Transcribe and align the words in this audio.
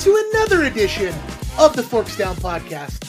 To 0.00 0.30
another 0.32 0.64
edition 0.64 1.14
of 1.58 1.76
the 1.76 1.82
Forks 1.82 2.16
Down 2.16 2.34
Podcast, 2.36 3.06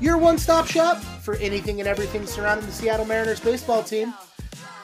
your 0.00 0.16
one 0.16 0.38
stop 0.38 0.66
shop 0.66 0.96
for 0.96 1.36
anything 1.36 1.80
and 1.80 1.88
everything 1.88 2.26
surrounding 2.26 2.64
the 2.64 2.72
Seattle 2.72 3.04
Mariners 3.04 3.40
baseball 3.40 3.82
team. 3.82 4.14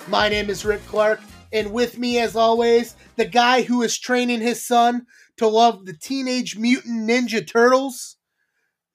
My 0.06 0.28
name 0.28 0.50
is 0.50 0.66
Rick 0.66 0.84
Clark, 0.86 1.18
and 1.54 1.72
with 1.72 1.96
me, 1.96 2.18
as 2.18 2.36
always, 2.36 2.94
the 3.16 3.24
guy 3.24 3.62
who 3.62 3.80
is 3.80 3.98
training 3.98 4.42
his 4.42 4.66
son 4.66 5.06
to 5.38 5.48
love 5.48 5.86
the 5.86 5.94
Teenage 5.94 6.58
Mutant 6.58 7.08
Ninja 7.08 7.46
Turtles, 7.46 8.16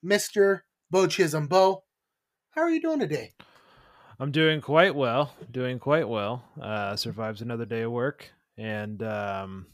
Mr. 0.05 0.59
Beau 0.91 1.07
Chisholm. 1.07 1.47
Beau, 1.47 1.83
how 2.51 2.61
are 2.61 2.69
you 2.69 2.79
doing 2.79 2.99
today? 2.99 3.31
I'm 4.19 4.31
doing 4.31 4.61
quite 4.61 4.93
well. 4.93 5.33
Doing 5.49 5.79
quite 5.79 6.07
well. 6.07 6.43
Uh, 6.61 6.95
survives 6.95 7.41
another 7.41 7.65
day 7.65 7.81
of 7.81 7.91
work, 7.91 8.29
and 8.55 9.01
um, 9.01 9.65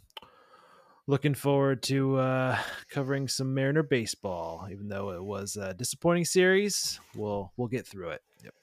looking 1.07 1.33
forward 1.33 1.81
to 1.83 2.17
uh, 2.17 2.57
covering 2.89 3.27
some 3.27 3.53
Mariner 3.53 3.83
baseball. 3.83 4.67
Even 4.69 4.87
though 4.89 5.11
it 5.11 5.23
was 5.23 5.55
a 5.55 5.73
disappointing 5.73 6.25
series, 6.25 6.99
we'll 7.15 7.51
we'll 7.57 7.67
get 7.67 7.87
through 7.87 8.09
it. 8.09 8.21
Yep. 8.43 8.53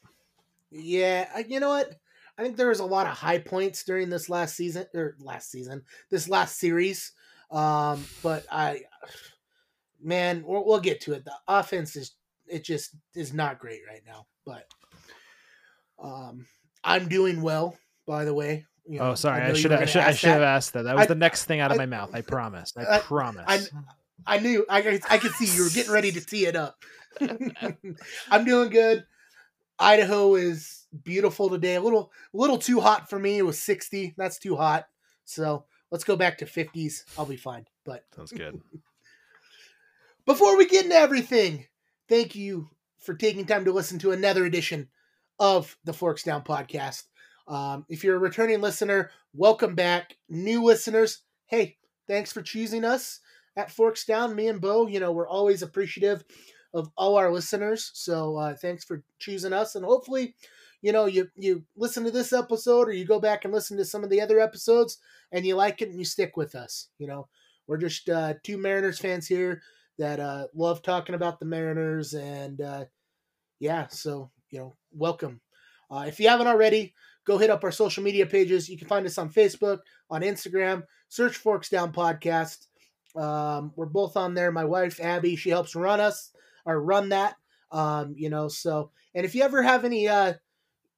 Yeah, 0.70 1.39
you 1.48 1.61
know 1.61 1.70
what? 1.70 1.95
I 2.37 2.42
think 2.42 2.56
there 2.56 2.69
was 2.69 2.81
a 2.81 2.84
lot 2.84 3.06
of 3.06 3.12
high 3.12 3.39
points 3.39 3.84
during 3.84 4.11
this 4.11 4.28
last 4.28 4.56
season 4.56 4.87
or 4.95 5.17
last 5.20 5.50
season, 5.50 5.83
this 6.11 6.28
last 6.28 6.59
series. 6.59 7.12
Um, 7.50 8.05
but 8.22 8.45
I, 8.50 8.83
man, 10.03 10.42
we'll, 10.45 10.65
we'll 10.67 10.81
get 10.81 11.00
to 11.03 11.12
it. 11.12 11.25
The 11.25 11.34
offense 11.47 11.95
is 11.95 12.12
it 12.47 12.65
just 12.65 12.97
is 13.15 13.33
not 13.33 13.61
great 13.61 13.83
right 13.89 14.03
now. 14.05 14.27
But 14.45 14.67
um, 16.03 16.47
I'm 16.83 17.09
doing 17.09 17.41
well, 17.41 17.77
by 18.06 18.25
the 18.25 18.34
way. 18.34 18.67
You 18.87 19.01
oh, 19.01 19.05
know, 19.05 19.11
Oh, 19.11 19.15
sorry. 19.15 19.41
know 19.43 19.51
I 19.51 19.53
should 19.55 19.71
were 19.71 19.77
I 19.79 19.85
should 19.87 20.03
I 20.03 20.13
should 20.13 20.31
have 20.31 20.43
asked 20.43 20.73
that. 20.75 20.83
That 20.83 20.95
was 20.95 21.05
I- 21.05 21.07
the 21.07 21.15
next 21.15 21.45
thing 21.45 21.61
out 21.61 21.71
of 21.71 21.77
I- 21.77 21.79
my 21.79 21.87
mouth. 21.87 22.15
I 22.15 22.21
promise. 22.21 22.73
I, 22.77 22.97
I- 22.97 22.99
promise. 22.99 23.45
I, 23.47 23.61
I 24.27 24.39
knew 24.39 24.65
I, 24.69 25.01
I 25.11 25.19
could 25.19 25.33
see 25.33 25.47
you 25.47 25.65
were 25.65 25.71
getting 25.71 25.93
ready 25.93 26.13
to 26.13 26.21
tee 26.21 26.47
it 26.47 26.57
up. 26.57 26.77
I'm 28.31 28.45
doing 28.45 28.71
good. 28.71 29.05
Idaho 29.79 30.35
is 30.37 30.87
beautiful 31.03 31.51
today. 31.51 31.75
A 31.77 31.81
little 31.81 32.12
a 32.33 32.37
little 32.37 32.59
too 32.59 32.81
hot 32.81 33.11
for 33.11 33.19
me. 33.19 33.39
It 33.39 33.47
was 33.47 33.59
60. 33.61 34.15
That's 34.17 34.39
too 34.39 34.57
hot. 34.57 34.87
So 35.25 35.65
let's 35.91 36.05
go 36.05 36.17
back 36.17 36.39
to 36.39 36.45
50s. 36.47 37.05
I'll 37.19 37.27
be 37.27 37.37
fine. 37.37 37.67
But 37.85 38.05
Sounds 38.15 38.33
good. 38.33 38.61
before 40.27 40.57
we 40.57 40.67
get 40.67 40.85
into 40.85 40.97
everything, 40.97 41.67
thank 42.09 42.35
you 42.35 42.71
for 42.99 43.15
taking 43.15 43.45
time 43.45 43.65
to 43.65 43.73
listen 43.73 43.99
to 44.01 44.12
another 44.12 44.45
edition 44.45 44.89
of 45.39 45.77
the 45.85 45.93
Forks 45.93 46.23
Down 46.23 46.43
podcast. 46.43 47.05
Um, 47.47 47.84
if 47.89 48.03
you're 48.03 48.17
a 48.17 48.20
returning 48.20 48.61
listener, 48.61 49.11
welcome 49.34 49.75
back. 49.75 50.17
New 50.28 50.62
listeners, 50.64 51.20
hey, 51.47 51.77
thanks 52.09 52.33
for 52.33 52.42
choosing 52.42 52.84
us 52.84 53.20
at 53.56 53.70
Forks 53.70 54.05
Down. 54.05 54.34
Me 54.34 54.48
and 54.48 54.61
Beau, 54.61 54.87
you 54.87 55.00
know, 55.00 55.12
we're 55.12 55.28
always 55.28 55.62
appreciative 55.62 56.25
of 56.72 56.91
all 56.97 57.17
our 57.17 57.31
listeners. 57.31 57.91
So 57.95 58.37
uh, 58.37 58.55
thanks 58.55 58.84
for 58.84 59.03
choosing 59.19 59.53
us, 59.53 59.75
and 59.75 59.84
hopefully, 59.84 60.34
you 60.83 60.92
know, 60.92 61.06
you 61.06 61.28
you 61.37 61.65
listen 61.77 62.05
to 62.05 62.11
this 62.11 62.33
episode 62.33 62.89
or 62.89 62.92
you 62.92 63.05
go 63.05 63.20
back 63.20 63.45
and 63.45 63.53
listen 63.55 63.77
to 63.77 63.84
some 63.84 64.05
of 64.05 64.11
the 64.11 64.21
other 64.21 64.41
episodes, 64.41 64.99
and 65.31 65.47
you 65.47 65.55
like 65.55 65.82
it 65.82 65.91
and 65.91 65.99
you 65.99 66.05
stick 66.05 66.37
with 66.37 66.55
us. 66.55 66.88
You 66.99 67.06
know, 67.06 67.28
we're 67.66 67.78
just 67.78 68.09
uh, 68.09 68.34
two 68.43 68.59
Mariners 68.59 68.99
fans 68.99 69.26
here 69.26 69.62
that 69.99 70.19
uh, 70.19 70.47
love 70.55 70.82
talking 70.82 71.15
about 71.15 71.38
the 71.38 71.47
Mariners, 71.47 72.15
and 72.15 72.61
uh, 72.61 72.84
yeah, 73.61 73.87
so 73.88 74.31
you 74.50 74.59
know, 74.59 74.76
welcome. 74.93 75.41
Uh, 75.91 76.06
if 76.09 76.19
you 76.19 76.28
haven't 76.28 76.49
already, 76.49 76.94
go 77.27 77.39
hit 77.39 77.51
up 77.51 77.65
our 77.65 77.73
social 77.73 78.03
media 78.03 78.27
pages. 78.27 78.69
You 78.69 78.79
can 78.79 78.89
find 78.89 79.07
us 79.07 79.19
on 79.19 79.31
Facebook, 79.31 79.81
on 80.11 80.23
Instagram. 80.23 80.85
Search 81.09 81.37
Forks 81.37 81.69
Down 81.69 81.93
Podcast. 81.93 82.67
Um, 83.17 83.73
we're 83.77 83.87
both 83.87 84.17
on 84.17 84.35
there. 84.35 84.51
My 84.51 84.65
wife 84.65 85.01
Abby, 85.01 85.37
she 85.37 85.51
helps 85.51 85.75
run 85.75 86.01
us 86.01 86.33
or 86.67 86.81
run 86.83 87.11
that. 87.11 87.37
Um, 87.71 88.15
you 88.17 88.31
know, 88.31 88.49
so 88.49 88.91
and 89.15 89.25
if 89.25 89.35
you 89.35 89.43
ever 89.43 89.62
have 89.62 89.85
any 89.85 90.09
uh 90.09 90.35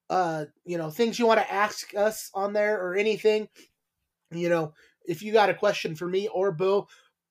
uh 0.09 0.45
you 0.63 0.77
know 0.77 0.89
things 0.89 1.19
you 1.19 1.27
want 1.27 1.39
to 1.39 1.53
ask 1.53 1.93
us 1.95 2.31
on 2.33 2.53
there 2.53 2.79
or 2.81 2.95
anything, 2.95 3.47
you 4.31 4.49
know, 4.49 4.73
if 5.05 5.21
you 5.21 5.33
got 5.33 5.49
a 5.49 5.53
question 5.53 5.95
for 5.95 6.07
me 6.07 6.27
or 6.27 6.51
Beau, 6.51 6.87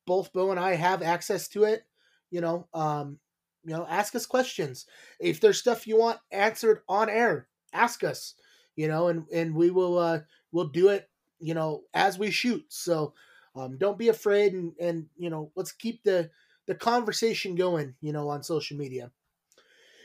both 0.06 0.32
Beau 0.32 0.50
and 0.50 0.60
I 0.60 0.74
have 0.74 1.02
access 1.02 1.48
to 1.48 1.64
it. 1.64 1.84
You 2.30 2.40
know, 2.40 2.68
um, 2.74 3.18
you 3.64 3.72
know, 3.72 3.86
ask 3.88 4.14
us 4.14 4.26
questions. 4.26 4.86
If 5.20 5.40
there's 5.40 5.58
stuff 5.58 5.86
you 5.86 5.98
want 5.98 6.18
answered 6.30 6.80
on 6.88 7.08
air, 7.08 7.48
ask 7.72 8.04
us. 8.04 8.34
You 8.76 8.88
know, 8.88 9.08
and 9.08 9.26
and 9.32 9.54
we 9.54 9.70
will 9.70 9.98
uh 9.98 10.20
we'll 10.52 10.68
do 10.68 10.88
it. 10.88 11.08
You 11.40 11.54
know, 11.54 11.82
as 11.94 12.18
we 12.18 12.30
shoot. 12.30 12.64
So 12.68 13.14
um, 13.54 13.78
don't 13.78 13.98
be 13.98 14.08
afraid, 14.08 14.52
and 14.52 14.72
and 14.80 15.06
you 15.16 15.30
know, 15.30 15.50
let's 15.56 15.72
keep 15.72 16.02
the 16.04 16.30
the 16.66 16.74
conversation 16.74 17.54
going. 17.54 17.94
You 18.00 18.12
know, 18.12 18.28
on 18.28 18.42
social 18.42 18.76
media. 18.76 19.10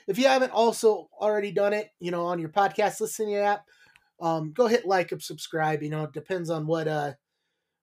If 0.07 0.17
you 0.17 0.27
haven't 0.27 0.51
also 0.51 1.09
already 1.19 1.51
done 1.51 1.73
it, 1.73 1.89
you 1.99 2.11
know, 2.11 2.25
on 2.25 2.39
your 2.39 2.49
podcast 2.49 2.99
listening 2.99 3.35
app, 3.35 3.65
um, 4.19 4.51
go 4.53 4.67
hit 4.67 4.85
like 4.85 5.11
and 5.11 5.21
subscribe. 5.21 5.83
You 5.83 5.89
know, 5.89 6.03
it 6.03 6.13
depends 6.13 6.49
on 6.49 6.67
what 6.67 6.87
uh 6.87 7.13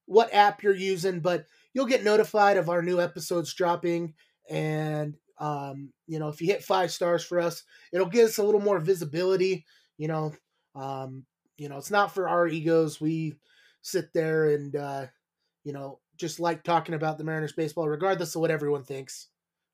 what 0.06 0.32
app 0.34 0.62
you're 0.62 0.74
using, 0.74 1.20
but 1.20 1.46
you'll 1.74 1.86
get 1.86 2.04
notified 2.04 2.56
of 2.56 2.68
our 2.70 2.82
new 2.82 3.00
episodes 3.00 3.54
dropping. 3.54 4.14
And 4.50 5.16
um, 5.38 5.92
you 6.06 6.18
know, 6.18 6.28
if 6.28 6.40
you 6.40 6.48
hit 6.48 6.64
five 6.64 6.90
stars 6.90 7.24
for 7.24 7.40
us, 7.40 7.64
it'll 7.92 8.06
give 8.08 8.28
us 8.28 8.38
a 8.38 8.42
little 8.42 8.60
more 8.60 8.80
visibility. 8.80 9.66
You 9.98 10.08
know, 10.08 10.34
um, 10.78 11.24
you 11.56 11.68
know, 11.68 11.76
it's 11.76 11.90
not 11.90 12.14
for 12.14 12.28
our 12.28 12.46
egos. 12.46 13.00
We 13.00 13.34
sit 13.82 14.12
there 14.12 14.50
and 14.50 14.74
uh, 14.76 15.06
you 15.64 15.72
know, 15.72 15.98
just 16.16 16.40
like 16.40 16.62
talking 16.62 16.94
about 16.94 17.18
the 17.18 17.24
Mariners 17.24 17.52
baseball, 17.52 17.88
regardless 17.88 18.34
of 18.34 18.40
what 18.40 18.50
everyone 18.50 18.84
thinks. 18.84 19.28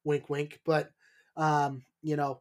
Wink, 0.04 0.28
wink. 0.28 0.60
But 0.64 0.90
um, 1.36 1.84
you 2.02 2.16
know, 2.16 2.40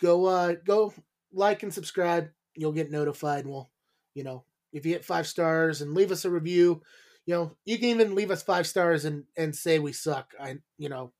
go 0.00 0.26
uh, 0.26 0.54
go 0.64 0.92
like 1.32 1.62
and 1.62 1.72
subscribe. 1.72 2.28
You'll 2.54 2.72
get 2.72 2.90
notified. 2.90 3.46
We'll, 3.46 3.70
you 4.14 4.24
know, 4.24 4.44
if 4.72 4.84
you 4.84 4.92
hit 4.92 5.04
five 5.04 5.26
stars 5.26 5.80
and 5.80 5.94
leave 5.94 6.10
us 6.10 6.24
a 6.24 6.30
review, 6.30 6.82
you 7.26 7.34
know, 7.34 7.56
you 7.64 7.78
can 7.78 7.88
even 7.88 8.14
leave 8.14 8.30
us 8.30 8.42
five 8.42 8.66
stars 8.66 9.04
and 9.04 9.24
and 9.36 9.54
say 9.54 9.78
we 9.78 9.92
suck. 9.92 10.32
I, 10.40 10.56
you 10.78 10.88
know, 10.88 11.12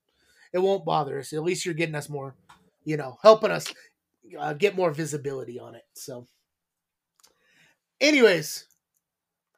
it 0.52 0.58
won't 0.58 0.84
bother 0.84 1.18
us. 1.18 1.32
At 1.32 1.42
least 1.42 1.64
you're 1.64 1.74
getting 1.74 1.94
us 1.94 2.08
more, 2.08 2.34
you 2.84 2.96
know, 2.96 3.18
helping 3.22 3.50
us 3.50 3.72
uh, 4.38 4.52
get 4.54 4.76
more 4.76 4.90
visibility 4.90 5.58
on 5.58 5.74
it. 5.74 5.84
So, 5.94 6.26
anyways, 8.02 8.66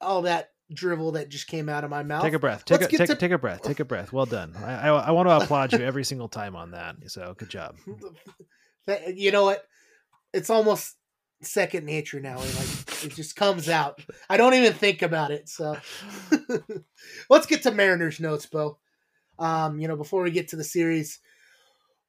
all 0.01 0.23
that 0.23 0.51
drivel 0.73 1.13
that 1.13 1.29
just 1.29 1.47
came 1.47 1.69
out 1.69 1.83
of 1.85 1.91
my 1.91 2.03
mouth. 2.03 2.23
Take 2.23 2.35
a 2.35 2.39
breath. 2.39 2.65
Take 2.65 2.83
a 2.83 2.87
take, 2.87 3.09
to- 3.09 3.17
take 3.17 3.33
a 3.33 3.39
breath. 3.39 3.63
Take 3.63 3.81
a 3.81 3.85
breath. 3.85 4.13
Well 4.13 4.27
done. 4.27 4.55
I, 4.57 4.89
I 4.89 4.89
I 4.89 5.11
want 5.11 5.29
to 5.29 5.37
applaud 5.37 5.73
you 5.73 5.81
every 5.81 6.05
single 6.05 6.29
time 6.29 6.55
on 6.55 6.71
that. 6.73 6.97
So 7.09 7.35
good 7.37 7.49
job. 7.51 7.77
You 9.09 9.31
know 9.31 9.45
what? 9.45 9.65
It's 10.35 10.51
almost 10.51 10.97
second 11.41 11.87
nature 11.87 12.21
now. 12.21 12.35
It, 12.35 12.55
like 12.55 13.05
it 13.05 13.15
just 13.15 13.35
comes 13.35 13.71
out. 13.71 13.99
I 14.29 14.37
don't 14.37 14.53
even 14.53 14.75
think 14.75 15.01
about 15.01 15.31
it. 15.31 15.49
So 15.49 15.79
let's 17.31 17.47
get 17.47 17.63
to 17.63 17.71
Mariners 17.71 18.21
notes, 18.21 18.45
Beau. 18.45 18.77
Um, 19.39 19.81
you 19.81 19.89
know, 19.89 19.97
before 19.97 20.23
we 20.23 20.31
get 20.31 20.49
to 20.49 20.57
the 20.57 20.65
series, 20.65 21.19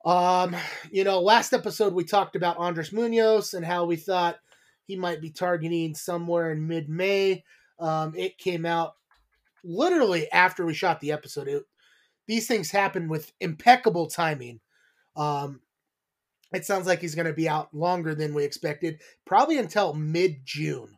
um, 0.03 0.53
you 0.91 1.05
know, 1.05 1.21
last 1.21 1.53
episode 1.53 1.93
we 1.93 2.03
talked 2.03 2.35
about 2.35 2.57
Andres 2.57 2.91
Munoz 2.91 3.53
and 3.53 3.65
how 3.65 3.85
we 3.85 3.95
thought 3.95 4.35
he 4.85 4.95
might 4.95 5.21
be 5.21 5.31
targeting 5.31 5.95
somewhere 5.95 6.51
in 6.51 6.67
mid-May. 6.67 7.43
Um, 7.79 8.13
it 8.15 8.37
came 8.37 8.65
out 8.65 8.95
literally 9.63 10.31
after 10.31 10.65
we 10.65 10.73
shot 10.73 10.99
the 10.99 11.11
episode. 11.11 11.47
It, 11.47 11.63
these 12.27 12.47
things 12.47 12.71
happen 12.71 13.07
with 13.07 13.31
impeccable 13.39 14.07
timing. 14.07 14.59
Um, 15.15 15.61
it 16.53 16.65
sounds 16.65 16.87
like 16.87 17.01
he's 17.01 17.15
going 17.15 17.27
to 17.27 17.33
be 17.33 17.49
out 17.49 17.73
longer 17.73 18.15
than 18.15 18.33
we 18.33 18.43
expected, 18.43 19.01
probably 19.25 19.57
until 19.57 19.93
mid 19.93 20.45
June. 20.45 20.97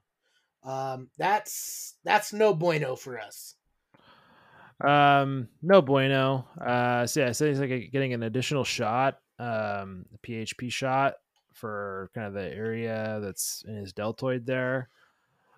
Um, 0.63 1.09
that's 1.17 1.95
that's 2.03 2.33
no 2.33 2.53
bueno 2.53 2.95
for 2.95 3.19
us. 3.19 3.55
Um, 4.83 5.47
no 5.61 5.81
bueno. 5.81 6.47
Uh, 6.59 7.07
so 7.07 7.21
yeah, 7.21 7.31
so 7.31 7.47
he's 7.47 7.59
like 7.59 7.89
getting 7.91 8.13
an 8.13 8.23
additional 8.23 8.63
shot, 8.63 9.19
um, 9.39 10.05
a 10.13 10.17
PRP 10.23 10.71
shot 10.71 11.15
for 11.57 12.09
kind 12.13 12.27
of 12.27 12.33
the 12.33 12.53
area 12.53 13.19
that's 13.21 13.63
in 13.67 13.75
his 13.75 13.93
deltoid 13.93 14.45
there. 14.45 14.89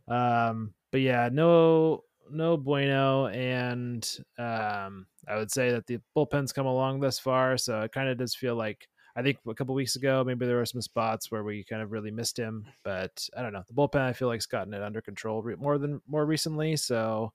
Um, 0.07 0.73
but 0.91 1.01
yeah, 1.01 1.29
no, 1.31 2.03
no 2.31 2.57
bueno. 2.57 3.27
And 3.27 4.07
um, 4.37 5.05
I 5.27 5.35
would 5.35 5.51
say 5.51 5.71
that 5.71 5.85
the 5.87 5.99
bullpen's 6.15 6.53
come 6.53 6.65
along 6.65 6.99
thus 6.99 7.19
far, 7.19 7.57
so 7.57 7.81
it 7.81 7.91
kind 7.91 8.09
of 8.09 8.17
does 8.17 8.35
feel 8.35 8.55
like 8.55 8.87
I 9.15 9.21
think 9.21 9.37
a 9.47 9.53
couple 9.53 9.75
weeks 9.75 9.95
ago 9.95 10.23
maybe 10.25 10.45
there 10.45 10.57
were 10.57 10.65
some 10.65 10.81
spots 10.81 11.31
where 11.31 11.43
we 11.43 11.63
kind 11.63 11.81
of 11.81 11.91
really 11.91 12.11
missed 12.11 12.37
him, 12.37 12.65
but 12.83 13.27
I 13.35 13.41
don't 13.41 13.53
know. 13.53 13.63
The 13.67 13.73
bullpen 13.73 14.01
I 14.01 14.13
feel 14.13 14.29
like's 14.29 14.45
gotten 14.45 14.73
it 14.73 14.81
under 14.81 15.01
control 15.01 15.41
re- 15.41 15.55
more 15.55 15.77
than 15.77 16.01
more 16.07 16.25
recently, 16.25 16.75
so. 16.75 17.33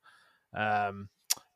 Um, 0.56 1.08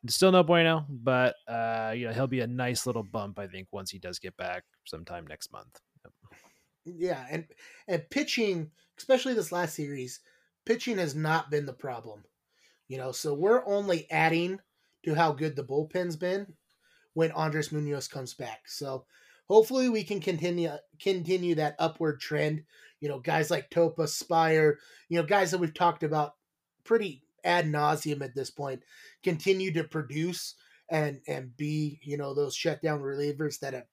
still 0.07 0.31
no 0.31 0.43
bueno, 0.43 0.85
but 0.89 1.35
uh, 1.47 1.93
you 1.95 2.07
know 2.07 2.13
he'll 2.13 2.27
be 2.27 2.41
a 2.41 2.47
nice 2.47 2.85
little 2.85 3.03
bump, 3.03 3.39
I 3.39 3.47
think, 3.47 3.67
once 3.71 3.91
he 3.91 3.99
does 3.99 4.19
get 4.19 4.35
back 4.37 4.63
sometime 4.85 5.27
next 5.27 5.51
month. 5.51 5.79
Yeah, 6.85 7.25
and 7.29 7.45
and 7.87 8.09
pitching, 8.09 8.71
especially 8.97 9.33
this 9.33 9.51
last 9.51 9.75
series, 9.75 10.21
pitching 10.65 10.97
has 10.97 11.15
not 11.15 11.51
been 11.51 11.65
the 11.65 11.73
problem. 11.73 12.23
You 12.87 12.97
know, 12.97 13.11
so 13.11 13.33
we're 13.33 13.65
only 13.65 14.09
adding 14.09 14.59
to 15.03 15.13
how 15.15 15.31
good 15.31 15.55
the 15.55 15.63
bullpen's 15.63 16.15
been 16.15 16.53
when 17.13 17.31
Andres 17.31 17.71
Munoz 17.71 18.07
comes 18.07 18.33
back. 18.33 18.61
So 18.67 19.05
hopefully 19.47 19.89
we 19.89 20.03
can 20.03 20.19
continue 20.19 20.71
continue 21.01 21.55
that 21.55 21.75
upward 21.79 22.19
trend. 22.19 22.63
You 22.99 23.09
know, 23.09 23.19
guys 23.19 23.49
like 23.51 23.69
Topa, 23.69 23.99
Speier, 24.07 24.75
you 25.09 25.19
know, 25.19 25.25
guys 25.25 25.51
that 25.51 25.59
we've 25.59 25.73
talked 25.73 26.03
about 26.03 26.33
pretty 26.83 27.23
ad 27.43 27.65
nauseum 27.65 28.21
at 28.21 28.35
this 28.35 28.49
point, 28.51 28.83
continue 29.23 29.71
to 29.73 29.83
produce 29.83 30.55
and 30.89 31.21
and 31.27 31.55
be 31.55 31.99
you 32.03 32.17
know 32.17 32.33
those 32.33 32.55
shutdown 32.55 32.99
relievers 32.99 33.59
that 33.59 33.73
have 33.73 33.85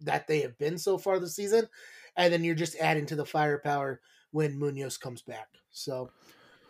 that 0.00 0.26
they 0.26 0.40
have 0.40 0.58
been 0.58 0.78
so 0.78 0.98
far 0.98 1.18
this 1.18 1.36
season, 1.36 1.66
and 2.16 2.32
then 2.32 2.44
you're 2.44 2.54
just 2.54 2.76
adding 2.76 3.06
to 3.06 3.16
the 3.16 3.24
firepower 3.24 4.00
when 4.30 4.58
Munoz 4.58 4.96
comes 4.96 5.22
back. 5.22 5.48
So 5.70 6.10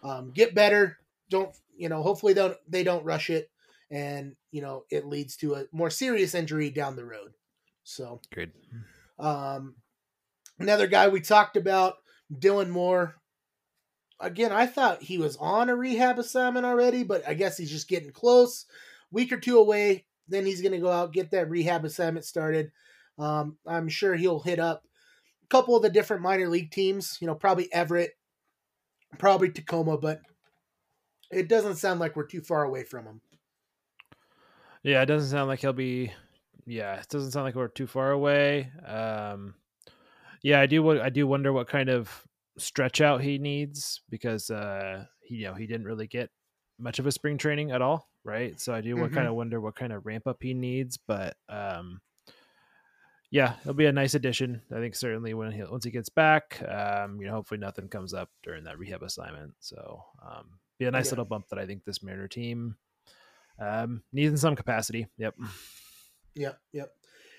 um, 0.02 0.32
get 0.32 0.54
better. 0.54 0.98
Don't 1.30 1.54
you 1.76 1.88
know? 1.88 2.02
Hopefully 2.02 2.34
don't 2.34 2.56
they 2.68 2.84
don't 2.84 3.04
rush 3.04 3.30
it, 3.30 3.50
and 3.90 4.36
you 4.50 4.62
know 4.62 4.84
it 4.90 5.06
leads 5.06 5.36
to 5.38 5.54
a 5.54 5.64
more 5.72 5.90
serious 5.90 6.34
injury 6.34 6.70
down 6.70 6.96
the 6.96 7.04
road. 7.04 7.32
So 7.84 8.20
Good. 8.34 8.52
um, 9.18 9.76
another 10.58 10.86
guy 10.86 11.08
we 11.08 11.20
talked 11.20 11.56
about, 11.56 11.96
Dylan 12.32 12.68
Moore. 12.68 13.16
Again, 14.20 14.52
I 14.52 14.66
thought 14.66 15.02
he 15.02 15.18
was 15.18 15.36
on 15.38 15.68
a 15.68 15.74
rehab 15.74 16.18
assignment 16.18 16.64
already, 16.64 17.02
but 17.02 17.26
I 17.26 17.34
guess 17.34 17.56
he's 17.56 17.72
just 17.72 17.88
getting 17.88 18.12
close. 18.12 18.66
Week 19.10 19.32
or 19.32 19.36
two 19.36 19.58
away, 19.58 20.04
then 20.28 20.46
he's 20.46 20.62
going 20.62 20.72
to 20.72 20.78
go 20.78 20.90
out 20.90 21.12
get 21.12 21.32
that 21.32 21.50
rehab 21.50 21.84
assignment 21.84 22.24
started. 22.24 22.70
Um, 23.18 23.56
I'm 23.66 23.88
sure 23.88 24.14
he'll 24.14 24.38
hit 24.38 24.60
up 24.60 24.84
couple 25.52 25.76
of 25.76 25.82
the 25.82 25.90
different 25.90 26.22
minor 26.22 26.49
league 26.49 26.70
teams. 26.70 27.19
You 27.20 27.26
know, 27.28 27.34
probably 27.34 27.72
Everett, 27.72 28.12
probably 29.19 29.50
Tacoma, 29.50 29.99
but 29.99 30.20
it 31.32 31.49
doesn't 31.49 31.76
sound 31.76 31.99
like 31.99 32.14
we're 32.14 32.26
too 32.26 32.40
far 32.43 32.62
away 32.62 32.84
from 32.84 33.06
him. 33.06 33.20
Yeah, 34.82 35.02
it 35.02 35.06
doesn't 35.06 35.31
sound 35.31 35.49
like 35.49 35.60
he'll 35.60 35.72
be. 35.72 36.12
Yeah, 36.66 37.00
it 37.00 37.08
doesn't 37.08 37.32
sound 37.32 37.44
like 37.44 37.54
we're 37.54 37.69
too 37.69 37.87
far 37.87 38.10
away. 38.12 38.70
Um, 38.84 39.54
yeah, 40.43 40.60
I 40.60 40.66
do. 40.66 41.00
I 41.00 41.10
do 41.10 41.26
wonder 41.26 41.52
what 41.52 41.69
kind 41.69 41.88
of 41.88 42.26
stretch 42.58 43.00
out 43.00 43.22
he 43.22 43.38
needs 43.38 44.02
because 44.10 44.50
uh, 44.50 45.06
he, 45.22 45.37
you 45.37 45.44
know, 45.46 45.54
he 45.54 45.66
didn't 45.66 45.87
really 45.87 46.06
get 46.06 46.31
much 46.78 46.99
of 46.99 47.06
a 47.06 47.12
spring 47.12 47.38
training 47.38 47.70
at 47.72 47.82
all, 47.82 48.10
right? 48.25 48.60
So 48.60 48.75
I 48.75 48.81
do 48.81 48.96
Mhm. 48.96 49.10
kind 49.10 49.28
of 49.28 49.34
wonder 49.34 49.60
what 49.60 49.76
kind 49.76 49.93
of 49.93 50.06
ramp 50.06 50.26
up 50.26 50.43
he 50.43 50.54
needs, 50.54 50.99
but 50.99 51.37
um, 51.49 52.00
yeah, 53.32 53.55
it'll 53.62 53.73
be 53.75 53.87
a 53.87 53.93
nice 53.93 54.14
addition. 54.14 54.61
I 54.70 54.76
think 54.79 54.94
certainly 54.94 55.32
when 55.34 55.50
he 55.50 55.62
once 55.64 55.84
he 55.84 55.90
gets 55.90 56.11
back, 56.11 56.62
um, 56.69 57.19
you 57.20 57.26
know, 57.26 57.32
hopefully 57.32 57.58
nothing 57.58 57.88
comes 57.88 58.12
up 58.12 58.29
during 58.44 58.64
that 58.64 58.79
rehab 58.79 59.02
assignment. 59.02 59.55
So 59.58 60.05
um, 60.25 60.58
be 60.79 60.84
a 60.84 60.90
nice 60.90 61.06
Yeah. 61.06 61.12
little 61.12 61.25
bump 61.25 61.49
that 61.49 61.58
I 61.58 61.64
think 61.67 61.84
this 61.84 62.02
Mariner 62.02 62.29
team 62.29 62.76
um, 63.58 64.02
needs 64.12 64.31
in 64.31 64.37
some 64.37 64.55
capacity. 64.55 65.06
Yep. 65.17 65.34
Yep, 66.34 66.58
yep. 66.73 66.90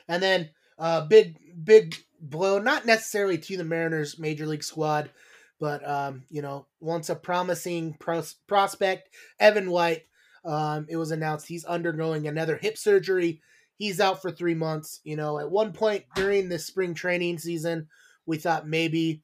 And 0.08 0.22
then 0.22 0.50
uh 0.80 1.06
big 1.06 1.38
big 1.64 1.96
blow, 2.20 2.58
not 2.58 2.86
necessarily 2.86 3.38
to 3.38 3.58
the 3.58 3.64
Mariners 3.64 4.18
major 4.18 4.48
league 4.48 4.64
squad, 4.64 5.12
but 5.60 5.88
um, 5.88 6.24
you 6.30 6.42
know, 6.42 6.66
once 6.80 7.10
a 7.10 7.16
promising 7.16 7.94
pros- 8.00 8.36
prospect, 8.48 9.10
Evan 9.40 9.70
White, 9.70 10.04
um, 10.44 10.88
it 10.90 10.96
was 10.98 11.12
announced 11.12 11.48
he's 11.48 11.66
undergoing 11.66 12.28
another 12.28 12.58
hip 12.58 12.78
surgery. 12.80 13.42
He's 13.78 14.00
out 14.00 14.22
for 14.22 14.32
three 14.32 14.56
months. 14.56 15.02
You 15.04 15.16
know, 15.16 15.40
at 15.40 15.52
one 15.52 15.74
point 15.74 16.06
during 16.16 16.50
this 16.50 16.66
spring 16.66 16.94
training 16.94 17.40
season, 17.40 17.88
we 18.26 18.38
thought 18.38 18.68
maybe, 18.68 19.22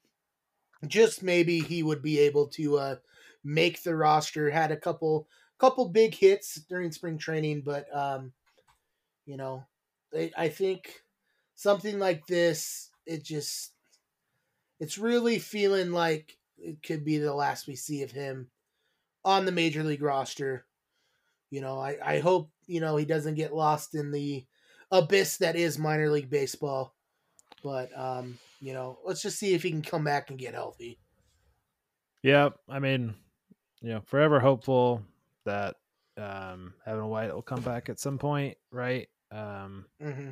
just 0.86 1.22
maybe, 1.22 1.60
he 1.60 1.82
would 1.82 2.02
be 2.02 2.18
able 2.20 2.48
to 2.48 2.78
uh, 2.78 2.96
make 3.44 3.82
the 3.82 3.94
roster. 3.94 4.50
Had 4.50 4.72
a 4.72 4.76
couple 4.76 5.28
couple 5.58 5.88
big 5.88 6.14
hits 6.14 6.54
during 6.68 6.90
spring 6.90 7.18
training, 7.18 7.62
but 7.64 7.86
um, 7.94 8.32
you 9.26 9.36
know, 9.36 9.64
I, 10.14 10.30
I 10.36 10.48
think 10.48 11.02
something 11.54 11.98
like 11.98 12.26
this, 12.26 12.90
it 13.06 13.22
just, 13.22 13.72
it's 14.80 14.96
really 14.96 15.38
feeling 15.38 15.92
like 15.92 16.38
it 16.56 16.82
could 16.82 17.04
be 17.04 17.18
the 17.18 17.34
last 17.34 17.66
we 17.66 17.76
see 17.76 18.02
of 18.02 18.10
him 18.10 18.50
on 19.24 19.44
the 19.44 19.52
major 19.52 19.82
league 19.82 20.02
roster. 20.02 20.64
You 21.50 21.60
know, 21.60 21.78
I, 21.78 21.98
I 22.02 22.18
hope, 22.20 22.50
you 22.70 22.80
know, 22.80 22.96
he 22.96 23.04
doesn't 23.04 23.34
get 23.34 23.54
lost 23.54 23.94
in 23.94 24.10
the 24.10 24.46
abyss 24.90 25.38
that 25.38 25.56
is 25.56 25.78
minor 25.78 26.10
league 26.10 26.30
baseball. 26.30 26.94
But, 27.62 27.90
um, 27.98 28.38
you 28.60 28.72
know, 28.72 28.98
let's 29.04 29.22
just 29.22 29.38
see 29.38 29.54
if 29.54 29.62
he 29.62 29.70
can 29.70 29.82
come 29.82 30.04
back 30.04 30.30
and 30.30 30.38
get 30.38 30.54
healthy. 30.54 30.98
Yeah, 32.22 32.50
I 32.68 32.78
mean, 32.78 33.14
you 33.80 33.90
know, 33.90 34.00
forever 34.02 34.40
hopeful 34.40 35.02
that 35.44 35.76
um, 36.16 36.74
Evan 36.86 37.08
White 37.08 37.34
will 37.34 37.42
come 37.42 37.62
back 37.62 37.88
at 37.88 37.98
some 37.98 38.18
point, 38.18 38.56
right? 38.70 39.08
Um, 39.30 39.86
hmm 40.00 40.30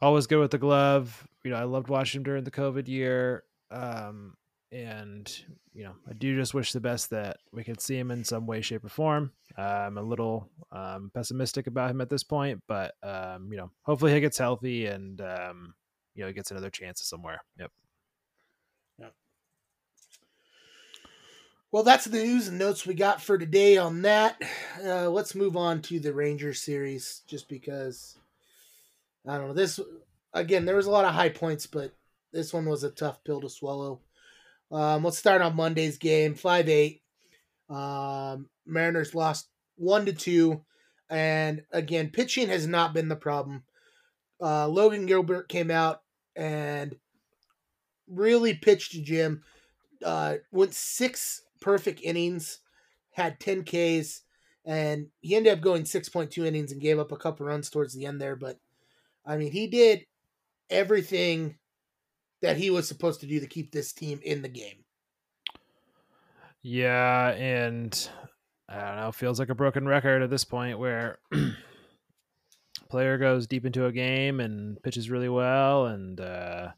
always 0.00 0.26
good 0.26 0.40
with 0.40 0.50
the 0.50 0.58
glove. 0.58 1.26
You 1.44 1.50
know, 1.50 1.56
I 1.56 1.64
loved 1.64 1.88
watching 1.88 2.20
him 2.20 2.24
during 2.24 2.44
the 2.44 2.50
COVID 2.50 2.88
year. 2.88 3.44
Um, 3.70 4.36
and, 4.72 5.30
you 5.74 5.84
know, 5.84 5.94
I 6.08 6.12
do 6.12 6.36
just 6.36 6.54
wish 6.54 6.72
the 6.72 6.80
best 6.80 7.10
that 7.10 7.38
we 7.52 7.64
could 7.64 7.80
see 7.80 7.96
him 7.96 8.10
in 8.10 8.24
some 8.24 8.46
way, 8.46 8.60
shape, 8.60 8.84
or 8.84 8.88
form. 8.88 9.32
Uh, 9.56 9.62
I'm 9.62 9.98
a 9.98 10.02
little 10.02 10.48
um, 10.72 11.10
pessimistic 11.14 11.66
about 11.66 11.90
him 11.90 12.00
at 12.00 12.10
this 12.10 12.24
point, 12.24 12.62
but, 12.68 12.94
um, 13.02 13.48
you 13.50 13.56
know, 13.56 13.70
hopefully 13.82 14.12
he 14.12 14.20
gets 14.20 14.38
healthy 14.38 14.86
and, 14.86 15.20
um, 15.20 15.74
you 16.14 16.22
know, 16.22 16.28
he 16.28 16.34
gets 16.34 16.50
another 16.50 16.70
chance 16.70 17.02
somewhere. 17.02 17.42
Yep. 17.58 17.70
Well, 21.70 21.82
that's 21.82 22.06
the 22.06 22.24
news 22.24 22.48
and 22.48 22.58
notes 22.58 22.86
we 22.86 22.94
got 22.94 23.20
for 23.20 23.36
today 23.36 23.76
on 23.76 24.00
that. 24.00 24.40
Uh, 24.82 25.10
let's 25.10 25.34
move 25.34 25.54
on 25.54 25.82
to 25.82 26.00
the 26.00 26.14
Rangers 26.14 26.62
series, 26.62 27.20
just 27.26 27.46
because 27.46 28.16
I 29.26 29.36
don't 29.36 29.48
know 29.48 29.52
this. 29.52 29.78
Again, 30.32 30.64
there 30.64 30.76
was 30.76 30.86
a 30.86 30.90
lot 30.90 31.04
of 31.04 31.12
high 31.12 31.28
points, 31.28 31.66
but 31.66 31.92
this 32.32 32.54
one 32.54 32.64
was 32.64 32.84
a 32.84 32.90
tough 32.90 33.22
pill 33.22 33.42
to 33.42 33.50
swallow. 33.50 34.00
Um, 34.70 35.04
let's 35.04 35.18
start 35.18 35.42
on 35.42 35.56
Monday's 35.56 35.98
game, 35.98 36.34
five 36.34 36.68
eight. 36.68 37.02
Um, 37.70 38.48
Mariners 38.66 39.14
lost 39.14 39.48
one 39.76 40.06
to 40.06 40.12
two, 40.12 40.62
and 41.10 41.62
again, 41.72 42.10
pitching 42.10 42.48
has 42.48 42.66
not 42.66 42.92
been 42.92 43.08
the 43.08 43.16
problem. 43.16 43.64
Uh, 44.40 44.68
Logan 44.68 45.06
Gilbert 45.06 45.48
came 45.48 45.70
out 45.70 46.02
and 46.36 46.94
really 48.06 48.54
pitched 48.54 48.92
to 48.92 49.02
Jim. 49.02 49.42
Uh, 50.04 50.36
went 50.52 50.74
six 50.74 51.42
perfect 51.60 52.00
innings, 52.02 52.60
had 53.10 53.40
10 53.40 53.64
Ks, 53.64 54.22
and 54.64 55.08
he 55.20 55.34
ended 55.34 55.52
up 55.52 55.60
going 55.60 55.82
6.2 55.82 56.46
innings 56.46 56.72
and 56.72 56.80
gave 56.80 56.98
up 56.98 57.10
a 57.10 57.16
couple 57.16 57.46
runs 57.46 57.68
towards 57.70 57.94
the 57.94 58.06
end 58.06 58.20
there. 58.20 58.36
But 58.36 58.58
I 59.26 59.36
mean, 59.36 59.50
he 59.50 59.66
did 59.66 60.06
everything 60.70 61.56
that 62.42 62.56
he 62.56 62.70
was 62.70 62.86
supposed 62.86 63.20
to 63.20 63.26
do 63.26 63.40
to 63.40 63.46
keep 63.46 63.72
this 63.72 63.92
team 63.92 64.20
in 64.22 64.42
the 64.42 64.48
game. 64.48 64.84
Yeah, 66.62 67.30
and 67.30 68.10
I 68.68 68.80
don't 68.80 68.96
know, 68.96 69.12
feels 69.12 69.38
like 69.38 69.48
a 69.48 69.54
broken 69.54 69.86
record 69.86 70.22
at 70.22 70.30
this 70.30 70.44
point 70.44 70.78
where 70.78 71.18
player 72.90 73.18
goes 73.18 73.46
deep 73.46 73.64
into 73.64 73.86
a 73.86 73.92
game 73.92 74.40
and 74.40 74.82
pitches 74.82 75.10
really 75.10 75.28
well 75.28 75.86
and 75.86 76.20
uh 76.20 76.68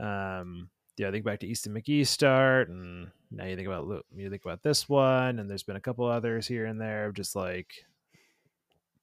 um 0.00 0.70
yeah, 0.96 1.08
I 1.08 1.10
think 1.10 1.24
back 1.24 1.40
to 1.40 1.46
Easton 1.46 1.74
McGee's 1.74 2.10
start 2.10 2.68
and 2.68 3.10
now 3.30 3.44
you 3.44 3.56
think 3.56 3.68
about 3.68 4.04
you 4.14 4.30
think 4.30 4.44
about 4.44 4.62
this 4.62 4.88
one 4.88 5.38
and 5.38 5.48
there's 5.50 5.62
been 5.62 5.76
a 5.76 5.80
couple 5.80 6.06
others 6.06 6.46
here 6.46 6.66
and 6.66 6.80
there 6.80 7.12
just 7.12 7.34
like 7.36 7.72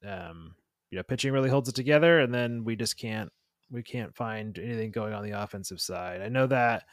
um 0.05 0.55
you 0.89 0.97
know, 0.97 1.03
pitching 1.03 1.33
really 1.33 1.49
holds 1.49 1.67
it 1.67 1.75
together 1.75 2.19
and 2.19 2.33
then 2.33 2.63
we 2.63 2.75
just 2.75 2.97
can't 2.97 3.31
we 3.71 3.83
can't 3.83 4.15
find 4.15 4.57
anything 4.57 4.91
going 4.91 5.13
on 5.13 5.23
the 5.23 5.41
offensive 5.41 5.81
side. 5.81 6.21
I 6.21 6.29
know 6.29 6.47
that 6.47 6.83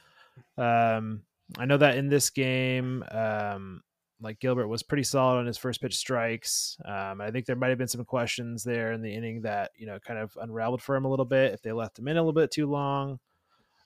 um 0.59 1.23
I 1.59 1.66
know 1.66 1.76
that 1.76 1.97
in 1.99 2.09
this 2.09 2.31
game, 2.31 3.04
um, 3.11 3.83
like 4.21 4.40
Gilbert 4.40 4.66
was 4.66 4.83
pretty 4.83 5.02
solid 5.02 5.38
on 5.40 5.47
his 5.47 5.59
first 5.59 5.81
pitch 5.83 5.97
strikes. 5.97 6.78
Um, 6.85 7.21
I 7.21 7.31
think 7.31 7.45
there 7.47 7.54
might 7.54 7.69
have 7.69 7.78
been 7.78 7.87
some 7.87 8.04
questions 8.04 8.64
there 8.64 8.93
in 8.93 9.02
the 9.02 9.14
inning 9.14 9.43
that 9.43 9.71
you 9.76 9.87
know 9.87 9.99
kind 10.00 10.19
of 10.19 10.37
unraveled 10.40 10.83
for 10.83 10.97
him 10.97 11.04
a 11.04 11.11
little 11.11 11.26
bit 11.26 11.52
if 11.52 11.61
they 11.62 11.73
left 11.73 11.99
him 11.99 12.09
in 12.09 12.16
a 12.16 12.21
little 12.21 12.33
bit 12.33 12.50
too 12.50 12.66
long. 12.66 13.19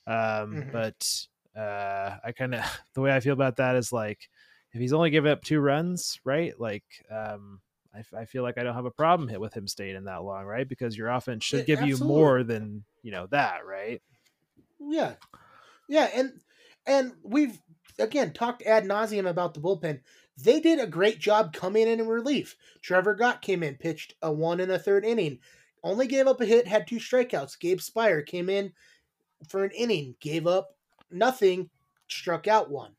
Um, 0.07 0.55
Mhm. 0.55 0.71
But 0.71 1.27
uh, 1.59 2.17
I 2.23 2.31
kind 2.31 2.55
of 2.55 2.63
the 2.93 3.01
way 3.01 3.13
I 3.13 3.19
feel 3.19 3.33
about 3.33 3.57
that 3.57 3.75
is 3.75 3.91
like 3.91 4.29
if 4.71 4.79
he's 4.79 4.93
only 4.93 5.09
giving 5.09 5.31
up 5.31 5.43
two 5.43 5.59
runs, 5.59 6.19
right? 6.23 6.57
Like 6.59 6.85
um, 7.11 7.59
I, 7.93 8.21
I 8.21 8.25
feel 8.25 8.43
like 8.43 8.57
I 8.57 8.63
don't 8.63 8.75
have 8.75 8.85
a 8.85 8.91
problem 8.91 9.29
hit 9.29 9.41
with 9.41 9.53
him 9.53 9.67
staying 9.67 9.95
in 9.95 10.05
that 10.05 10.23
long, 10.23 10.45
right? 10.45 10.67
Because 10.67 10.97
your 10.97 11.09
offense 11.09 11.43
should 11.43 11.67
Yeah, 11.67 11.75
give 11.75 11.81
you 11.87 11.97
more 11.97 12.43
than 12.43 12.83
you 13.01 13.11
know 13.11 13.27
that, 13.27 13.65
right? 13.65 14.01
Yeah, 14.79 15.15
yeah, 15.87 16.09
and 16.13 16.33
and 16.85 17.13
we've 17.23 17.59
again 17.97 18.33
talked 18.33 18.63
ad 18.63 18.85
nauseum 18.85 19.27
about 19.27 19.53
the 19.53 19.59
bullpen. 19.59 20.01
They 20.37 20.59
did 20.59 20.79
a 20.79 20.87
great 20.87 21.19
job 21.19 21.51
coming 21.51 21.87
in 21.87 21.99
in 21.99 22.07
relief. 22.07 22.55
Trevor 22.81 23.15
Gott 23.15 23.41
came 23.41 23.63
in, 23.63 23.75
pitched 23.75 24.13
a 24.21 24.31
one 24.31 24.59
and 24.59 24.71
a 24.71 24.79
third 24.79 25.03
inning, 25.03 25.39
only 25.83 26.07
gave 26.07 26.27
up 26.27 26.39
a 26.39 26.45
hit, 26.45 26.67
had 26.67 26.87
two 26.87 26.97
strikeouts. 26.97 27.59
Gabe 27.59 27.79
Speier 27.79 28.25
came 28.25 28.49
in 28.49 28.71
for 29.49 29.63
an 29.63 29.71
inning, 29.71 30.15
gave 30.19 30.47
up 30.47 30.75
nothing, 31.11 31.69
struck 32.07 32.47
out 32.47 32.69
one. 32.69 32.93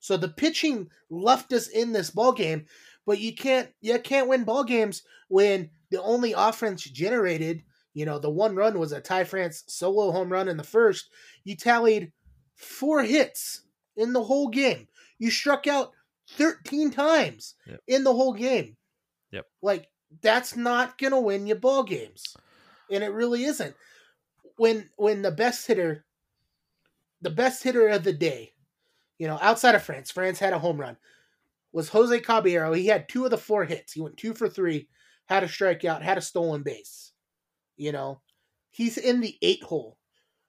So 0.00 0.16
the 0.16 0.28
pitching 0.28 0.90
left 1.10 1.52
us 1.52 1.68
in 1.68 1.92
this 1.92 2.10
ball 2.10 2.32
game, 2.32 2.66
But 3.06 3.18
you 3.18 3.34
can't 3.34 3.68
you 3.80 3.98
can't 3.98 4.28
win 4.28 4.44
ball 4.44 4.64
games 4.64 5.02
when 5.28 5.70
the 5.90 6.00
only 6.02 6.32
offense 6.32 6.82
generated, 6.84 7.62
you 7.94 8.06
know, 8.06 8.18
the 8.18 8.30
one 8.30 8.54
run 8.54 8.78
was 8.78 8.92
a 8.92 9.00
Ty 9.00 9.24
France 9.24 9.64
solo 9.66 10.12
home 10.12 10.30
run 10.30 10.48
in 10.48 10.56
the 10.56 10.62
first. 10.64 11.10
You 11.44 11.56
tallied 11.56 12.12
four 12.54 13.02
hits 13.02 13.62
in 13.96 14.12
the 14.12 14.22
whole 14.22 14.48
game. 14.48 14.86
You 15.18 15.30
struck 15.30 15.66
out 15.66 15.92
13 16.30 16.90
times 16.90 17.54
Yep. 17.66 17.80
in 17.88 18.04
the 18.04 18.14
whole 18.14 18.32
game. 18.32 18.76
Yep. 19.32 19.46
Like 19.62 19.88
that's 20.20 20.56
not 20.56 20.98
going 20.98 21.12
to 21.12 21.20
win 21.20 21.46
you 21.46 21.54
ball 21.54 21.82
games. 21.82 22.36
And 22.90 23.02
it 23.02 23.08
really 23.12 23.44
isn't. 23.44 23.74
When 24.56 24.88
when 24.96 25.22
the 25.22 25.30
best 25.32 25.66
hitter 25.66 26.04
the 27.20 27.30
best 27.30 27.62
hitter 27.62 27.88
of 27.88 28.04
the 28.04 28.12
day, 28.12 28.52
you 29.18 29.26
know, 29.28 29.38
outside 29.40 29.74
of 29.74 29.82
France, 29.82 30.10
France 30.10 30.38
had 30.38 30.52
a 30.52 30.58
home 30.58 30.80
run, 30.80 30.96
was 31.72 31.88
Jose 31.88 32.20
Caballero. 32.20 32.72
He 32.72 32.86
had 32.86 33.08
two 33.08 33.24
of 33.24 33.30
the 33.30 33.38
four 33.38 33.64
hits. 33.64 33.92
He 33.92 34.00
went 34.00 34.16
two 34.16 34.34
for 34.34 34.48
three, 34.48 34.88
had 35.26 35.42
a 35.42 35.48
strikeout, 35.48 36.02
had 36.02 36.18
a 36.18 36.22
stolen 36.22 36.62
base. 36.62 37.12
You 37.76 37.92
know, 37.92 38.20
he's 38.70 38.98
in 38.98 39.20
the 39.20 39.36
eight 39.42 39.62
hole. 39.62 39.98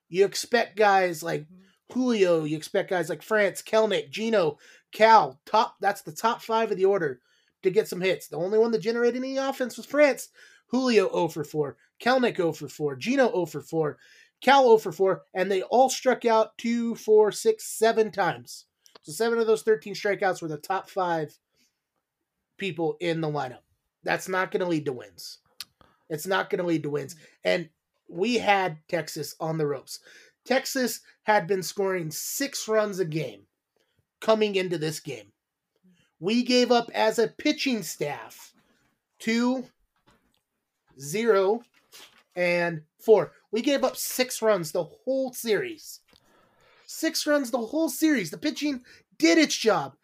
You 0.09 0.25
expect 0.25 0.77
guys 0.77 1.23
like 1.23 1.47
Julio, 1.91 2.43
you 2.43 2.57
expect 2.57 2.89
guys 2.89 3.09
like 3.09 3.21
France, 3.21 3.61
Kelenic, 3.61 4.09
Geno, 4.09 4.57
Cal, 4.91 5.39
top 5.45 5.75
that's 5.79 6.01
the 6.01 6.11
top 6.11 6.41
five 6.41 6.71
of 6.71 6.77
the 6.77 6.85
order 6.85 7.19
to 7.63 7.69
get 7.69 7.87
some 7.87 8.01
hits. 8.01 8.27
The 8.27 8.37
only 8.37 8.59
one 8.59 8.71
that 8.71 8.81
generated 8.81 9.17
any 9.17 9.37
offense 9.37 9.77
was 9.77 9.85
France. 9.85 10.29
Julio 10.67 11.09
0 11.11 11.27
for 11.27 11.43
4, 11.43 11.77
Kelenic 12.01 12.37
0 12.37 12.51
for 12.53 12.67
4, 12.67 12.95
Geno 12.95 13.31
0 13.31 13.45
for 13.45 13.61
4, 13.61 13.97
Cal 14.41 14.63
0 14.63 14.77
for 14.77 14.91
4, 14.91 15.21
and 15.35 15.51
they 15.51 15.61
all 15.61 15.89
struck 15.89 16.25
out 16.25 16.57
two, 16.57 16.95
four, 16.95 17.31
six, 17.31 17.65
seven 17.77 18.11
times. 18.11 18.65
So 19.03 19.11
seven 19.11 19.39
of 19.39 19.47
those 19.47 19.63
13 19.63 19.93
strikeouts 19.93 20.41
were 20.41 20.47
the 20.47 20.57
top 20.57 20.89
five 20.89 21.37
people 22.57 22.97
in 22.99 23.21
the 23.21 23.27
lineup. 23.27 23.63
That's 24.03 24.27
not 24.27 24.51
going 24.51 24.61
to 24.61 24.67
lead 24.67 24.85
to 24.85 24.93
wins. 24.93 25.39
It's 26.09 26.27
not 26.27 26.49
going 26.49 26.59
to 26.59 26.67
lead 26.67 26.83
to 26.83 26.89
wins. 26.89 27.15
And 27.43 27.69
we 28.09 28.37
had 28.37 28.77
Texas 28.87 29.35
on 29.39 29.57
the 29.57 29.67
ropes. 29.67 29.99
Texas 30.45 31.01
had 31.23 31.47
been 31.47 31.63
scoring 31.63 32.11
six 32.11 32.67
runs 32.67 32.99
a 32.99 33.05
game 33.05 33.43
coming 34.19 34.55
into 34.55 34.77
this 34.77 34.99
game. 34.99 35.31
We 36.19 36.43
gave 36.43 36.71
up 36.71 36.89
as 36.93 37.19
a 37.19 37.27
pitching 37.27 37.83
staff 37.83 38.53
two, 39.19 39.65
zero, 40.99 41.61
and 42.35 42.81
four. 42.99 43.33
We 43.51 43.61
gave 43.61 43.83
up 43.83 43.97
six 43.97 44.41
runs 44.41 44.71
the 44.71 44.83
whole 44.83 45.33
series. 45.33 45.99
Six 46.93 47.25
runs 47.25 47.49
the 47.49 47.57
whole 47.57 47.89
series. 47.89 48.29
The 48.29 48.37
pitching 48.37 48.83
did 49.17 49.39
its 49.39 49.57
job. 49.57 49.95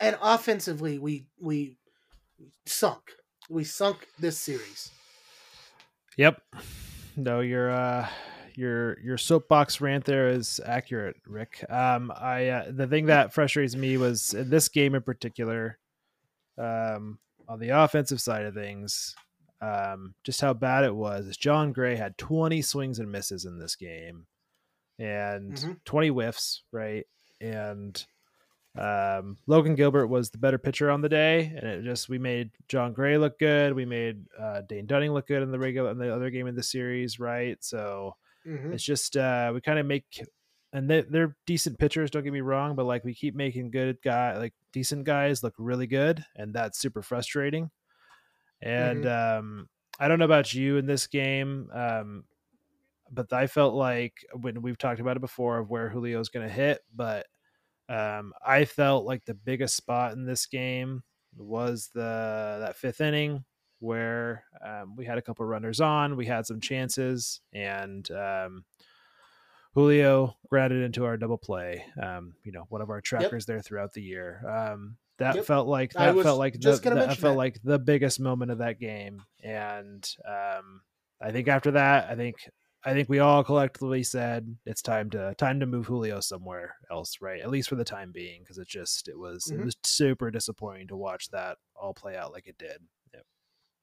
And 0.00 0.18
offensively, 0.20 0.98
we 0.98 1.26
we 1.40 1.78
sunk. 2.66 3.12
We 3.48 3.62
sunk 3.62 4.08
this 4.18 4.36
series. 4.36 4.90
Yep. 6.16 6.42
No, 7.16 7.38
your 7.38 7.70
uh 7.70 8.08
your 8.56 8.98
your 9.00 9.16
soapbox 9.16 9.80
rant 9.80 10.06
there 10.06 10.28
is 10.28 10.60
accurate, 10.66 11.16
Rick. 11.24 11.64
Um 11.70 12.10
I 12.14 12.48
uh, 12.48 12.72
the 12.72 12.88
thing 12.88 13.06
that 13.06 13.32
frustrates 13.32 13.76
me 13.76 13.96
was 13.96 14.34
in 14.34 14.50
this 14.50 14.68
game 14.68 14.96
in 14.96 15.02
particular, 15.02 15.78
um 16.58 17.20
on 17.48 17.60
the 17.60 17.68
offensive 17.68 18.20
side 18.20 18.44
of 18.44 18.54
things, 18.54 19.14
um 19.60 20.16
just 20.24 20.40
how 20.40 20.52
bad 20.52 20.82
it 20.82 20.96
was. 20.96 21.36
Jon 21.36 21.72
Gray 21.72 21.94
had 21.94 22.18
20 22.18 22.60
swings 22.62 22.98
and 22.98 23.12
misses 23.12 23.44
in 23.44 23.60
this 23.60 23.76
game 23.76 24.26
and 24.98 25.54
Mhm. 25.54 25.80
20 25.84 26.08
whiffs, 26.08 26.62
right? 26.72 27.06
And 27.40 28.04
um, 28.76 29.38
Logan 29.46 29.74
Gilbert 29.74 30.06
was 30.06 30.30
the 30.30 30.38
better 30.38 30.58
pitcher 30.58 30.90
on 30.90 31.00
the 31.00 31.08
day, 31.08 31.46
and 31.56 31.64
it 31.68 31.82
just 31.84 32.08
we 32.08 32.18
made 32.18 32.50
Jon 32.68 32.92
Gray 32.92 33.18
look 33.18 33.38
good. 33.38 33.74
We 33.74 33.84
made 33.84 34.24
uh, 34.38 34.60
Dane 34.62 34.86
Dunning 34.86 35.12
look 35.12 35.26
good 35.26 35.42
in 35.42 35.50
the 35.50 35.58
regular 35.58 35.90
in 35.90 35.98
the 35.98 36.14
other 36.14 36.30
game 36.30 36.46
in 36.46 36.54
the 36.54 36.62
series, 36.62 37.18
right? 37.18 37.56
So 37.64 38.14
Mhm. 38.46 38.72
it's 38.74 38.84
just 38.84 39.16
uh, 39.16 39.50
we 39.54 39.60
kind 39.60 39.78
of 39.80 39.86
make, 39.86 40.22
and 40.72 40.88
they, 40.88 41.00
they're 41.02 41.36
decent 41.46 41.78
pitchers. 41.78 42.10
Don't 42.10 42.22
get 42.24 42.32
me 42.32 42.40
wrong, 42.40 42.76
but 42.76 42.84
like 42.86 43.02
we 43.04 43.14
keep 43.14 43.34
making 43.34 43.70
good 43.72 43.98
guy 44.02 44.36
like 44.38 44.54
decent 44.72 45.04
guys 45.04 45.42
look 45.42 45.54
really 45.58 45.86
good, 45.88 46.24
and 46.36 46.54
that's 46.54 46.78
super 46.78 47.02
frustrating. 47.02 47.70
And 48.60 49.06
um, 49.06 49.68
I 49.98 50.08
don't 50.08 50.18
know 50.18 50.24
about 50.24 50.52
you 50.54 50.76
in 50.76 50.86
this 50.86 51.06
game, 51.08 51.68
um, 51.72 52.24
but 53.10 53.32
I 53.32 53.46
felt 53.46 53.74
like 53.74 54.14
when 54.32 54.62
we've 54.62 54.78
talked 54.78 55.00
about 55.00 55.16
it 55.16 55.20
before 55.20 55.58
of 55.58 55.70
where 55.70 55.88
Julio's 55.90 56.28
going 56.28 56.46
to 56.46 56.52
hit, 56.52 56.80
but 56.94 57.26
um, 57.88 58.32
I 58.44 58.64
felt 58.64 59.04
like 59.06 59.24
the 59.24 59.34
biggest 59.34 59.76
spot 59.76 60.12
in 60.12 60.26
this 60.26 60.46
game 60.46 61.02
was 61.36 61.90
the 61.94 62.58
that 62.60 62.76
fifth 62.76 63.00
inning 63.00 63.44
where 63.80 64.44
um, 64.66 64.96
we 64.96 65.04
had 65.04 65.18
a 65.18 65.22
couple 65.22 65.46
runners 65.46 65.80
on, 65.80 66.16
we 66.16 66.26
had 66.26 66.46
some 66.46 66.60
chances, 66.60 67.40
and 67.52 68.10
um, 68.10 68.64
Julio 69.74 70.36
grounded 70.48 70.82
into 70.82 71.04
our 71.04 71.16
double 71.16 71.38
play. 71.38 71.84
Um, 72.02 72.34
you 72.42 72.52
know, 72.52 72.66
one 72.68 72.80
of 72.82 72.90
our 72.90 73.00
trackers 73.00 73.46
there 73.46 73.60
throughout 73.62 73.92
the 73.92 74.02
year. 74.02 74.42
Um, 74.48 74.96
that 75.18 75.34
Yep. 75.34 75.44
felt 75.46 75.66
like 75.68 75.92
that 75.94 76.16
felt 76.22 76.38
like 76.38 76.54
the, 76.54 76.58
just 76.60 76.82
gonna 76.82 76.96
that 76.96 77.18
felt 77.18 77.34
that. 77.34 77.38
like 77.38 77.60
the 77.62 77.78
biggest 77.78 78.20
moment 78.20 78.50
of 78.50 78.58
that 78.58 78.78
game, 78.78 79.22
and 79.42 80.08
um, 80.26 80.82
I 81.20 81.32
think 81.32 81.48
after 81.48 81.72
that, 81.72 82.08
I 82.08 82.14
think 82.14 82.36
I 82.88 82.94
think 82.94 83.08
we 83.08 83.18
all 83.18 83.44
collectively 83.44 84.02
said 84.02 84.56
it's 84.64 84.82
time 84.82 85.10
to 85.10 85.34
time 85.36 85.60
to 85.60 85.66
move 85.66 85.86
Julio 85.86 86.20
somewhere 86.20 86.76
else, 86.90 87.20
right? 87.20 87.40
At 87.40 87.50
least 87.50 87.68
for 87.68 87.76
the 87.76 87.84
time 87.84 88.12
being, 88.12 88.42
because 88.42 88.58
it 88.58 88.68
just 88.68 89.08
it 89.08 89.18
was 89.18 89.46
Mhm. 89.46 89.60
it 89.60 89.64
was 89.64 89.76
super 89.84 90.30
disappointing 90.30 90.88
to 90.88 90.96
watch 90.96 91.28
that 91.30 91.58
all 91.74 91.94
play 91.94 92.16
out 92.16 92.32
like 92.32 92.46
it 92.46 92.58
did. 92.58 92.86
Yep. 93.14 93.26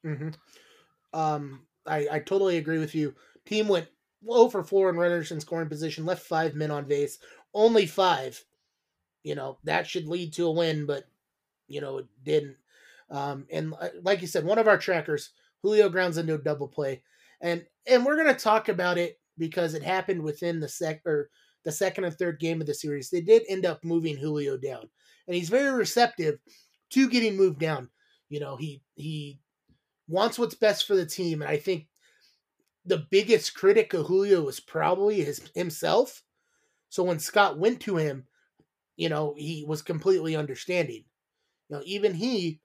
hmm 0.03 0.29
Um, 1.13 1.67
I, 1.85 2.07
I 2.11 2.19
totally 2.19 2.57
agree 2.57 2.79
with 2.79 2.95
you. 2.95 3.15
Team 3.45 3.67
went 3.67 3.89
low 4.23 4.49
for 4.49 4.63
four 4.63 4.89
in 4.89 4.97
runners 4.97 5.31
in 5.31 5.41
scoring 5.41 5.69
position, 5.69 6.05
left 6.05 6.25
five 6.25 6.55
men 6.55 6.71
on 6.71 6.85
base, 6.87 7.19
only 7.53 7.85
five. 7.87 8.43
You 9.23 9.35
know 9.35 9.59
that 9.63 9.87
should 9.87 10.07
lead 10.07 10.33
to 10.33 10.47
a 10.47 10.51
win, 10.51 10.85
but 10.85 11.05
you 11.67 11.81
know 11.81 11.99
it 11.99 12.07
didn't. 12.23 12.57
Um, 13.09 13.47
and 13.51 13.73
uh, 13.79 13.89
like 14.01 14.21
you 14.21 14.27
said, 14.27 14.45
one 14.45 14.59
of 14.59 14.67
our 14.67 14.77
trackers, 14.77 15.31
Julio, 15.61 15.89
grounds 15.89 16.17
into 16.17 16.35
a 16.35 16.39
double 16.39 16.67
play, 16.67 17.03
and 17.41 17.65
and 17.87 18.05
we're 18.05 18.17
gonna 18.17 18.33
talk 18.33 18.69
about 18.69 18.97
it 18.97 19.19
because 19.37 19.73
it 19.73 19.83
happened 19.83 20.21
within 20.21 20.59
the 20.59 20.67
sec 20.67 21.01
or 21.05 21.29
the 21.63 21.71
second 21.71 22.03
and 22.05 22.15
third 22.15 22.39
game 22.39 22.61
of 22.61 22.67
the 22.67 22.73
series. 22.73 23.09
They 23.09 23.21
did 23.21 23.43
end 23.49 23.65
up 23.65 23.83
moving 23.83 24.15
Julio 24.15 24.57
down, 24.57 24.89
and 25.27 25.35
he's 25.35 25.49
very 25.49 25.71
receptive 25.71 26.39
to 26.91 27.09
getting 27.09 27.35
moved 27.35 27.59
down. 27.59 27.89
You 28.29 28.39
know, 28.39 28.55
he 28.55 28.81
he 28.95 29.39
wants 30.07 30.37
what's 30.39 30.55
best 30.55 30.87
for 30.87 30.95
the 30.95 31.05
team, 31.05 31.41
and 31.41 31.49
I 31.49 31.57
think 31.57 31.87
the 32.85 33.05
biggest 33.09 33.55
critic 33.55 33.93
of 33.93 34.05
Julio 34.05 34.43
was 34.43 34.59
probably 34.59 35.21
his 35.21 35.49
himself. 35.55 36.21
So 36.89 37.03
when 37.03 37.19
Scott 37.19 37.57
went 37.57 37.81
to 37.81 37.97
him, 37.97 38.27
you 38.95 39.09
know, 39.09 39.33
he 39.37 39.65
was 39.67 39.81
completely 39.81 40.35
understanding. 40.35 41.03
You 41.69 41.77
know, 41.77 41.81
even 41.85 42.13
he 42.13 42.61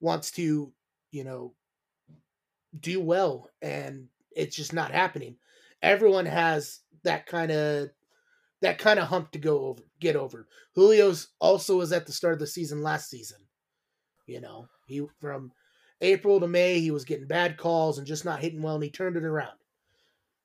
wants 0.00 0.30
to, 0.32 0.72
you 1.10 1.24
know, 1.24 1.54
do 2.80 3.00
well, 3.00 3.50
and 3.62 4.08
it's 4.34 4.56
just 4.56 4.72
not 4.72 4.90
happening. 4.90 5.36
Everyone 5.82 6.26
has 6.26 6.80
that 7.04 7.26
kind 7.26 7.50
of 7.50 7.90
that 8.62 8.78
kind 8.78 8.98
of 8.98 9.08
hump 9.08 9.32
to 9.32 9.38
go 9.38 9.66
over, 9.66 9.82
get 10.00 10.16
over. 10.16 10.46
Julio's 10.74 11.28
also 11.40 11.76
was 11.76 11.92
at 11.92 12.06
the 12.06 12.12
start 12.12 12.34
of 12.34 12.40
the 12.40 12.46
season 12.46 12.82
last 12.82 13.10
season. 13.10 13.38
You 14.26 14.40
know, 14.40 14.68
he 14.86 15.02
from 15.20 15.52
April 16.00 16.40
to 16.40 16.48
May 16.48 16.80
he 16.80 16.90
was 16.90 17.04
getting 17.04 17.26
bad 17.26 17.56
calls 17.56 17.98
and 17.98 18.06
just 18.06 18.24
not 18.24 18.40
hitting 18.40 18.62
well, 18.62 18.74
and 18.74 18.84
he 18.84 18.90
turned 18.90 19.16
it 19.16 19.24
around. 19.24 19.56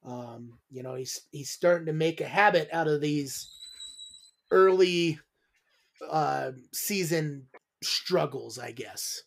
Um, 0.04 0.60
you 0.70 0.84
know, 0.84 0.96
he's 0.96 1.22
he's 1.32 1.52
starting 1.52 1.86
to 1.88 1.94
make 1.94 2.22
a 2.22 2.28
habit 2.28 2.70
out 2.72 2.88
of 2.88 3.02
these 3.02 3.52
early 4.52 5.20
uh, 6.10 6.52
season 6.74 7.48
struggles, 7.84 8.60
I 8.60 8.72
guess. 8.72 9.22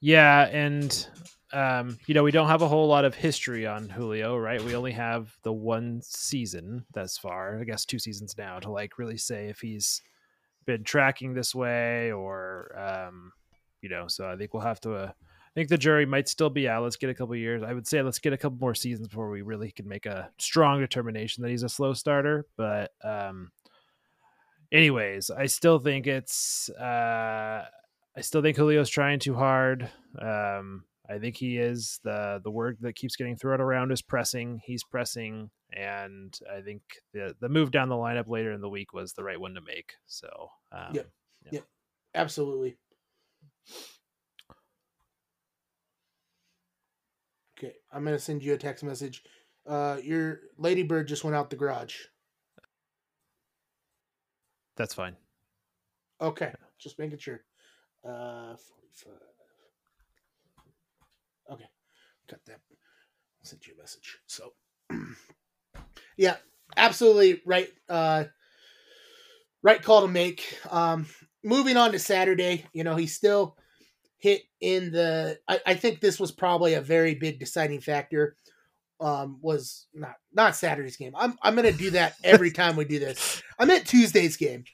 Yeah, 0.00 0.46
and 0.46 1.08
um, 1.52 1.98
you 2.06 2.14
know, 2.14 2.22
we 2.22 2.30
don't 2.30 2.48
have 2.48 2.62
a 2.62 2.68
whole 2.68 2.86
lot 2.88 3.04
of 3.04 3.14
history 3.14 3.66
on 3.66 3.88
Julio, 3.88 4.36
right? 4.36 4.62
We 4.62 4.74
only 4.74 4.92
have 4.92 5.34
the 5.42 5.52
one 5.52 6.00
season 6.02 6.84
thus 6.92 7.16
far, 7.16 7.58
I 7.60 7.64
guess 7.64 7.84
two 7.84 7.98
seasons 7.98 8.36
now, 8.36 8.58
to 8.60 8.70
like 8.70 8.98
really 8.98 9.16
say 9.16 9.46
if 9.48 9.60
he's 9.60 10.02
been 10.66 10.84
tracking 10.84 11.32
this 11.34 11.54
way 11.54 12.12
or 12.12 12.76
um, 12.78 13.32
you 13.80 13.88
know, 13.88 14.08
so 14.08 14.28
I 14.28 14.36
think 14.36 14.52
we'll 14.52 14.62
have 14.64 14.80
to 14.82 14.94
uh, 14.94 15.10
I 15.14 15.54
think 15.54 15.70
the 15.70 15.78
jury 15.78 16.04
might 16.04 16.28
still 16.28 16.50
be 16.50 16.68
out. 16.68 16.82
Let's 16.82 16.96
get 16.96 17.08
a 17.08 17.14
couple 17.14 17.34
years. 17.34 17.62
I 17.62 17.72
would 17.72 17.86
say 17.86 18.02
let's 18.02 18.18
get 18.18 18.34
a 18.34 18.36
couple 18.36 18.58
more 18.58 18.74
seasons 18.74 19.08
before 19.08 19.30
we 19.30 19.40
really 19.40 19.70
can 19.70 19.88
make 19.88 20.04
a 20.04 20.30
strong 20.38 20.80
determination 20.80 21.42
that 21.42 21.50
he's 21.50 21.62
a 21.62 21.68
slow 21.68 21.94
starter. 21.94 22.44
But 22.58 22.90
um, 23.02 23.50
anyways, 24.70 25.30
I 25.30 25.46
still 25.46 25.78
think 25.78 26.06
it's 26.06 26.68
uh, 26.70 27.64
I 28.16 28.22
still 28.22 28.40
think 28.42 28.56
Julio's 28.56 28.88
trying 28.88 29.18
too 29.18 29.34
hard. 29.34 29.90
Um, 30.18 30.84
I 31.08 31.18
think 31.18 31.36
he 31.36 31.58
is 31.58 32.00
the 32.02 32.40
the 32.42 32.50
word 32.50 32.78
that 32.80 32.94
keeps 32.94 33.14
getting 33.14 33.36
thrown 33.36 33.60
around 33.60 33.92
is 33.92 34.02
pressing. 34.02 34.60
He's 34.64 34.82
pressing, 34.82 35.50
and 35.72 36.36
I 36.52 36.62
think 36.62 36.82
the 37.12 37.36
the 37.40 37.48
move 37.48 37.70
down 37.70 37.88
the 37.88 37.94
lineup 37.94 38.28
later 38.28 38.52
in 38.52 38.60
the 38.60 38.68
week 38.70 38.92
was 38.92 39.12
the 39.12 39.22
right 39.22 39.38
one 39.40 39.54
to 39.54 39.60
make. 39.60 39.94
So 40.06 40.28
um, 40.72 40.94
Yep. 40.94 41.10
yeah. 41.44 41.50
Yep. 41.52 41.64
Absolutely. 42.14 42.76
Okay, 47.58 47.74
I'm 47.92 48.04
gonna 48.04 48.18
send 48.18 48.42
you 48.42 48.54
a 48.54 48.58
text 48.58 48.82
message. 48.82 49.22
Uh, 49.66 49.98
your 50.02 50.40
ladybird 50.58 51.08
just 51.08 51.24
went 51.24 51.36
out 51.36 51.50
the 51.50 51.56
garage. 51.56 51.96
That's 54.76 54.94
fine. 54.94 55.16
Okay, 56.20 56.52
just 56.78 56.98
making 56.98 57.18
sure. 57.18 57.42
Uh, 58.06 58.54
45. 58.56 59.12
Okay, 61.52 61.64
cut 62.28 62.40
that. 62.46 62.60
I'll 62.70 63.44
send 63.44 63.66
you 63.66 63.74
a 63.76 63.80
message. 63.80 64.18
So, 64.26 64.52
yeah, 66.16 66.36
absolutely 66.76 67.42
right. 67.44 67.68
Uh, 67.88 68.24
right 69.62 69.82
call 69.82 70.02
to 70.02 70.08
make. 70.08 70.56
Um, 70.70 71.06
moving 71.42 71.76
on 71.76 71.92
to 71.92 71.98
Saturday, 71.98 72.66
you 72.72 72.84
know, 72.84 72.94
he 72.94 73.06
still 73.06 73.56
hit 74.18 74.42
in 74.60 74.92
the. 74.92 75.38
I, 75.48 75.60
I 75.66 75.74
think 75.74 76.00
this 76.00 76.20
was 76.20 76.30
probably 76.30 76.74
a 76.74 76.80
very 76.80 77.16
big 77.16 77.40
deciding 77.40 77.80
factor. 77.80 78.36
Um, 79.00 79.38
was 79.42 79.86
not 79.92 80.14
not 80.32 80.56
Saturday's 80.56 80.96
game. 80.96 81.12
I'm 81.16 81.36
I'm 81.42 81.56
gonna 81.56 81.72
do 81.72 81.90
that 81.90 82.14
every 82.22 82.50
time 82.52 82.76
we 82.76 82.84
do 82.84 83.00
this. 83.00 83.42
I 83.58 83.64
meant 83.64 83.86
Tuesday's 83.86 84.36
game. 84.36 84.64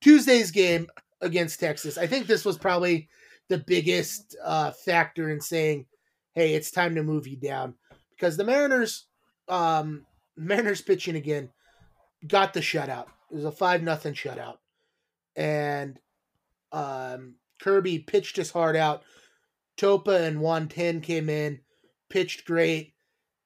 Tuesday's 0.00 0.50
game 0.50 0.88
against 1.20 1.60
Texas. 1.60 1.98
I 1.98 2.06
think 2.06 2.26
this 2.26 2.44
was 2.44 2.58
probably 2.58 3.08
the 3.48 3.58
biggest 3.58 4.36
uh, 4.44 4.72
factor 4.72 5.30
in 5.30 5.40
saying, 5.40 5.86
"Hey, 6.34 6.54
it's 6.54 6.70
time 6.70 6.94
to 6.94 7.02
move 7.02 7.26
you 7.26 7.36
down," 7.36 7.74
because 8.10 8.36
the 8.36 8.44
Mariners, 8.44 9.06
um, 9.48 10.06
Mariners 10.36 10.82
pitching 10.82 11.16
again, 11.16 11.50
got 12.26 12.52
the 12.52 12.60
shutout. 12.60 13.06
It 13.30 13.36
was 13.36 13.44
a 13.44 13.52
five 13.52 13.82
nothing 13.82 14.14
shutout, 14.14 14.58
and 15.36 15.98
um, 16.72 17.36
Kirby 17.60 18.00
pitched 18.00 18.36
his 18.36 18.50
heart 18.50 18.76
out. 18.76 19.02
Topa 19.76 20.26
and 20.26 20.40
Juan 20.40 20.68
Then 20.74 21.00
came 21.00 21.28
in, 21.28 21.60
pitched 22.10 22.44
great, 22.44 22.94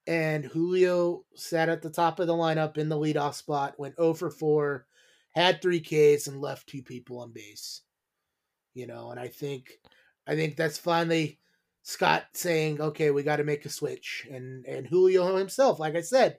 and 0.07 0.45
Julio 0.45 1.25
sat 1.35 1.69
at 1.69 1.83
the 1.83 1.91
top 1.91 2.19
of 2.19 2.27
the 2.27 2.35
lineup 2.35 2.77
in 2.77 2.89
the 2.89 2.97
leadoff 2.97 3.35
spot, 3.35 3.79
went 3.79 3.97
0 3.97 4.15
for 4.15 4.31
4, 4.31 4.87
had 5.35 5.61
three 5.61 5.81
Ks, 5.81 6.27
and 6.27 6.41
left 6.41 6.69
two 6.69 6.83
people 6.83 7.19
on 7.19 7.33
base. 7.33 7.83
You 8.75 8.87
know, 8.87 9.11
and 9.11 9.21
I 9.21 9.29
think, 9.29 9.79
I 10.27 10.35
think 10.35 10.57
that's 10.57 10.79
finally 10.79 11.39
Scott 11.83 12.25
saying, 12.33 12.81
"Okay, 12.81 13.11
we 13.11 13.23
got 13.23 13.37
to 13.37 13.45
make 13.45 13.65
a 13.65 13.69
switch," 13.69 14.27
and 14.31 14.65
and 14.67 14.87
Julio 14.87 15.37
himself, 15.37 15.79
like 15.79 15.95
I 15.95 16.01
said, 16.01 16.39